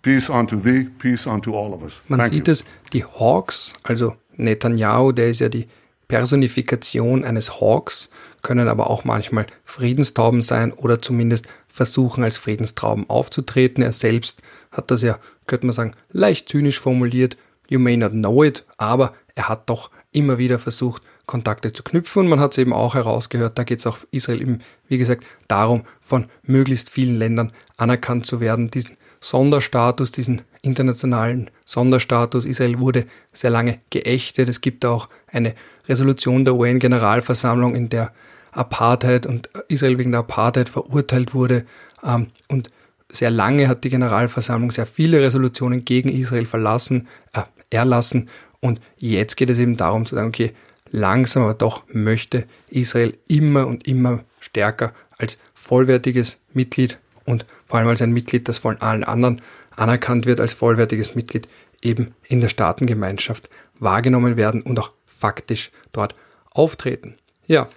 peace 0.00 0.30
unto 0.30 0.58
thee, 0.58 0.84
peace 0.84 1.26
unto 1.26 1.52
all 1.54 1.74
of 1.74 1.82
us. 1.82 2.00
Man 2.08 2.18
Thank 2.18 2.32
sieht 2.32 2.48
you. 2.48 2.52
es, 2.52 2.64
die 2.94 3.04
Hawks, 3.04 3.74
also 3.82 4.16
Netanyahu, 4.38 5.12
der 5.12 5.28
ist 5.28 5.40
ja 5.40 5.50
die 5.50 5.66
Personifikation 6.08 7.24
eines 7.26 7.60
Hawks, 7.60 8.08
können 8.40 8.68
aber 8.68 8.88
auch 8.88 9.04
manchmal 9.04 9.46
Friedenstauben 9.64 10.40
sein 10.40 10.72
oder 10.72 11.02
zumindest 11.02 11.46
versuchen 11.68 12.24
als 12.24 12.38
Friedenstrauben 12.38 13.08
aufzutreten. 13.10 13.82
Er 13.82 13.92
selbst 13.92 14.42
hat 14.72 14.90
das 14.90 15.02
ja, 15.02 15.18
könnte 15.46 15.66
man 15.66 15.74
sagen, 15.74 15.92
leicht 16.10 16.48
zynisch 16.48 16.80
formuliert. 16.80 17.36
You 17.68 17.78
may 17.78 17.96
not 17.96 18.12
know 18.12 18.42
it, 18.42 18.66
aber 18.76 19.14
er 19.34 19.48
hat 19.48 19.70
doch 19.70 19.90
immer 20.10 20.38
wieder 20.38 20.58
versucht, 20.58 21.02
Kontakte 21.26 21.72
zu 21.72 21.82
knüpfen 21.82 22.24
und 22.24 22.28
man 22.28 22.40
hat 22.40 22.52
es 22.52 22.58
eben 22.58 22.72
auch 22.72 22.94
herausgehört, 22.94 23.56
da 23.56 23.64
geht 23.64 23.78
es 23.78 23.86
auch 23.86 23.98
Israel 24.10 24.42
eben, 24.42 24.58
wie 24.88 24.98
gesagt, 24.98 25.24
darum, 25.48 25.84
von 26.00 26.26
möglichst 26.42 26.90
vielen 26.90 27.16
Ländern 27.16 27.52
anerkannt 27.76 28.26
zu 28.26 28.40
werden, 28.40 28.70
diesen 28.70 28.96
Sonderstatus, 29.20 30.10
diesen 30.10 30.42
internationalen 30.62 31.50
Sonderstatus. 31.64 32.44
Israel 32.44 32.80
wurde 32.80 33.06
sehr 33.32 33.50
lange 33.50 33.78
geächtet. 33.90 34.48
Es 34.48 34.60
gibt 34.60 34.84
auch 34.84 35.08
eine 35.28 35.54
Resolution 35.88 36.44
der 36.44 36.56
UN-Generalversammlung, 36.56 37.76
in 37.76 37.88
der 37.88 38.12
Apartheid 38.50 39.26
und 39.26 39.48
Israel 39.68 39.98
wegen 39.98 40.10
der 40.10 40.20
Apartheid 40.20 40.68
verurteilt 40.68 41.34
wurde. 41.34 41.64
Ähm, 42.04 42.28
und 42.48 42.70
sehr 43.12 43.30
lange 43.30 43.68
hat 43.68 43.84
die 43.84 43.90
Generalversammlung 43.90 44.70
sehr 44.70 44.86
viele 44.86 45.20
Resolutionen 45.20 45.84
gegen 45.84 46.08
Israel 46.08 46.46
verlassen, 46.46 47.08
äh, 47.34 47.42
erlassen. 47.70 48.28
Und 48.60 48.80
jetzt 48.96 49.36
geht 49.36 49.50
es 49.50 49.58
eben 49.58 49.76
darum 49.76 50.06
zu 50.06 50.14
sagen, 50.14 50.28
okay, 50.28 50.52
langsam 50.90 51.42
aber 51.42 51.54
doch 51.54 51.84
möchte 51.92 52.46
Israel 52.70 53.14
immer 53.28 53.66
und 53.66 53.86
immer 53.86 54.20
stärker 54.40 54.92
als 55.18 55.38
vollwertiges 55.54 56.38
Mitglied 56.52 56.98
und 57.24 57.46
vor 57.66 57.78
allem 57.78 57.88
als 57.88 58.02
ein 58.02 58.12
Mitglied, 58.12 58.48
das 58.48 58.58
von 58.58 58.80
allen 58.80 59.04
anderen 59.04 59.40
anerkannt 59.76 60.26
wird 60.26 60.40
als 60.40 60.52
vollwertiges 60.52 61.14
Mitglied, 61.14 61.48
eben 61.80 62.14
in 62.24 62.40
der 62.40 62.48
Staatengemeinschaft 62.48 63.48
wahrgenommen 63.78 64.36
werden 64.36 64.62
und 64.62 64.78
auch 64.78 64.92
faktisch 65.06 65.70
dort 65.92 66.14
auftreten. 66.50 67.16
Ja, 67.46 67.68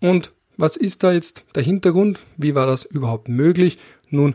und 0.00 0.32
was 0.56 0.76
ist 0.76 1.02
da 1.02 1.12
jetzt 1.12 1.44
der 1.54 1.62
Hintergrund? 1.62 2.20
Wie 2.36 2.54
war 2.54 2.66
das 2.66 2.84
überhaupt 2.84 3.28
möglich? 3.28 3.78
Nun, 4.10 4.34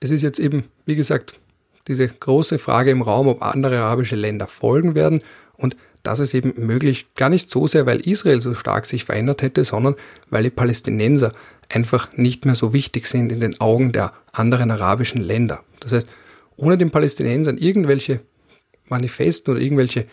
es 0.00 0.10
ist 0.10 0.22
jetzt 0.22 0.38
eben, 0.38 0.64
wie 0.86 0.94
gesagt, 0.94 1.38
diese 1.86 2.06
große 2.08 2.58
Frage 2.58 2.90
im 2.90 3.02
Raum, 3.02 3.28
ob 3.28 3.42
andere 3.42 3.78
arabische 3.78 4.16
Länder 4.16 4.46
folgen 4.46 4.94
werden. 4.94 5.22
Und 5.56 5.76
das 6.02 6.20
ist 6.20 6.34
eben 6.34 6.54
möglich, 6.56 7.06
gar 7.16 7.30
nicht 7.30 7.50
so 7.50 7.66
sehr, 7.66 7.86
weil 7.86 8.00
Israel 8.00 8.40
so 8.40 8.54
stark 8.54 8.86
sich 8.86 9.04
verändert 9.04 9.42
hätte, 9.42 9.64
sondern 9.64 9.96
weil 10.30 10.44
die 10.44 10.50
Palästinenser 10.50 11.32
einfach 11.68 12.16
nicht 12.16 12.44
mehr 12.44 12.54
so 12.54 12.72
wichtig 12.72 13.06
sind 13.06 13.32
in 13.32 13.40
den 13.40 13.60
Augen 13.60 13.92
der 13.92 14.12
anderen 14.32 14.70
arabischen 14.70 15.20
Länder. 15.20 15.64
Das 15.80 15.92
heißt, 15.92 16.08
ohne 16.56 16.78
den 16.78 16.90
Palästinensern 16.90 17.58
irgendwelche 17.58 18.20
Manifesten 18.88 19.52
oder 19.52 19.60
irgendwelche 19.60 20.06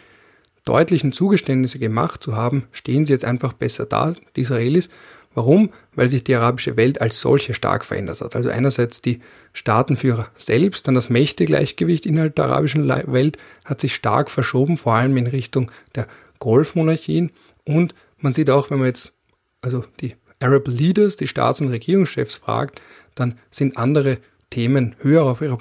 deutlichen 0.65 1.11
Zugeständnisse 1.11 1.79
gemacht 1.79 2.23
zu 2.23 2.35
haben, 2.35 2.63
stehen 2.71 3.05
sie 3.05 3.13
jetzt 3.13 3.25
einfach 3.25 3.53
besser 3.53 3.85
da, 3.85 4.15
die 4.35 4.41
Israelis. 4.41 4.89
Warum? 5.35 5.69
Weil 5.93 6.09
sich 6.09 6.23
die 6.23 6.33
arabische 6.33 6.77
Welt 6.77 7.01
als 7.01 7.19
solche 7.19 7.53
stark 7.53 7.85
verändert 7.85 8.21
hat. 8.21 8.35
Also 8.35 8.49
einerseits 8.49 9.01
die 9.01 9.19
Staatenführer 9.53 10.29
selbst, 10.33 10.87
dann 10.87 10.95
das 10.95 11.09
Mächtegleichgewicht 11.09 12.05
innerhalb 12.05 12.35
der 12.35 12.45
arabischen 12.45 12.87
Welt 12.87 13.37
hat 13.65 13.81
sich 13.81 13.93
stark 13.93 14.31
verschoben, 14.31 14.77
vor 14.77 14.93
allem 14.93 15.15
in 15.17 15.27
Richtung 15.27 15.71
der 15.93 16.07
Golfmonarchien. 16.39 17.31
Und 17.65 17.93
man 18.17 18.33
sieht 18.33 18.49
auch, 18.49 18.71
wenn 18.71 18.79
man 18.79 18.87
jetzt 18.87 19.13
also 19.61 19.83
die 19.99 20.15
Arab 20.39 20.67
Leaders, 20.67 21.17
die 21.17 21.27
Staats- 21.27 21.61
und 21.61 21.69
Regierungschefs 21.69 22.37
fragt, 22.37 22.81
dann 23.15 23.37
sind 23.49 23.77
andere 23.77 24.19
Themen 24.49 24.95
höher 24.99 25.23
auf 25.23 25.41
ihrer, 25.41 25.57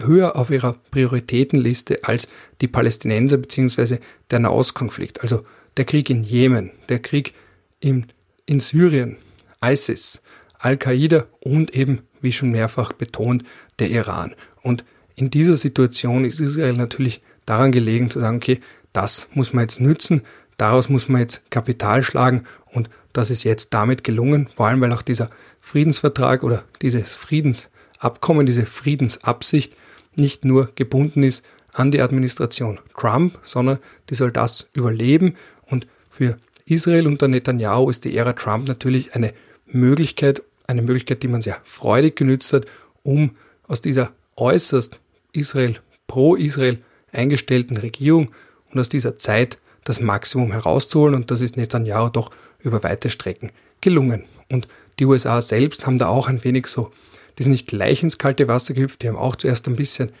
höher 0.00 0.36
auf 0.36 0.50
ihrer 0.50 0.76
Prioritätenliste 0.90 1.96
als 2.02 2.28
die 2.60 2.68
Palästinenser 2.68 3.38
bzw. 3.38 3.98
der 4.30 4.40
Nahostkonflikt, 4.40 5.22
also 5.22 5.44
der 5.76 5.84
Krieg 5.84 6.10
in 6.10 6.24
Jemen, 6.24 6.70
der 6.88 6.98
Krieg 6.98 7.32
in, 7.80 8.06
in 8.46 8.60
Syrien, 8.60 9.16
ISIS, 9.64 10.22
Al-Qaida 10.58 11.26
und 11.40 11.74
eben, 11.74 12.00
wie 12.20 12.32
schon 12.32 12.50
mehrfach 12.50 12.92
betont, 12.92 13.44
der 13.78 13.90
Iran. 13.90 14.34
Und 14.62 14.84
in 15.16 15.30
dieser 15.30 15.56
Situation 15.56 16.24
ist 16.24 16.40
Israel 16.40 16.74
natürlich 16.74 17.22
daran 17.46 17.72
gelegen 17.72 18.10
zu 18.10 18.20
sagen, 18.20 18.38
okay, 18.38 18.60
das 18.92 19.28
muss 19.32 19.52
man 19.52 19.64
jetzt 19.64 19.80
nützen, 19.80 20.22
daraus 20.56 20.88
muss 20.88 21.08
man 21.08 21.20
jetzt 21.20 21.50
Kapital 21.50 22.02
schlagen 22.02 22.44
und 22.72 22.90
das 23.12 23.30
ist 23.30 23.44
jetzt 23.44 23.74
damit 23.74 24.04
gelungen, 24.04 24.48
vor 24.54 24.66
allem 24.66 24.80
weil 24.80 24.92
auch 24.92 25.02
dieser 25.02 25.30
Friedensvertrag 25.60 26.42
oder 26.42 26.64
dieses 26.82 27.14
Friedensabkommen, 27.14 28.46
diese 28.46 28.66
Friedensabsicht 28.66 29.74
nicht 30.16 30.44
nur 30.44 30.70
gebunden 30.74 31.22
ist 31.22 31.44
an 31.72 31.90
die 31.90 32.00
Administration 32.00 32.80
Trump, 32.96 33.38
sondern 33.42 33.78
die 34.10 34.14
soll 34.14 34.30
das 34.30 34.68
überleben 34.72 35.34
und 35.66 35.86
für 36.10 36.38
Israel 36.66 37.06
unter 37.06 37.28
Netanyahu 37.28 37.90
ist 37.90 38.04
die 38.04 38.16
Ära 38.16 38.32
Trump 38.32 38.68
natürlich 38.68 39.14
eine 39.14 39.34
Möglichkeit, 39.66 40.42
eine 40.66 40.82
Möglichkeit, 40.82 41.22
die 41.22 41.28
man 41.28 41.42
sehr 41.42 41.60
freudig 41.64 42.16
genützt 42.16 42.52
hat, 42.52 42.66
um 43.02 43.36
aus 43.66 43.82
dieser 43.82 44.12
äußerst 44.36 44.98
Israel, 45.32 45.76
pro-Israel 46.06 46.78
eingestellten 47.12 47.76
Regierung 47.76 48.30
und 48.70 48.80
aus 48.80 48.88
dieser 48.88 49.18
Zeit 49.18 49.58
das 49.84 50.00
Maximum 50.00 50.52
herauszuholen 50.52 51.14
und 51.14 51.30
das 51.30 51.42
ist 51.42 51.56
Netanyahu 51.56 52.08
doch 52.08 52.30
über 52.60 52.82
weite 52.82 53.10
Strecken 53.10 53.50
gelungen. 53.82 54.24
Und 54.50 54.66
die 54.98 55.04
USA 55.04 55.42
selbst 55.42 55.86
haben 55.86 55.98
da 55.98 56.08
auch 56.08 56.28
ein 56.28 56.44
wenig 56.44 56.66
so, 56.66 56.92
die 57.38 57.42
sind 57.42 57.52
nicht 57.52 57.66
gleich 57.66 58.02
ins 58.02 58.16
kalte 58.16 58.48
Wasser 58.48 58.72
gehüpft, 58.72 59.02
die 59.02 59.08
haben 59.08 59.16
auch 59.16 59.36
zuerst 59.36 59.68
ein 59.68 59.76
bisschen, 59.76 60.12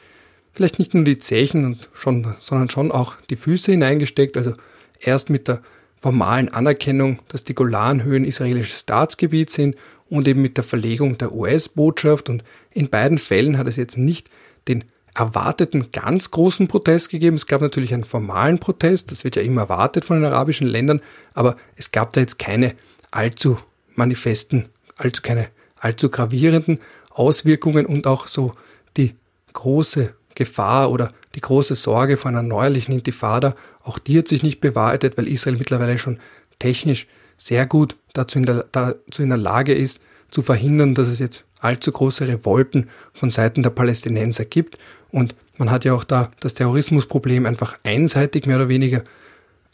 vielleicht 0.52 0.78
nicht 0.78 0.92
nur 0.92 1.04
die 1.04 1.18
Zechen 1.18 1.64
und 1.64 1.88
schon, 1.94 2.34
sondern 2.40 2.68
schon 2.68 2.92
auch 2.92 3.14
die 3.30 3.36
Füße 3.36 3.72
hineingesteckt, 3.72 4.36
also 4.36 4.54
erst 5.00 5.30
mit 5.30 5.48
der 5.48 5.62
formalen 6.04 6.50
Anerkennung, 6.50 7.20
dass 7.28 7.44
die 7.44 7.54
Golanhöhen 7.54 8.26
israelisches 8.26 8.80
Staatsgebiet 8.80 9.48
sind 9.48 9.74
und 10.10 10.28
eben 10.28 10.42
mit 10.42 10.58
der 10.58 10.64
Verlegung 10.64 11.16
der 11.16 11.32
US-Botschaft 11.32 12.28
und 12.28 12.44
in 12.72 12.90
beiden 12.90 13.16
Fällen 13.16 13.56
hat 13.56 13.68
es 13.68 13.76
jetzt 13.76 13.96
nicht 13.96 14.28
den 14.68 14.84
erwarteten 15.14 15.90
ganz 15.92 16.30
großen 16.30 16.68
Protest 16.68 17.08
gegeben. 17.08 17.36
Es 17.36 17.46
gab 17.46 17.62
natürlich 17.62 17.94
einen 17.94 18.04
formalen 18.04 18.58
Protest, 18.58 19.12
das 19.12 19.24
wird 19.24 19.36
ja 19.36 19.40
immer 19.42 19.62
erwartet 19.62 20.04
von 20.04 20.20
den 20.20 20.30
arabischen 20.30 20.66
Ländern, 20.66 21.00
aber 21.32 21.56
es 21.74 21.90
gab 21.90 22.12
da 22.12 22.20
jetzt 22.20 22.38
keine 22.38 22.74
allzu 23.10 23.58
manifesten, 23.94 24.68
allzu 24.96 25.22
keine 25.22 25.48
allzu 25.76 26.10
gravierenden 26.10 26.80
Auswirkungen 27.08 27.86
und 27.86 28.06
auch 28.06 28.28
so 28.28 28.52
die 28.98 29.14
große 29.54 30.12
Gefahr 30.34 30.90
oder 30.90 31.14
die 31.34 31.40
große 31.40 31.74
Sorge 31.74 32.16
vor 32.16 32.30
einer 32.30 32.42
neuerlichen 32.42 32.92
Intifada, 32.92 33.54
auch 33.82 33.98
die 33.98 34.18
hat 34.18 34.28
sich 34.28 34.42
nicht 34.42 34.60
bewahrheitet, 34.60 35.18
weil 35.18 35.28
Israel 35.28 35.56
mittlerweile 35.56 35.98
schon 35.98 36.18
technisch 36.58 37.06
sehr 37.36 37.66
gut 37.66 37.96
dazu 38.12 38.38
in 38.38 38.46
der, 38.46 38.64
dazu 38.70 39.22
in 39.22 39.28
der 39.28 39.38
Lage 39.38 39.74
ist, 39.74 40.00
zu 40.30 40.42
verhindern, 40.42 40.94
dass 40.94 41.08
es 41.08 41.18
jetzt 41.18 41.44
allzu 41.60 41.92
große 41.92 42.26
Revolten 42.28 42.88
von 43.12 43.30
Seiten 43.30 43.62
der 43.62 43.70
Palästinenser 43.70 44.44
gibt. 44.44 44.78
Und 45.10 45.34
man 45.58 45.70
hat 45.70 45.84
ja 45.84 45.94
auch 45.94 46.04
da 46.04 46.30
das 46.40 46.54
Terrorismusproblem 46.54 47.46
einfach 47.46 47.78
einseitig 47.84 48.46
mehr 48.46 48.56
oder 48.56 48.68
weniger 48.68 49.04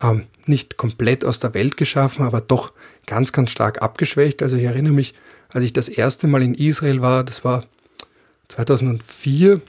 ähm, 0.03 0.27
nicht 0.47 0.77
komplett 0.77 1.25
aus 1.25 1.41
der 1.41 1.55
Welt 1.55 1.77
geschaffen, 1.77 2.25
aber 2.25 2.41
doch 2.41 2.73
ganz, 3.07 3.33
ganz 3.33 3.51
stark 3.51 3.83
abgeschwächt. 3.83 4.43
Also 4.43 4.57
ich 4.57 4.65
erinnere 4.65 4.93
mich, 4.93 5.15
als 5.49 5.65
ich 5.65 5.73
das 5.73 5.89
erste 5.89 6.27
Mal 6.27 6.43
in 6.43 6.55
Israel 6.55 7.01
war, 7.01 7.25
das 7.25 7.45
war 7.45 7.65
2004, 8.49 9.61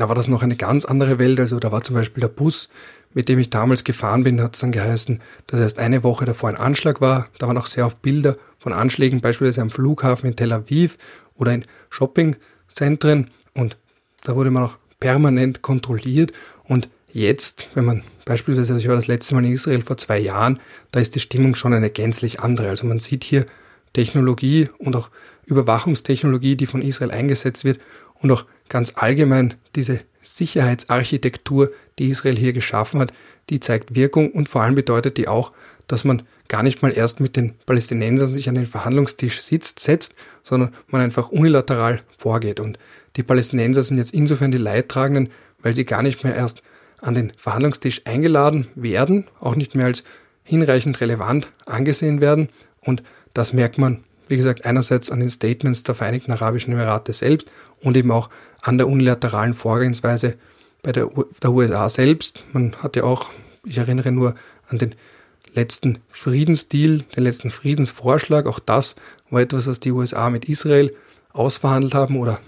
da 0.00 0.08
war 0.08 0.14
das 0.14 0.28
noch 0.28 0.42
eine 0.42 0.56
ganz 0.56 0.84
andere 0.84 1.18
Welt. 1.18 1.38
Also 1.40 1.58
da 1.60 1.70
war 1.72 1.82
zum 1.82 1.94
Beispiel 1.94 2.20
der 2.20 2.28
Bus, 2.28 2.68
mit 3.12 3.28
dem 3.28 3.38
ich 3.38 3.50
damals 3.50 3.84
gefahren 3.84 4.24
bin, 4.24 4.42
hat 4.42 4.54
es 4.54 4.60
dann 4.60 4.72
geheißen, 4.72 5.20
dass 5.46 5.60
erst 5.60 5.78
eine 5.78 6.02
Woche 6.02 6.24
davor 6.24 6.48
ein 6.48 6.56
Anschlag 6.56 7.00
war. 7.00 7.28
Da 7.38 7.46
waren 7.46 7.56
auch 7.56 7.66
sehr 7.66 7.86
oft 7.86 8.02
Bilder 8.02 8.36
von 8.58 8.72
Anschlägen, 8.72 9.20
beispielsweise 9.20 9.62
am 9.62 9.70
Flughafen 9.70 10.28
in 10.28 10.36
Tel 10.36 10.52
Aviv 10.52 10.98
oder 11.36 11.52
in 11.54 11.64
Shoppingzentren. 11.90 13.30
Und 13.54 13.76
da 14.24 14.34
wurde 14.34 14.50
man 14.50 14.64
auch 14.64 14.78
permanent 14.98 15.62
kontrolliert. 15.62 16.32
Und 16.64 16.88
jetzt, 17.12 17.68
wenn 17.74 17.84
man 17.84 18.02
beispielsweise, 18.24 18.74
also 18.74 18.82
ich 18.82 18.88
war 18.88 18.96
das 18.96 19.06
letzte 19.06 19.34
Mal 19.34 19.44
in 19.44 19.52
Israel 19.52 19.82
vor 19.82 19.96
zwei 19.96 20.18
Jahren, 20.18 20.58
da 20.90 20.98
ist 20.98 21.14
die 21.14 21.20
Stimmung 21.20 21.54
schon 21.54 21.72
eine 21.72 21.90
gänzlich 21.90 22.40
andere. 22.40 22.68
Also 22.68 22.86
man 22.86 22.98
sieht 22.98 23.22
hier 23.22 23.46
Technologie 23.92 24.70
und 24.78 24.96
auch 24.96 25.10
Überwachungstechnologie, 25.46 26.56
die 26.56 26.66
von 26.66 26.82
Israel 26.82 27.12
eingesetzt 27.12 27.64
wird 27.64 27.78
und 28.20 28.32
auch 28.32 28.44
ganz 28.68 28.92
allgemein 28.96 29.54
diese 29.76 30.00
Sicherheitsarchitektur, 30.22 31.70
die 31.98 32.08
Israel 32.08 32.36
hier 32.36 32.52
geschaffen 32.52 33.00
hat, 33.00 33.12
die 33.50 33.60
zeigt 33.60 33.94
Wirkung 33.94 34.30
und 34.30 34.48
vor 34.48 34.62
allem 34.62 34.74
bedeutet 34.74 35.16
die 35.16 35.28
auch, 35.28 35.52
dass 35.86 36.04
man 36.04 36.22
gar 36.48 36.62
nicht 36.62 36.82
mal 36.82 36.92
erst 36.92 37.20
mit 37.20 37.36
den 37.36 37.54
Palästinensern 37.66 38.28
sich 38.28 38.48
an 38.48 38.54
den 38.54 38.66
Verhandlungstisch 38.66 39.40
sitzt, 39.40 39.80
setzt, 39.80 40.14
sondern 40.42 40.74
man 40.88 41.00
einfach 41.00 41.30
unilateral 41.30 42.00
vorgeht. 42.16 42.60
Und 42.60 42.78
die 43.16 43.22
Palästinenser 43.22 43.82
sind 43.82 43.98
jetzt 43.98 44.14
insofern 44.14 44.50
die 44.50 44.58
Leidtragenden, 44.58 45.30
weil 45.62 45.74
sie 45.74 45.84
gar 45.84 46.02
nicht 46.02 46.24
mehr 46.24 46.34
erst 46.34 46.62
an 47.00 47.14
den 47.14 47.32
Verhandlungstisch 47.36 48.02
eingeladen 48.06 48.66
werden, 48.74 49.26
auch 49.40 49.56
nicht 49.56 49.74
mehr 49.74 49.86
als 49.86 50.04
hinreichend 50.42 51.00
relevant 51.00 51.50
angesehen 51.66 52.20
werden. 52.20 52.48
Und 52.80 53.02
das 53.34 53.52
merkt 53.52 53.78
man, 53.78 54.04
wie 54.28 54.36
gesagt, 54.36 54.64
einerseits 54.64 55.10
an 55.10 55.20
den 55.20 55.28
Statements 55.28 55.82
der 55.82 55.94
Vereinigten 55.94 56.32
Arabischen 56.32 56.72
Emirate 56.72 57.12
selbst 57.12 57.50
und 57.84 57.96
eben 57.96 58.10
auch 58.10 58.30
an 58.62 58.78
der 58.78 58.88
unilateralen 58.88 59.54
Vorgehensweise 59.54 60.36
bei 60.82 60.92
der, 60.92 61.08
der 61.42 61.52
USA 61.52 61.88
selbst. 61.88 62.44
Man 62.52 62.74
hat 62.82 62.96
ja 62.96 63.04
auch, 63.04 63.30
ich 63.64 63.78
erinnere 63.78 64.10
nur 64.10 64.34
an 64.68 64.78
den 64.78 64.94
letzten 65.54 66.00
Friedensdeal, 66.08 67.04
den 67.16 67.24
letzten 67.24 67.50
Friedensvorschlag. 67.50 68.46
Auch 68.46 68.58
das 68.58 68.96
war 69.30 69.40
etwas, 69.40 69.66
was 69.66 69.80
die 69.80 69.92
USA 69.92 70.30
mit 70.30 70.46
Israel 70.46 70.94
ausverhandelt 71.32 71.94
haben 71.94 72.16
oder 72.18 72.40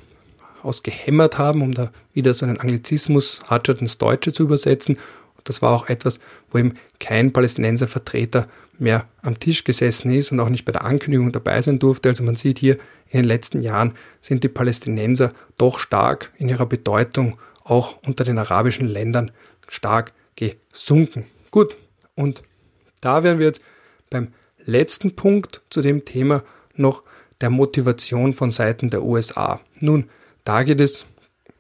ausgehämmert 0.63 1.39
haben, 1.39 1.63
um 1.63 1.73
da 1.73 1.91
wieder 2.13 2.35
so 2.35 2.45
einen 2.45 2.59
Anglizismus 2.59 3.41
Hartschert 3.47 3.81
ins 3.81 3.99
Deutsche 3.99 4.33
zu 4.33 4.45
übersetzen. 4.45 4.99
Das 5.45 5.63
war 5.63 5.73
auch 5.73 5.89
etwas, 5.89 6.19
wo 6.51 6.59
eben 6.59 6.75
kein 6.99 7.33
Palästinenservertreter 7.33 8.49
mehr 8.79 9.07
am 9.23 9.39
Tisch 9.39 9.65
gesessen 9.65 10.13
ist 10.13 10.33
und 10.33 10.41
auch 10.41 10.49
nicht 10.49 10.65
bei 10.65 10.73
der 10.73 10.85
Ankündigung 10.85 11.33
dabei 11.33 11.61
sein 11.63 11.79
durfte. 11.79 12.09
Also 12.09 12.23
man 12.23 12.37
sieht 12.37 12.59
hier, 12.59 12.77
in 13.09 13.21
den 13.21 13.25
letzten 13.25 13.63
Jahren 13.63 13.95
sind 14.21 14.43
die 14.45 14.49
Palästinenser 14.49 15.33
doch 15.59 15.79
stark 15.79 16.33
in 16.39 16.49
ihrer 16.49 16.67
Bedeutung 16.67 17.39
auch 17.65 17.97
unter 18.07 18.25
den 18.25 18.39
arabischen 18.39 18.87
Ländern 18.87 19.31
stark 19.69 20.13
gesunken. 20.37 21.25
Gut, 21.51 21.77
und 22.15 22.43
da 23.01 23.23
wären 23.23 23.39
wir 23.39 23.47
jetzt 23.47 23.63
beim 24.11 24.29
letzten 24.65 25.17
Punkt 25.17 25.63
zu 25.71 25.81
dem 25.81 26.05
Thema 26.05 26.43
noch 26.75 27.03
der 27.41 27.51
Motivation 27.51 28.33
von 28.33 28.51
Seiten 28.51 28.91
der 28.91 29.03
USA. 29.03 29.61
Nun, 29.81 30.09
da 30.45 30.63
geht 30.63 30.81
es, 30.81 31.07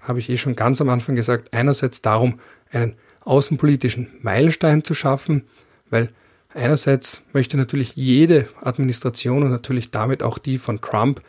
habe 0.00 0.18
ich 0.18 0.30
eh 0.30 0.36
schon 0.36 0.56
ganz 0.56 0.80
am 0.80 0.88
Anfang 0.88 1.14
gesagt, 1.16 1.52
einerseits 1.52 2.02
darum, 2.02 2.40
einen 2.70 2.96
außenpolitischen 3.20 4.08
Meilenstein 4.20 4.84
zu 4.84 4.94
schaffen, 4.94 5.44
weil 5.90 6.08
einerseits 6.56 7.22
möchte 7.32 7.56
natürlich 7.56 7.94
jede 7.94 8.48
Administration 8.60 9.42
und 9.42 9.50
natürlich 9.50 9.90
damit 9.90 10.22
auch 10.22 10.38
die 10.38 10.58
von 10.58 10.80
Trump 10.80 11.20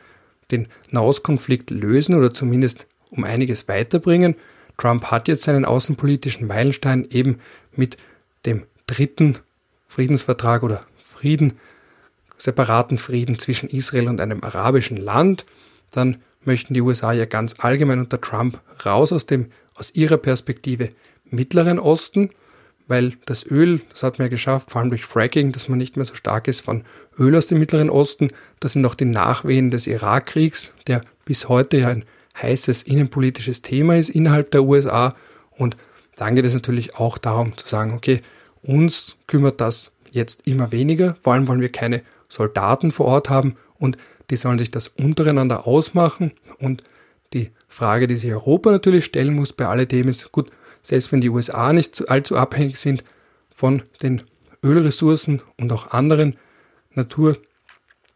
den 0.52 0.68
Nahostkonflikt 0.90 1.70
lösen 1.70 2.16
oder 2.16 2.32
zumindest 2.32 2.88
um 3.12 3.24
einiges 3.24 3.68
weiterbringen. 3.68 4.36
Trump 4.78 5.06
hat 5.06 5.28
jetzt 5.28 5.44
seinen 5.44 5.66
außenpolitischen 5.66 6.48
Meilenstein 6.48 7.06
eben 7.10 7.40
mit 7.76 7.98
dem 8.46 8.64
dritten 8.86 9.40
Friedensvertrag 9.86 10.64
oder 10.64 10.86
Frieden, 10.98 11.54
separaten 12.38 12.98
Frieden 12.98 13.40
zwischen 13.40 13.70
Israel 13.70 14.08
und 14.08 14.22
einem 14.22 14.44
arabischen 14.44 14.98
Land. 14.98 15.46
Dann 15.92 16.18
möchten 16.44 16.74
die 16.74 16.82
USA 16.82 17.12
ja 17.12 17.26
ganz 17.26 17.56
allgemein 17.60 18.00
unter 18.00 18.22
Trump 18.22 18.62
raus 18.86 19.12
aus 19.12 19.26
dem, 19.26 19.48
aus 19.74 19.94
ihrer 19.96 20.18
Perspektive 20.18 20.92
Mittleren 21.26 21.80
Osten, 21.80 22.30
weil 22.88 23.14
das 23.26 23.46
Öl, 23.46 23.82
das 23.90 24.04
hat 24.04 24.18
man 24.18 24.28
ja 24.28 24.30
geschafft, 24.30 24.72
vor 24.72 24.82
allem 24.82 24.90
durch 24.90 25.06
Fracking, 25.06 25.52
dass 25.52 25.70
man 25.70 25.78
nicht 25.78 25.98
mehr 25.98 26.06
so 26.06 26.16
stark 26.16 26.48
ist 26.48 26.62
von 26.62 26.84
Öl 27.20 27.36
aus 27.36 27.48
dem 27.48 27.60
Mittleren 27.60 27.90
Osten. 27.90 28.32
Das 28.60 28.74
sind 28.74 28.86
auch 28.86 28.96
die 28.96 29.06
Nachwehen 29.06 29.70
des 29.70 29.88
Irakkriegs, 29.88 30.72
der 30.88 31.02
bis 31.26 31.50
heute 31.50 31.78
ja 31.78 31.90
ein 31.90 32.06
heißes 32.42 32.84
innenpolitisches 32.84 33.62
Thema 33.62 33.98
ist 33.98 34.10
innerhalb 34.10 34.52
der 34.52 34.64
USA. 34.64 35.16
Und 35.52 35.76
dann 36.16 36.36
geht 36.36 36.46
es 36.46 36.54
natürlich 36.54 36.96
auch 36.96 37.18
darum 37.18 37.58
zu 37.58 37.68
sagen, 37.68 37.94
okay, 37.94 38.22
uns 38.62 39.16
kümmert 39.28 39.62
das 39.62 39.92
jetzt 40.12 40.48
immer 40.48 40.72
weniger. 40.72 41.18
Vor 41.22 41.34
allem 41.34 41.48
wollen 41.48 41.62
wir 41.62 41.72
keine 41.72 42.02
Soldaten 42.30 42.92
vor 42.92 43.06
Ort 43.08 43.30
haben 43.30 43.56
und 43.78 43.98
die 44.30 44.36
sollen 44.36 44.60
sich 44.60 44.72
das 44.72 44.90
untereinander 44.90 45.68
ausmachen. 45.68 46.34
Und 46.60 46.84
die 47.34 47.52
Frage, 47.68 48.08
die 48.08 48.16
sich 48.16 48.32
Europa 48.32 48.72
natürlich 48.72 49.06
stellen 49.06 49.34
muss 49.34 49.54
bei 49.54 49.68
alledem 49.68 50.08
ist, 50.08 50.32
gut, 50.32 50.52
selbst 50.88 51.12
wenn 51.12 51.20
die 51.20 51.30
USA 51.30 51.74
nicht 51.74 52.10
allzu 52.10 52.38
abhängig 52.38 52.80
sind 52.80 53.04
von 53.54 53.84
den 54.02 54.24
Ölressourcen 54.64 55.42
und 55.58 55.74
auch 55.74 55.92
anderen 55.92 56.38
Natur, 56.94 57.38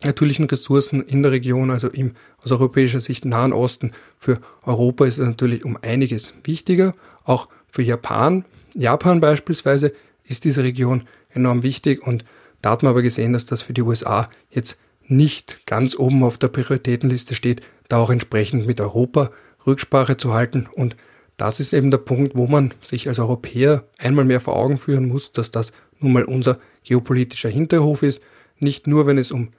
natürlichen 0.06 0.46
Ressourcen 0.46 1.04
in 1.04 1.22
der 1.22 1.34
Region, 1.34 1.70
also 1.70 1.90
im 1.90 2.14
aus 2.38 2.52
europäischer 2.54 3.02
Sicht 3.02 3.26
Nahen 3.26 3.52
Osten, 3.52 3.92
für 4.18 4.40
Europa 4.64 5.06
ist 5.06 5.20
es 5.20 5.28
natürlich 5.28 5.66
um 5.66 5.78
einiges 5.82 6.34
wichtiger. 6.46 6.96
Auch 7.26 7.50
für 7.70 7.82
Japan, 7.82 8.46
Japan 8.74 9.20
beispielsweise, 9.20 9.92
ist 10.24 10.46
diese 10.46 10.64
Region 10.64 11.04
enorm 11.30 11.64
wichtig 11.64 12.02
und 12.08 12.24
da 12.62 12.72
hat 12.72 12.84
man 12.84 12.92
aber 12.92 13.02
gesehen, 13.02 13.34
dass 13.34 13.46
das 13.46 13.64
für 13.64 13.74
die 13.74 13.82
USA 13.82 14.30
jetzt 14.50 14.80
nicht 15.08 15.66
ganz 15.66 16.00
oben 16.00 16.24
auf 16.24 16.38
der 16.38 16.48
Prioritätenliste 16.48 17.36
steht, 17.36 17.64
da 17.90 17.98
auch 17.98 18.12
entsprechend 18.12 18.66
mit 18.66 18.80
Europa 18.80 19.32
Rücksprache 19.68 20.16
zu 20.16 20.34
halten. 20.34 20.70
Und 20.74 20.96
das 21.42 21.60
ist 21.60 21.74
eben 21.74 21.90
der 21.90 21.98
Punkt, 21.98 22.36
wo 22.36 22.46
man 22.46 22.72
sich 22.84 23.08
als 23.08 23.18
Europäer 23.18 23.84
einmal 23.98 24.26
mehr 24.26 24.40
vor 24.40 24.56
Augen 24.56 24.78
führen 24.78 25.08
muss, 25.08 25.32
dass 25.32 25.50
das 25.50 25.72
nun 26.00 26.14
mal 26.14 26.24
unser 26.24 26.60
geopolitischer 26.84 27.50
Hinterhof 27.50 28.04
ist. 28.04 28.22
Nicht 28.60 28.86
nur, 28.86 29.08
wenn 29.08 29.18
es 29.18 29.32
um 29.32 29.50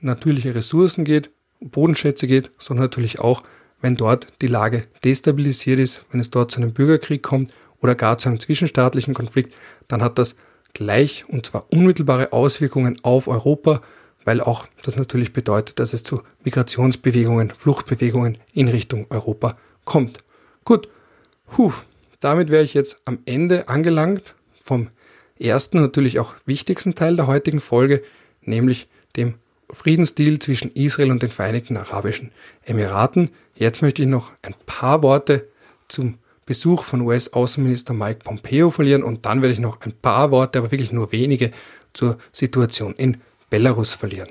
natürliche 0.00 0.54
Ressourcen 0.54 1.04
geht, 1.04 1.30
um 1.58 1.70
Bodenschätze 1.70 2.28
geht, 2.28 2.52
sondern 2.58 2.84
natürlich 2.84 3.18
auch, 3.18 3.42
wenn 3.80 3.96
dort 3.96 4.28
die 4.40 4.46
Lage 4.46 4.84
destabilisiert 5.02 5.80
ist, 5.80 6.06
wenn 6.12 6.20
es 6.20 6.30
dort 6.30 6.52
zu 6.52 6.60
einem 6.60 6.72
Bürgerkrieg 6.72 7.24
kommt 7.24 7.52
oder 7.80 7.96
gar 7.96 8.18
zu 8.18 8.28
einem 8.28 8.38
zwischenstaatlichen 8.38 9.12
Konflikt, 9.12 9.52
dann 9.88 10.00
hat 10.00 10.20
das 10.20 10.36
gleich 10.74 11.24
und 11.26 11.44
zwar 11.44 11.66
unmittelbare 11.72 12.32
Auswirkungen 12.32 13.00
auf 13.02 13.26
Europa, 13.26 13.82
weil 14.24 14.40
auch 14.40 14.68
das 14.84 14.94
natürlich 14.94 15.32
bedeutet, 15.32 15.80
dass 15.80 15.92
es 15.92 16.04
zu 16.04 16.22
Migrationsbewegungen, 16.44 17.50
Fluchtbewegungen 17.50 18.38
in 18.52 18.68
Richtung 18.68 19.06
Europa 19.10 19.56
kommt. 19.84 20.20
Gut, 20.64 20.88
Puh, 21.52 21.72
damit 22.20 22.48
wäre 22.48 22.64
ich 22.64 22.72
jetzt 22.72 22.96
am 23.04 23.18
Ende 23.26 23.68
angelangt 23.68 24.34
vom 24.64 24.88
ersten, 25.38 25.82
natürlich 25.82 26.18
auch 26.18 26.34
wichtigsten 26.46 26.94
Teil 26.94 27.14
der 27.14 27.26
heutigen 27.26 27.60
Folge, 27.60 28.02
nämlich 28.40 28.88
dem 29.16 29.34
Friedensdeal 29.70 30.38
zwischen 30.38 30.72
Israel 30.72 31.10
und 31.10 31.22
den 31.22 31.28
Vereinigten 31.28 31.76
Arabischen 31.76 32.30
Emiraten. 32.64 33.30
Jetzt 33.54 33.82
möchte 33.82 34.00
ich 34.00 34.08
noch 34.08 34.32
ein 34.40 34.54
paar 34.64 35.02
Worte 35.02 35.46
zum 35.88 36.14
Besuch 36.46 36.84
von 36.84 37.02
US-Außenminister 37.02 37.92
Mike 37.92 38.20
Pompeo 38.24 38.70
verlieren 38.70 39.02
und 39.02 39.26
dann 39.26 39.42
werde 39.42 39.52
ich 39.52 39.60
noch 39.60 39.78
ein 39.82 39.92
paar 39.92 40.30
Worte, 40.30 40.58
aber 40.58 40.70
wirklich 40.70 40.90
nur 40.90 41.12
wenige, 41.12 41.50
zur 41.92 42.16
Situation 42.32 42.94
in 42.94 43.20
Belarus 43.50 43.92
verlieren. 43.92 44.30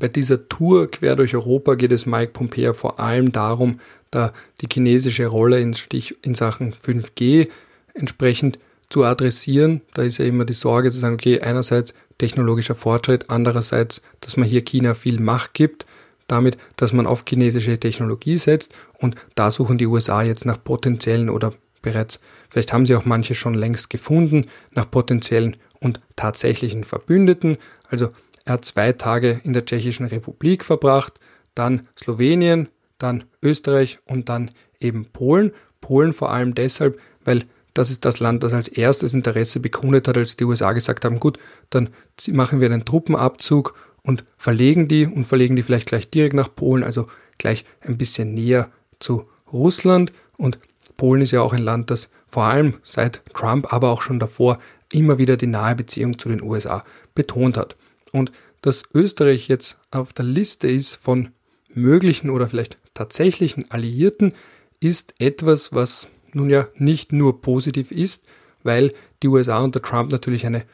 Bei 0.00 0.08
dieser 0.08 0.48
Tour 0.48 0.90
quer 0.90 1.14
durch 1.14 1.34
Europa 1.34 1.74
geht 1.74 1.92
es 1.92 2.06
Mike 2.06 2.32
Pompeo 2.32 2.72
vor 2.72 2.98
allem 2.98 3.32
darum, 3.32 3.80
da 4.10 4.32
die 4.60 4.68
chinesische 4.72 5.26
Rolle 5.26 5.60
in, 5.60 5.74
Stich, 5.74 6.16
in 6.22 6.34
Sachen 6.34 6.72
5G 6.72 7.48
entsprechend 7.94 8.58
zu 8.88 9.04
adressieren. 9.04 9.82
Da 9.92 10.02
ist 10.02 10.18
ja 10.18 10.24
immer 10.24 10.46
die 10.46 10.54
Sorge 10.54 10.90
zu 10.90 10.98
sagen, 10.98 11.14
okay, 11.14 11.40
einerseits 11.40 11.94
technologischer 12.16 12.74
Fortschritt, 12.74 13.28
andererseits, 13.28 14.02
dass 14.20 14.38
man 14.38 14.48
hier 14.48 14.62
China 14.62 14.94
viel 14.94 15.20
Macht 15.20 15.52
gibt, 15.52 15.84
damit, 16.26 16.56
dass 16.76 16.94
man 16.94 17.06
auf 17.06 17.24
chinesische 17.28 17.78
Technologie 17.78 18.38
setzt 18.38 18.74
und 18.94 19.16
da 19.34 19.50
suchen 19.50 19.76
die 19.76 19.86
USA 19.86 20.22
jetzt 20.22 20.46
nach 20.46 20.62
potenziellen 20.64 21.28
oder 21.28 21.52
bereits, 21.82 22.20
vielleicht 22.48 22.72
haben 22.72 22.86
sie 22.86 22.94
auch 22.94 23.04
manche 23.04 23.34
schon 23.34 23.54
längst 23.54 23.90
gefunden, 23.90 24.46
nach 24.72 24.90
potenziellen 24.90 25.56
und 25.78 26.00
tatsächlichen 26.16 26.84
Verbündeten. 26.84 27.58
Also 27.88 28.10
er 28.44 28.54
hat 28.54 28.64
zwei 28.64 28.92
Tage 28.92 29.40
in 29.44 29.52
der 29.52 29.64
Tschechischen 29.64 30.06
Republik 30.06 30.64
verbracht, 30.64 31.20
dann 31.54 31.88
Slowenien, 31.98 32.68
dann 32.98 33.24
Österreich 33.42 33.98
und 34.06 34.28
dann 34.28 34.50
eben 34.78 35.06
Polen. 35.06 35.52
Polen 35.80 36.12
vor 36.12 36.32
allem 36.32 36.54
deshalb, 36.54 36.98
weil 37.24 37.44
das 37.74 37.90
ist 37.90 38.04
das 38.04 38.20
Land, 38.20 38.42
das 38.42 38.52
als 38.52 38.68
erstes 38.68 39.14
Interesse 39.14 39.60
bekundet 39.60 40.08
hat, 40.08 40.16
als 40.16 40.36
die 40.36 40.44
USA 40.44 40.72
gesagt 40.72 41.04
haben, 41.04 41.20
gut, 41.20 41.38
dann 41.70 41.90
machen 42.28 42.60
wir 42.60 42.70
einen 42.70 42.84
Truppenabzug 42.84 43.74
und 44.02 44.24
verlegen 44.36 44.88
die 44.88 45.06
und 45.06 45.24
verlegen 45.24 45.56
die 45.56 45.62
vielleicht 45.62 45.86
gleich 45.86 46.10
direkt 46.10 46.34
nach 46.34 46.54
Polen, 46.54 46.82
also 46.82 47.06
gleich 47.38 47.64
ein 47.80 47.96
bisschen 47.96 48.34
näher 48.34 48.70
zu 48.98 49.28
Russland. 49.52 50.12
Und 50.36 50.58
Polen 50.96 51.22
ist 51.22 51.30
ja 51.30 51.42
auch 51.42 51.52
ein 51.52 51.62
Land, 51.62 51.90
das 51.90 52.10
vor 52.26 52.44
allem 52.44 52.74
seit 52.84 53.22
Trump, 53.34 53.72
aber 53.72 53.90
auch 53.90 54.02
schon 54.02 54.18
davor 54.18 54.58
immer 54.92 55.18
wieder 55.18 55.36
die 55.36 55.46
nahe 55.46 55.74
Beziehung 55.74 56.18
zu 56.18 56.28
den 56.28 56.42
USA 56.42 56.84
betont 57.14 57.56
hat. 57.56 57.76
Und 58.12 58.32
dass 58.62 58.84
Österreich 58.94 59.48
jetzt 59.48 59.78
auf 59.90 60.12
der 60.12 60.24
Liste 60.24 60.68
ist 60.68 60.96
von 60.96 61.30
möglichen 61.72 62.30
oder 62.30 62.48
vielleicht 62.48 62.78
tatsächlichen 62.94 63.70
Alliierten 63.70 64.34
ist 64.80 65.14
etwas, 65.18 65.72
was 65.72 66.08
nun 66.32 66.50
ja 66.50 66.68
nicht 66.74 67.12
nur 67.12 67.40
positiv 67.40 67.90
ist, 67.90 68.24
weil 68.62 68.92
die 69.22 69.28
USA 69.28 69.58
unter 69.58 69.82
Trump 69.82 70.12
natürlich 70.12 70.46
eine 70.46 70.64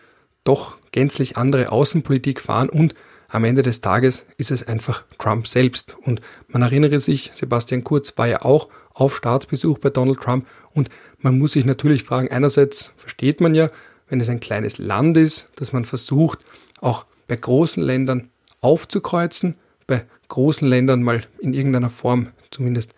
doch 0.44 0.76
gänzlich 0.92 1.36
andere 1.36 1.72
Außenpolitik 1.72 2.40
fahren 2.40 2.68
und 2.68 2.94
am 3.28 3.44
Ende 3.44 3.62
des 3.62 3.80
Tages 3.80 4.26
ist 4.36 4.52
es 4.52 4.66
einfach 4.66 5.04
Trump 5.18 5.48
selbst. 5.48 5.96
Und 6.02 6.20
man 6.48 6.62
erinnere 6.62 7.00
sich, 7.00 7.32
Sebastian 7.34 7.82
Kurz 7.82 8.16
war 8.16 8.28
ja 8.28 8.42
auch 8.42 8.68
auf 8.94 9.16
Staatsbesuch 9.16 9.78
bei 9.78 9.90
Donald 9.90 10.20
Trump 10.20 10.46
und 10.72 10.88
man 11.18 11.38
muss 11.38 11.52
sich 11.52 11.64
natürlich 11.64 12.04
fragen, 12.04 12.30
einerseits 12.30 12.92
versteht 12.96 13.40
man 13.40 13.54
ja, 13.54 13.70
wenn 14.08 14.20
es 14.20 14.28
ein 14.28 14.40
kleines 14.40 14.78
Land 14.78 15.16
ist, 15.16 15.48
dass 15.56 15.72
man 15.72 15.84
versucht, 15.84 16.38
auch 16.80 17.04
bei 17.28 17.36
großen 17.36 17.82
Ländern 17.82 18.30
aufzukreuzen, 18.60 19.56
bei 19.86 20.04
großen 20.28 20.66
Ländern 20.66 21.02
mal 21.02 21.22
in 21.40 21.54
irgendeiner 21.54 21.90
Form 21.90 22.28
zumindest 22.50 22.94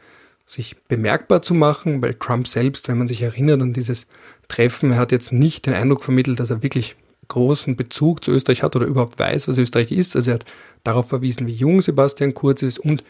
sich 0.46 0.76
bemerkbar 0.88 1.42
zu 1.42 1.54
machen, 1.54 2.00
weil 2.00 2.14
Trump 2.14 2.48
selbst, 2.48 2.88
wenn 2.88 2.98
man 2.98 3.08
sich 3.08 3.22
erinnert 3.22 3.60
an 3.60 3.74
dieses 3.74 4.06
Treffen, 4.48 4.92
er 4.92 4.98
hat 4.98 5.12
jetzt 5.12 5.32
nicht 5.32 5.66
den 5.66 5.74
Eindruck 5.74 6.02
vermittelt, 6.02 6.40
dass 6.40 6.50
er 6.50 6.62
wirklich 6.62 6.96
großen 7.28 7.76
Bezug 7.76 8.24
zu 8.24 8.32
Österreich 8.32 8.62
hat 8.62 8.74
oder 8.74 8.86
überhaupt 8.86 9.18
weiß, 9.18 9.48
was 9.48 9.58
Österreich 9.58 9.92
ist. 9.92 10.16
Also 10.16 10.30
er 10.30 10.34
hat 10.34 10.46
darauf 10.84 11.08
verwiesen, 11.08 11.46
wie 11.46 11.52
jung 11.52 11.82
Sebastian 11.82 12.32
Kurz 12.32 12.62
ist 12.62 12.78
und 12.78 13.04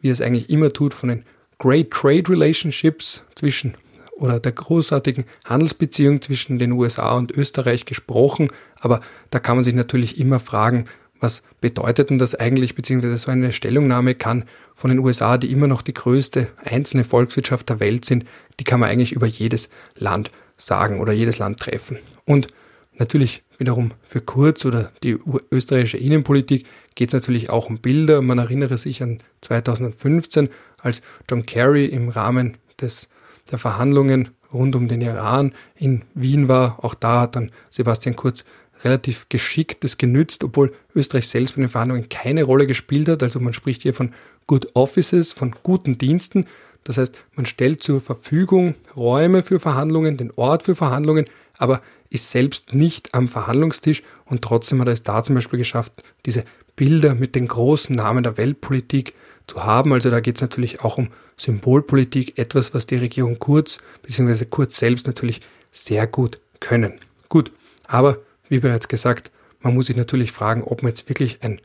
wie 0.00 0.08
er 0.08 0.12
es 0.12 0.20
eigentlich 0.20 0.50
immer 0.50 0.72
tut 0.72 0.92
von 0.92 1.08
den 1.08 1.24
Great 1.58 1.90
Trade 1.90 2.28
Relationships 2.28 3.22
zwischen 3.36 3.74
oder 4.20 4.38
der 4.38 4.52
großartigen 4.52 5.24
Handelsbeziehung 5.44 6.22
zwischen 6.22 6.58
den 6.58 6.72
USA 6.72 7.16
und 7.16 7.32
Österreich 7.32 7.84
gesprochen. 7.84 8.50
Aber 8.80 9.00
da 9.30 9.38
kann 9.38 9.56
man 9.56 9.64
sich 9.64 9.74
natürlich 9.74 10.18
immer 10.20 10.38
fragen, 10.38 10.84
was 11.20 11.42
bedeutet 11.60 12.10
denn 12.10 12.18
das 12.18 12.34
eigentlich, 12.34 12.74
beziehungsweise 12.74 13.16
so 13.16 13.30
eine 13.30 13.52
Stellungnahme 13.52 14.14
kann 14.14 14.44
von 14.74 14.90
den 14.90 14.98
USA, 15.00 15.36
die 15.36 15.52
immer 15.52 15.66
noch 15.66 15.82
die 15.82 15.94
größte 15.94 16.48
einzelne 16.64 17.04
Volkswirtschaft 17.04 17.68
der 17.68 17.80
Welt 17.80 18.04
sind, 18.04 18.24
die 18.58 18.64
kann 18.64 18.80
man 18.80 18.88
eigentlich 18.88 19.12
über 19.12 19.26
jedes 19.26 19.68
Land 19.96 20.30
sagen 20.56 21.00
oder 21.00 21.12
jedes 21.12 21.38
Land 21.38 21.60
treffen. 21.60 21.98
Und 22.24 22.48
natürlich 22.94 23.42
wiederum 23.58 23.90
für 24.02 24.20
Kurz 24.20 24.64
oder 24.64 24.90
die 25.02 25.18
österreichische 25.50 25.98
Innenpolitik 25.98 26.66
geht 26.94 27.08
es 27.08 27.14
natürlich 27.14 27.50
auch 27.50 27.68
um 27.68 27.78
Bilder. 27.78 28.22
Man 28.22 28.38
erinnere 28.38 28.78
sich 28.78 29.02
an 29.02 29.18
2015, 29.42 30.48
als 30.78 31.02
John 31.28 31.44
Kerry 31.44 31.86
im 31.86 32.08
Rahmen 32.08 32.56
des, 32.80 33.08
der 33.50 33.58
Verhandlungen 33.58 34.30
rund 34.52 34.74
um 34.74 34.88
den 34.88 35.00
Iran 35.00 35.52
in 35.76 36.02
Wien 36.14 36.48
war. 36.48 36.84
Auch 36.84 36.94
da 36.94 37.22
hat 37.22 37.36
dann 37.36 37.50
Sebastian 37.70 38.16
Kurz 38.16 38.44
relativ 38.84 39.28
geschickt 39.28 39.84
das 39.84 39.98
genützt, 39.98 40.42
obwohl 40.44 40.72
Österreich 40.94 41.28
selbst 41.28 41.54
bei 41.54 41.62
den 41.62 41.70
Verhandlungen 41.70 42.08
keine 42.08 42.44
Rolle 42.44 42.66
gespielt 42.66 43.08
hat. 43.08 43.22
Also 43.22 43.40
man 43.40 43.52
spricht 43.52 43.82
hier 43.82 43.94
von 43.94 44.12
Good 44.46 44.74
Offices, 44.74 45.32
von 45.32 45.54
guten 45.62 45.98
Diensten. 45.98 46.46
Das 46.84 46.98
heißt, 46.98 47.22
man 47.34 47.46
stellt 47.46 47.82
zur 47.82 48.00
Verfügung 48.00 48.74
Räume 48.96 49.42
für 49.42 49.60
Verhandlungen, 49.60 50.16
den 50.16 50.32
Ort 50.36 50.62
für 50.62 50.74
Verhandlungen, 50.74 51.26
aber 51.58 51.82
ist 52.08 52.30
selbst 52.30 52.72
nicht 52.72 53.14
am 53.14 53.28
Verhandlungstisch 53.28 54.02
und 54.24 54.42
trotzdem 54.42 54.80
hat 54.80 54.88
er 54.88 54.94
es 54.94 55.02
da 55.02 55.22
zum 55.22 55.34
Beispiel 55.34 55.58
geschafft, 55.58 55.92
diese 56.26 56.44
Bilder 56.74 57.14
mit 57.14 57.34
den 57.34 57.46
großen 57.46 57.94
Namen 57.94 58.22
der 58.22 58.38
Weltpolitik 58.38 59.14
zu 59.46 59.62
haben. 59.62 59.92
Also 59.92 60.10
da 60.10 60.20
geht 60.20 60.36
es 60.36 60.40
natürlich 60.40 60.80
auch 60.80 60.96
um 60.96 61.10
Symbolpolitik, 61.40 62.38
etwas, 62.38 62.74
was 62.74 62.84
die 62.84 62.96
Regierung 62.96 63.38
Kurz 63.38 63.78
bzw. 64.02 64.44
Kurz 64.44 64.76
selbst 64.76 65.06
natürlich 65.06 65.40
sehr 65.72 66.06
gut 66.06 66.38
können. 66.60 67.00
Gut, 67.30 67.50
aber 67.86 68.18
wie 68.50 68.58
bereits 68.58 68.88
gesagt, 68.88 69.30
man 69.60 69.74
muss 69.74 69.86
sich 69.86 69.96
natürlich 69.96 70.32
fragen, 70.32 70.62
ob 70.62 70.82
man 70.82 70.90
jetzt 70.90 71.08
wirklich 71.08 71.38
ein 71.42 71.60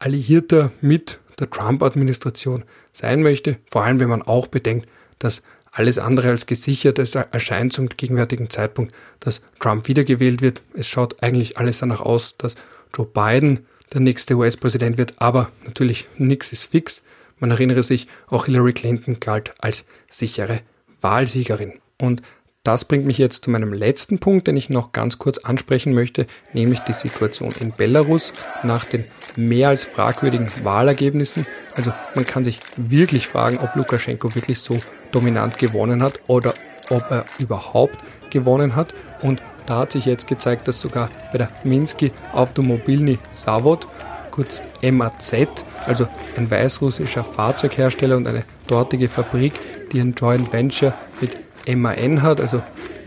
Alliierter 0.00 0.72
mit 0.80 1.20
der 1.38 1.48
Trump-Administration 1.48 2.64
sein 2.92 3.22
möchte, 3.22 3.58
vor 3.70 3.84
allem 3.84 4.00
wenn 4.00 4.08
man 4.08 4.22
auch 4.22 4.48
bedenkt, 4.48 4.88
dass 5.20 5.42
alles 5.70 5.98
andere 5.98 6.30
als 6.30 6.46
gesichert 6.46 6.98
es 6.98 7.14
erscheint 7.14 7.72
zum 7.72 7.88
gegenwärtigen 7.88 8.50
Zeitpunkt, 8.50 8.92
dass 9.20 9.40
Trump 9.60 9.86
wiedergewählt 9.86 10.42
wird. 10.42 10.62
Es 10.74 10.88
schaut 10.88 11.22
eigentlich 11.22 11.58
alles 11.58 11.78
danach 11.78 12.00
aus, 12.00 12.36
dass 12.38 12.56
Joe 12.94 13.06
Biden 13.06 13.66
der 13.92 14.00
nächste 14.00 14.34
US-Präsident 14.34 14.98
wird, 14.98 15.14
aber 15.18 15.50
natürlich 15.64 16.08
nichts 16.18 16.52
ist 16.52 16.66
fix. 16.66 17.02
Man 17.42 17.50
erinnere 17.50 17.82
sich, 17.82 18.06
auch 18.28 18.46
Hillary 18.46 18.72
Clinton 18.72 19.18
galt 19.18 19.52
als 19.60 19.84
sichere 20.08 20.60
Wahlsiegerin. 21.00 21.80
Und 22.00 22.22
das 22.62 22.84
bringt 22.84 23.04
mich 23.04 23.18
jetzt 23.18 23.44
zu 23.44 23.50
meinem 23.50 23.72
letzten 23.72 24.20
Punkt, 24.20 24.46
den 24.46 24.56
ich 24.56 24.70
noch 24.70 24.92
ganz 24.92 25.18
kurz 25.18 25.38
ansprechen 25.38 25.92
möchte, 25.92 26.28
nämlich 26.52 26.78
die 26.80 26.92
Situation 26.92 27.52
in 27.58 27.72
Belarus 27.72 28.32
nach 28.62 28.84
den 28.84 29.06
mehr 29.34 29.70
als 29.70 29.82
fragwürdigen 29.82 30.52
Wahlergebnissen. 30.62 31.44
Also 31.74 31.92
man 32.14 32.28
kann 32.28 32.44
sich 32.44 32.60
wirklich 32.76 33.26
fragen, 33.26 33.58
ob 33.58 33.74
Lukaschenko 33.74 34.36
wirklich 34.36 34.60
so 34.60 34.78
dominant 35.10 35.58
gewonnen 35.58 36.00
hat 36.00 36.20
oder 36.28 36.54
ob 36.90 37.10
er 37.10 37.24
überhaupt 37.40 37.98
gewonnen 38.30 38.76
hat. 38.76 38.94
Und 39.20 39.42
da 39.66 39.78
hat 39.78 39.90
sich 39.90 40.04
jetzt 40.04 40.28
gezeigt, 40.28 40.68
dass 40.68 40.80
sogar 40.80 41.10
bei 41.32 41.38
der 41.38 41.50
Minsky 41.64 42.12
Automobilny 42.32 43.18
Zavod, 43.32 43.88
kurz 44.32 44.60
MAZ, 44.82 45.64
also 45.86 46.08
ein 46.36 46.50
weißrussischer 46.50 47.22
Fahrzeughersteller 47.22 48.16
und 48.16 48.26
eine 48.26 48.44
dortige 48.66 49.08
Fabrik, 49.08 49.52
die 49.92 50.00
ein 50.00 50.14
Joint 50.14 50.52
Venture 50.52 50.94
mit 51.20 51.38
MAN 51.68 52.22
hat, 52.22 52.40
also 52.40 52.60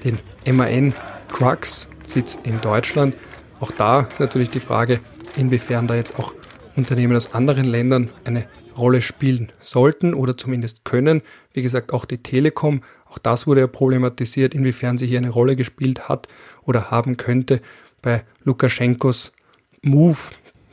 den 0.06 0.20
MAN 0.50 0.94
Trucks, 1.28 1.88
Sitz 2.06 2.40
in 2.44 2.62
Deutschland. 2.62 3.16
Auch 3.60 3.72
da 3.72 4.02
ist 4.02 4.22
natürlich 4.22 4.52
die 4.52 4.62
Frage, 4.62 5.02
inwiefern 5.36 5.88
da 5.88 5.96
jetzt 5.96 6.18
auch 6.18 6.34
Unternehmen 6.78 7.16
aus 7.16 7.34
anderen 7.34 7.66
Ländern 7.66 8.12
eine 8.24 8.46
Rolle 8.78 9.02
spielen 9.02 9.52
sollten 9.60 10.14
oder 10.14 10.38
zumindest 10.38 10.86
können. 10.86 11.22
Wie 11.54 11.62
gesagt, 11.62 11.94
auch 11.94 12.06
die 12.06 12.18
Telekom, 12.18 12.82
auch 13.10 13.18
das 13.18 13.48
wurde 13.48 13.62
ja 13.62 13.68
problematisiert, 13.68 14.54
inwiefern 14.54 14.98
sie 14.98 15.08
hier 15.08 15.20
eine 15.20 15.30
Rolle 15.30 15.56
gespielt 15.56 16.10
hat 16.10 16.28
oder 16.64 16.92
haben 16.92 17.18
könnte 17.18 17.62
bei 18.02 18.24
Lukaschenkos 18.44 19.32
Move, 19.82 20.18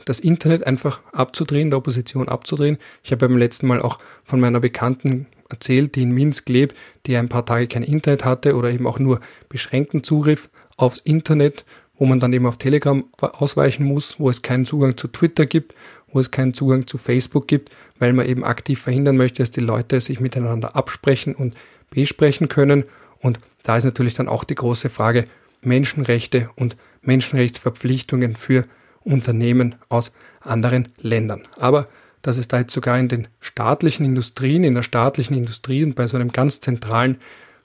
das 0.05 0.19
Internet 0.19 0.65
einfach 0.65 1.01
abzudrehen, 1.11 1.69
der 1.69 1.77
Opposition 1.77 2.29
abzudrehen. 2.29 2.77
Ich 3.03 3.11
habe 3.11 3.27
beim 3.27 3.37
letzten 3.37 3.67
Mal 3.67 3.81
auch 3.81 3.99
von 4.23 4.39
meiner 4.39 4.59
Bekannten 4.59 5.27
erzählt, 5.49 5.95
die 5.95 6.01
in 6.01 6.11
Minsk 6.11 6.49
lebt, 6.49 6.75
die 7.05 7.15
ein 7.17 7.29
paar 7.29 7.45
Tage 7.45 7.67
kein 7.67 7.83
Internet 7.83 8.25
hatte 8.25 8.55
oder 8.55 8.71
eben 8.71 8.87
auch 8.87 8.99
nur 8.99 9.19
beschränkten 9.49 10.03
Zugriff 10.03 10.49
aufs 10.77 10.99
Internet, 10.99 11.65
wo 11.95 12.05
man 12.05 12.19
dann 12.19 12.33
eben 12.33 12.45
auf 12.45 12.57
Telegram 12.57 13.03
ausweichen 13.21 13.85
muss, 13.85 14.19
wo 14.19 14.29
es 14.29 14.41
keinen 14.41 14.65
Zugang 14.65 14.97
zu 14.97 15.07
Twitter 15.07 15.45
gibt, 15.45 15.75
wo 16.11 16.19
es 16.19 16.31
keinen 16.31 16.53
Zugang 16.53 16.87
zu 16.87 16.97
Facebook 16.97 17.47
gibt, 17.47 17.71
weil 17.99 18.13
man 18.13 18.25
eben 18.25 18.43
aktiv 18.43 18.81
verhindern 18.81 19.17
möchte, 19.17 19.43
dass 19.43 19.51
die 19.51 19.61
Leute 19.61 20.01
sich 20.01 20.19
miteinander 20.19 20.75
absprechen 20.75 21.35
und 21.35 21.55
besprechen 21.89 22.49
können. 22.49 22.83
Und 23.19 23.39
da 23.63 23.77
ist 23.77 23.83
natürlich 23.83 24.15
dann 24.15 24.27
auch 24.27 24.43
die 24.43 24.55
große 24.55 24.89
Frage 24.89 25.25
Menschenrechte 25.61 26.49
und 26.55 26.75
Menschenrechtsverpflichtungen 27.01 28.35
für 28.35 28.65
Unternehmen 29.03 29.75
aus 29.89 30.11
anderen 30.41 30.89
Ländern. 30.99 31.43
Aber 31.59 31.87
dass 32.21 32.37
es 32.37 32.47
da 32.47 32.59
jetzt 32.59 32.73
sogar 32.73 32.97
in 32.97 33.09
den 33.09 33.27
staatlichen 33.41 34.05
Industrien, 34.05 34.63
in 34.63 34.73
der 34.73 34.83
staatlichen 34.83 35.35
Industrie 35.35 35.83
und 35.83 35.95
bei 35.95 36.07
so 36.07 36.17
einem 36.17 36.31
ganz 36.31 36.61
zentralen 36.61 37.17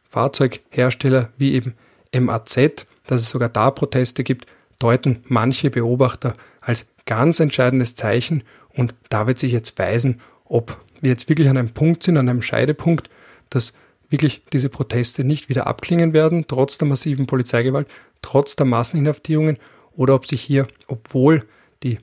Fahrzeughersteller 0.02 1.30
wie 1.38 1.54
eben 1.54 1.74
MAZ, 2.12 2.86
dass 3.06 3.22
es 3.22 3.30
sogar 3.30 3.48
da 3.48 3.70
Proteste 3.70 4.24
gibt, 4.24 4.46
deuten 4.78 5.22
manche 5.28 5.70
Beobachter 5.70 6.34
als 6.60 6.86
ganz 7.06 7.40
entscheidendes 7.40 7.94
Zeichen 7.94 8.42
und 8.70 8.94
da 9.08 9.26
wird 9.26 9.38
sich 9.38 9.52
jetzt 9.52 9.78
weisen, 9.78 10.20
ob 10.44 10.76
wir 11.00 11.10
jetzt 11.10 11.28
wirklich 11.28 11.48
an 11.48 11.56
einem 11.56 11.70
Punkt 11.70 12.02
sind, 12.02 12.16
an 12.16 12.28
einem 12.28 12.42
Scheidepunkt, 12.42 13.08
dass 13.50 13.72
wirklich 14.10 14.42
diese 14.52 14.68
Proteste 14.68 15.24
nicht 15.24 15.48
wieder 15.48 15.66
abklingen 15.66 16.12
werden, 16.12 16.46
trotz 16.48 16.78
der 16.78 16.88
massiven 16.88 17.26
Polizeigewalt, 17.26 17.86
trotz 18.22 18.56
der 18.56 18.66
Masseninhaftierungen, 18.66 19.58
oder 19.98 20.14
ob 20.14 20.26
sich 20.26 20.40
hier, 20.40 20.66
obwohl 20.86 21.44
die 21.82 21.98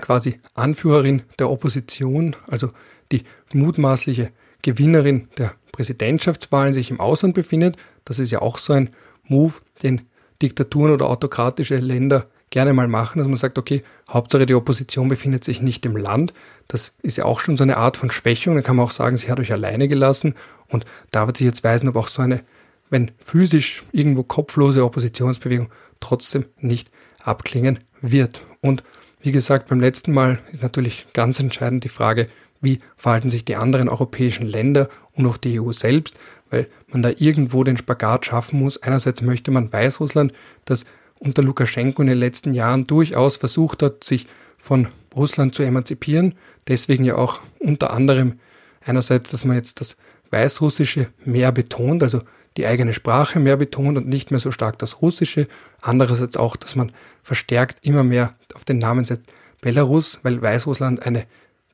quasi 0.00 0.40
Anführerin 0.54 1.22
der 1.38 1.50
Opposition, 1.50 2.36
also 2.46 2.70
die 3.10 3.24
mutmaßliche 3.52 4.30
Gewinnerin 4.62 5.28
der 5.36 5.54
Präsidentschaftswahlen 5.72 6.74
sich 6.74 6.90
im 6.90 7.00
Ausland 7.00 7.34
befindet. 7.34 7.76
Das 8.04 8.20
ist 8.20 8.30
ja 8.30 8.40
auch 8.40 8.56
so 8.56 8.72
ein 8.72 8.90
Move, 9.24 9.54
den 9.82 10.02
Diktaturen 10.40 10.92
oder 10.92 11.10
autokratische 11.10 11.76
Länder 11.78 12.26
gerne 12.50 12.72
mal 12.72 12.86
machen, 12.86 13.18
dass 13.18 13.26
man 13.26 13.36
sagt, 13.36 13.58
okay, 13.58 13.82
Hauptsache 14.08 14.46
die 14.46 14.54
Opposition 14.54 15.08
befindet 15.08 15.42
sich 15.42 15.60
nicht 15.60 15.84
im 15.84 15.96
Land. 15.96 16.32
Das 16.68 16.94
ist 17.02 17.16
ja 17.16 17.24
auch 17.24 17.40
schon 17.40 17.56
so 17.56 17.64
eine 17.64 17.78
Art 17.78 17.96
von 17.96 18.12
Schwächung. 18.12 18.54
Da 18.54 18.62
kann 18.62 18.76
man 18.76 18.86
auch 18.86 18.92
sagen, 18.92 19.16
sie 19.16 19.30
hat 19.30 19.40
euch 19.40 19.52
alleine 19.52 19.88
gelassen. 19.88 20.34
Und 20.68 20.84
da 21.10 21.26
wird 21.26 21.36
sich 21.36 21.46
jetzt 21.46 21.64
weisen, 21.64 21.88
ob 21.88 21.96
auch 21.96 22.08
so 22.08 22.22
eine, 22.22 22.44
wenn 22.90 23.10
physisch 23.18 23.82
irgendwo 23.90 24.22
kopflose 24.22 24.84
Oppositionsbewegung 24.84 25.68
trotzdem 25.98 26.46
nicht 26.60 26.90
abklingen 27.28 27.80
wird. 28.00 28.44
Und 28.60 28.82
wie 29.20 29.32
gesagt, 29.32 29.68
beim 29.68 29.80
letzten 29.80 30.12
Mal 30.12 30.38
ist 30.52 30.62
natürlich 30.62 31.06
ganz 31.12 31.40
entscheidend 31.40 31.84
die 31.84 31.88
Frage, 31.88 32.28
wie 32.60 32.80
verhalten 32.96 33.30
sich 33.30 33.44
die 33.44 33.56
anderen 33.56 33.88
europäischen 33.88 34.46
Länder 34.46 34.88
und 35.12 35.26
auch 35.26 35.36
die 35.36 35.60
EU 35.60 35.72
selbst, 35.72 36.18
weil 36.50 36.66
man 36.88 37.02
da 37.02 37.10
irgendwo 37.16 37.62
den 37.62 37.76
Spagat 37.76 38.26
schaffen 38.26 38.58
muss. 38.60 38.82
Einerseits 38.82 39.22
möchte 39.22 39.50
man 39.50 39.72
Weißrussland, 39.72 40.32
das 40.64 40.84
unter 41.20 41.42
Lukaschenko 41.42 42.02
in 42.02 42.08
den 42.08 42.18
letzten 42.18 42.54
Jahren 42.54 42.84
durchaus 42.84 43.36
versucht 43.36 43.82
hat, 43.82 44.04
sich 44.04 44.26
von 44.56 44.88
Russland 45.14 45.54
zu 45.54 45.62
emanzipieren. 45.62 46.34
Deswegen 46.66 47.04
ja 47.04 47.16
auch 47.16 47.40
unter 47.58 47.92
anderem 47.92 48.38
einerseits, 48.84 49.30
dass 49.30 49.44
man 49.44 49.56
jetzt 49.56 49.80
das 49.80 49.96
Weißrussische 50.30 51.08
mehr 51.24 51.52
betont, 51.52 52.02
also 52.02 52.20
die 52.58 52.66
eigene 52.66 52.92
Sprache 52.92 53.38
mehr 53.38 53.56
betont 53.56 53.96
und 53.96 54.08
nicht 54.08 54.32
mehr 54.32 54.40
so 54.40 54.50
stark 54.50 54.78
das 54.78 55.00
Russische. 55.00 55.46
Andererseits 55.80 56.36
auch, 56.36 56.56
dass 56.56 56.74
man 56.74 56.92
verstärkt 57.22 57.86
immer 57.86 58.02
mehr 58.02 58.34
auf 58.54 58.64
den 58.64 58.78
Namen 58.78 59.04
setzt 59.04 59.32
Belarus, 59.60 60.20
weil 60.24 60.42
Weißrussland 60.42 61.06
eine 61.06 61.24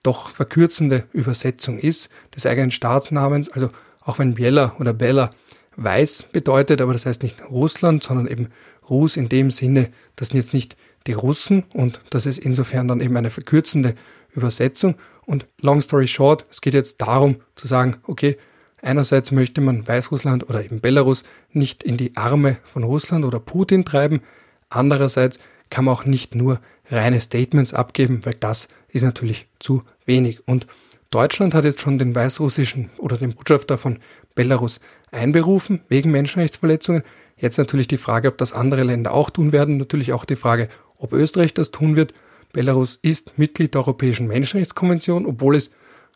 doch 0.03 0.29
verkürzende 0.29 1.05
Übersetzung 1.13 1.79
ist 1.79 2.11
des 2.37 2.45
eigenen 2.45 2.71
Staatsnamens. 2.71 3.49
Also 3.49 3.71
auch 4.03 4.19
wenn 4.19 4.35
Biela 4.35 4.77
oder 4.79 4.93
Bella 4.93 5.31
weiß 5.77 6.29
bedeutet, 6.33 6.83
aber 6.83 6.93
das 6.93 7.07
heißt 7.07 7.23
nicht 7.23 7.43
Russland, 7.51 8.05
sondern 8.05 8.27
eben 8.27 8.49
Rus 8.89 9.17
in 9.17 9.31
dem 9.31 9.51
Sinne, 9.51 9.89
das 10.17 10.29
sind 10.29 10.37
jetzt 10.37 10.53
nicht 10.53 10.77
die 11.07 11.13
Russen 11.13 11.65
und 11.73 12.01
das 12.11 12.27
ist 12.27 12.39
insofern 12.39 12.89
dann 12.89 13.01
eben 13.01 13.17
eine 13.17 13.31
verkürzende 13.31 13.95
Übersetzung. 14.33 14.97
Und 15.25 15.47
long 15.63 15.81
story 15.81 16.07
short, 16.07 16.45
es 16.51 16.61
geht 16.61 16.75
jetzt 16.75 17.01
darum 17.01 17.37
zu 17.57 17.67
sagen, 17.67 17.97
okay, 18.07 18.37
Einerseits 18.85 19.33
möchte 19.33 19.63
man 19.63 19.89
Weißrussland 19.89 20.51
oder 20.51 20.63
eben 20.63 20.83
Belarus 20.83 21.25
nicht 21.53 21.83
in 21.83 21.97
die 21.97 22.15
Arme 22.17 22.59
von 22.65 22.85
Russland 22.85 23.25
oder 23.25 23.41
Putin 23.41 23.87
treiben. 23.87 24.21
Andererseits 24.69 25.39
kann 25.71 25.87
man 25.87 25.95
auch 25.95 26.05
nicht 26.05 26.35
nur 26.35 26.61
reine 26.91 27.19
Statements 27.23 27.73
abgeben, 27.73 28.27
weil 28.27 28.35
das 28.35 28.69
ist 28.89 29.01
natürlich 29.01 29.47
zu 29.59 29.85
wenig. 30.05 30.47
Und 30.47 30.67
Deutschland 31.09 31.55
hat 31.55 31.65
jetzt 31.65 31.81
schon 31.81 31.97
den 31.97 32.15
weißrussischen 32.15 32.91
oder 32.99 33.17
den 33.17 33.33
Botschafter 33.33 33.79
von 33.79 34.01
Belarus 34.35 34.81
einberufen 35.11 35.81
wegen 35.89 36.11
Menschenrechtsverletzungen. 36.11 37.05
Jetzt 37.39 37.57
natürlich 37.57 37.89
die 37.89 37.97
Frage, 37.97 38.29
ob 38.29 38.37
das 38.37 38.53
andere 38.53 38.83
Länder 38.83 39.15
auch 39.15 39.31
tun 39.31 39.53
werden. 39.53 39.79
Natürlich 39.79 40.13
auch 40.13 40.27
die 40.27 40.37
Frage, 40.37 40.69
ob 40.99 41.15
Österreich 41.15 41.55
das 41.55 41.71
tun 41.71 41.97
wird. 41.97 42.13
Belarus 42.53 42.99
ist 43.01 43.39
Mitglied 43.39 43.73
der 43.73 43.81
Europäischen 43.81 44.27
Menschenrechtskonvention, 44.27 45.25
obwohl 45.25 45.57
es 45.57 45.71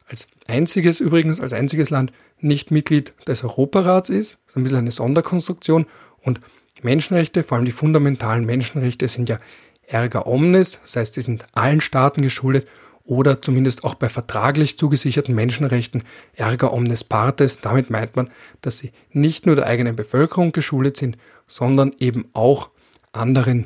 als 0.08 0.26
einziges 0.46 1.00
übrigens, 1.00 1.40
als 1.40 1.52
einziges 1.52 1.90
Land 1.90 2.12
nicht 2.40 2.70
Mitglied 2.70 3.14
des 3.26 3.44
Europarats 3.44 4.10
ist. 4.10 4.38
Das 4.46 4.52
ist 4.52 4.56
ein 4.56 4.62
bisschen 4.62 4.78
eine 4.78 4.90
Sonderkonstruktion. 4.90 5.86
Und 6.22 6.40
Menschenrechte, 6.82 7.42
vor 7.42 7.56
allem 7.56 7.64
die 7.64 7.72
fundamentalen 7.72 8.44
Menschenrechte, 8.44 9.08
sind 9.08 9.28
ja 9.28 9.38
erga 9.86 10.22
omnes, 10.26 10.80
das 10.82 10.96
heißt, 10.96 11.14
sie 11.14 11.22
sind 11.22 11.44
allen 11.54 11.80
Staaten 11.80 12.22
geschuldet 12.22 12.66
oder 13.04 13.40
zumindest 13.40 13.84
auch 13.84 13.94
bei 13.94 14.10
vertraglich 14.10 14.76
zugesicherten 14.76 15.34
Menschenrechten 15.34 16.04
erga 16.34 16.68
omnes 16.68 17.04
partes. 17.04 17.60
Damit 17.60 17.88
meint 17.88 18.16
man, 18.16 18.30
dass 18.60 18.78
sie 18.78 18.92
nicht 19.12 19.46
nur 19.46 19.56
der 19.56 19.66
eigenen 19.66 19.96
Bevölkerung 19.96 20.52
geschuldet 20.52 20.98
sind, 20.98 21.16
sondern 21.46 21.94
eben 22.00 22.28
auch 22.34 22.68
anderen, 23.12 23.64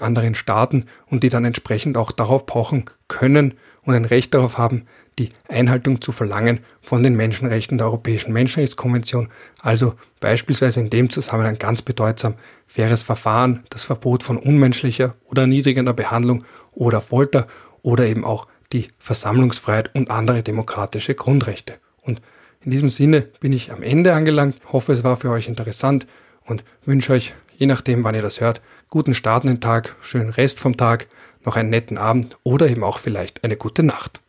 anderen 0.00 0.34
Staaten 0.34 0.86
und 1.06 1.22
die 1.22 1.28
dann 1.28 1.44
entsprechend 1.44 1.96
auch 1.96 2.10
darauf 2.10 2.46
pochen 2.46 2.86
können 3.06 3.54
und 3.82 3.94
ein 3.94 4.04
Recht 4.04 4.34
darauf 4.34 4.58
haben, 4.58 4.86
die 5.18 5.30
Einhaltung 5.48 6.00
zu 6.00 6.12
verlangen 6.12 6.60
von 6.80 7.02
den 7.02 7.16
Menschenrechten 7.16 7.78
der 7.78 7.86
Europäischen 7.86 8.32
Menschenrechtskonvention, 8.32 9.28
also 9.60 9.94
beispielsweise 10.20 10.80
in 10.80 10.90
dem 10.90 11.10
Zusammenhang 11.10 11.58
ganz 11.58 11.82
bedeutsam 11.82 12.34
faires 12.66 13.02
Verfahren, 13.02 13.64
das 13.70 13.84
Verbot 13.84 14.22
von 14.22 14.36
unmenschlicher 14.36 15.14
oder 15.26 15.42
erniedrigender 15.42 15.92
Behandlung 15.92 16.44
oder 16.74 17.00
Folter 17.00 17.46
oder 17.82 18.06
eben 18.06 18.24
auch 18.24 18.46
die 18.72 18.88
Versammlungsfreiheit 18.98 19.94
und 19.94 20.10
andere 20.10 20.42
demokratische 20.42 21.14
Grundrechte. 21.14 21.74
Und 22.02 22.22
in 22.64 22.70
diesem 22.70 22.88
Sinne 22.88 23.22
bin 23.40 23.52
ich 23.52 23.72
am 23.72 23.82
Ende 23.82 24.14
angelangt, 24.14 24.56
hoffe 24.72 24.92
es 24.92 25.04
war 25.04 25.16
für 25.16 25.30
euch 25.30 25.48
interessant 25.48 26.06
und 26.44 26.64
wünsche 26.84 27.12
euch, 27.12 27.34
je 27.56 27.66
nachdem 27.66 28.04
wann 28.04 28.14
ihr 28.14 28.22
das 28.22 28.40
hört, 28.40 28.60
guten 28.90 29.14
Start 29.14 29.44
in 29.44 29.52
den 29.52 29.60
Tag, 29.60 29.96
schönen 30.00 30.30
Rest 30.30 30.60
vom 30.60 30.76
Tag, 30.76 31.08
noch 31.44 31.56
einen 31.56 31.70
netten 31.70 31.98
Abend 31.98 32.36
oder 32.42 32.68
eben 32.68 32.84
auch 32.84 32.98
vielleicht 32.98 33.44
eine 33.44 33.56
gute 33.56 33.82
Nacht. 33.82 34.20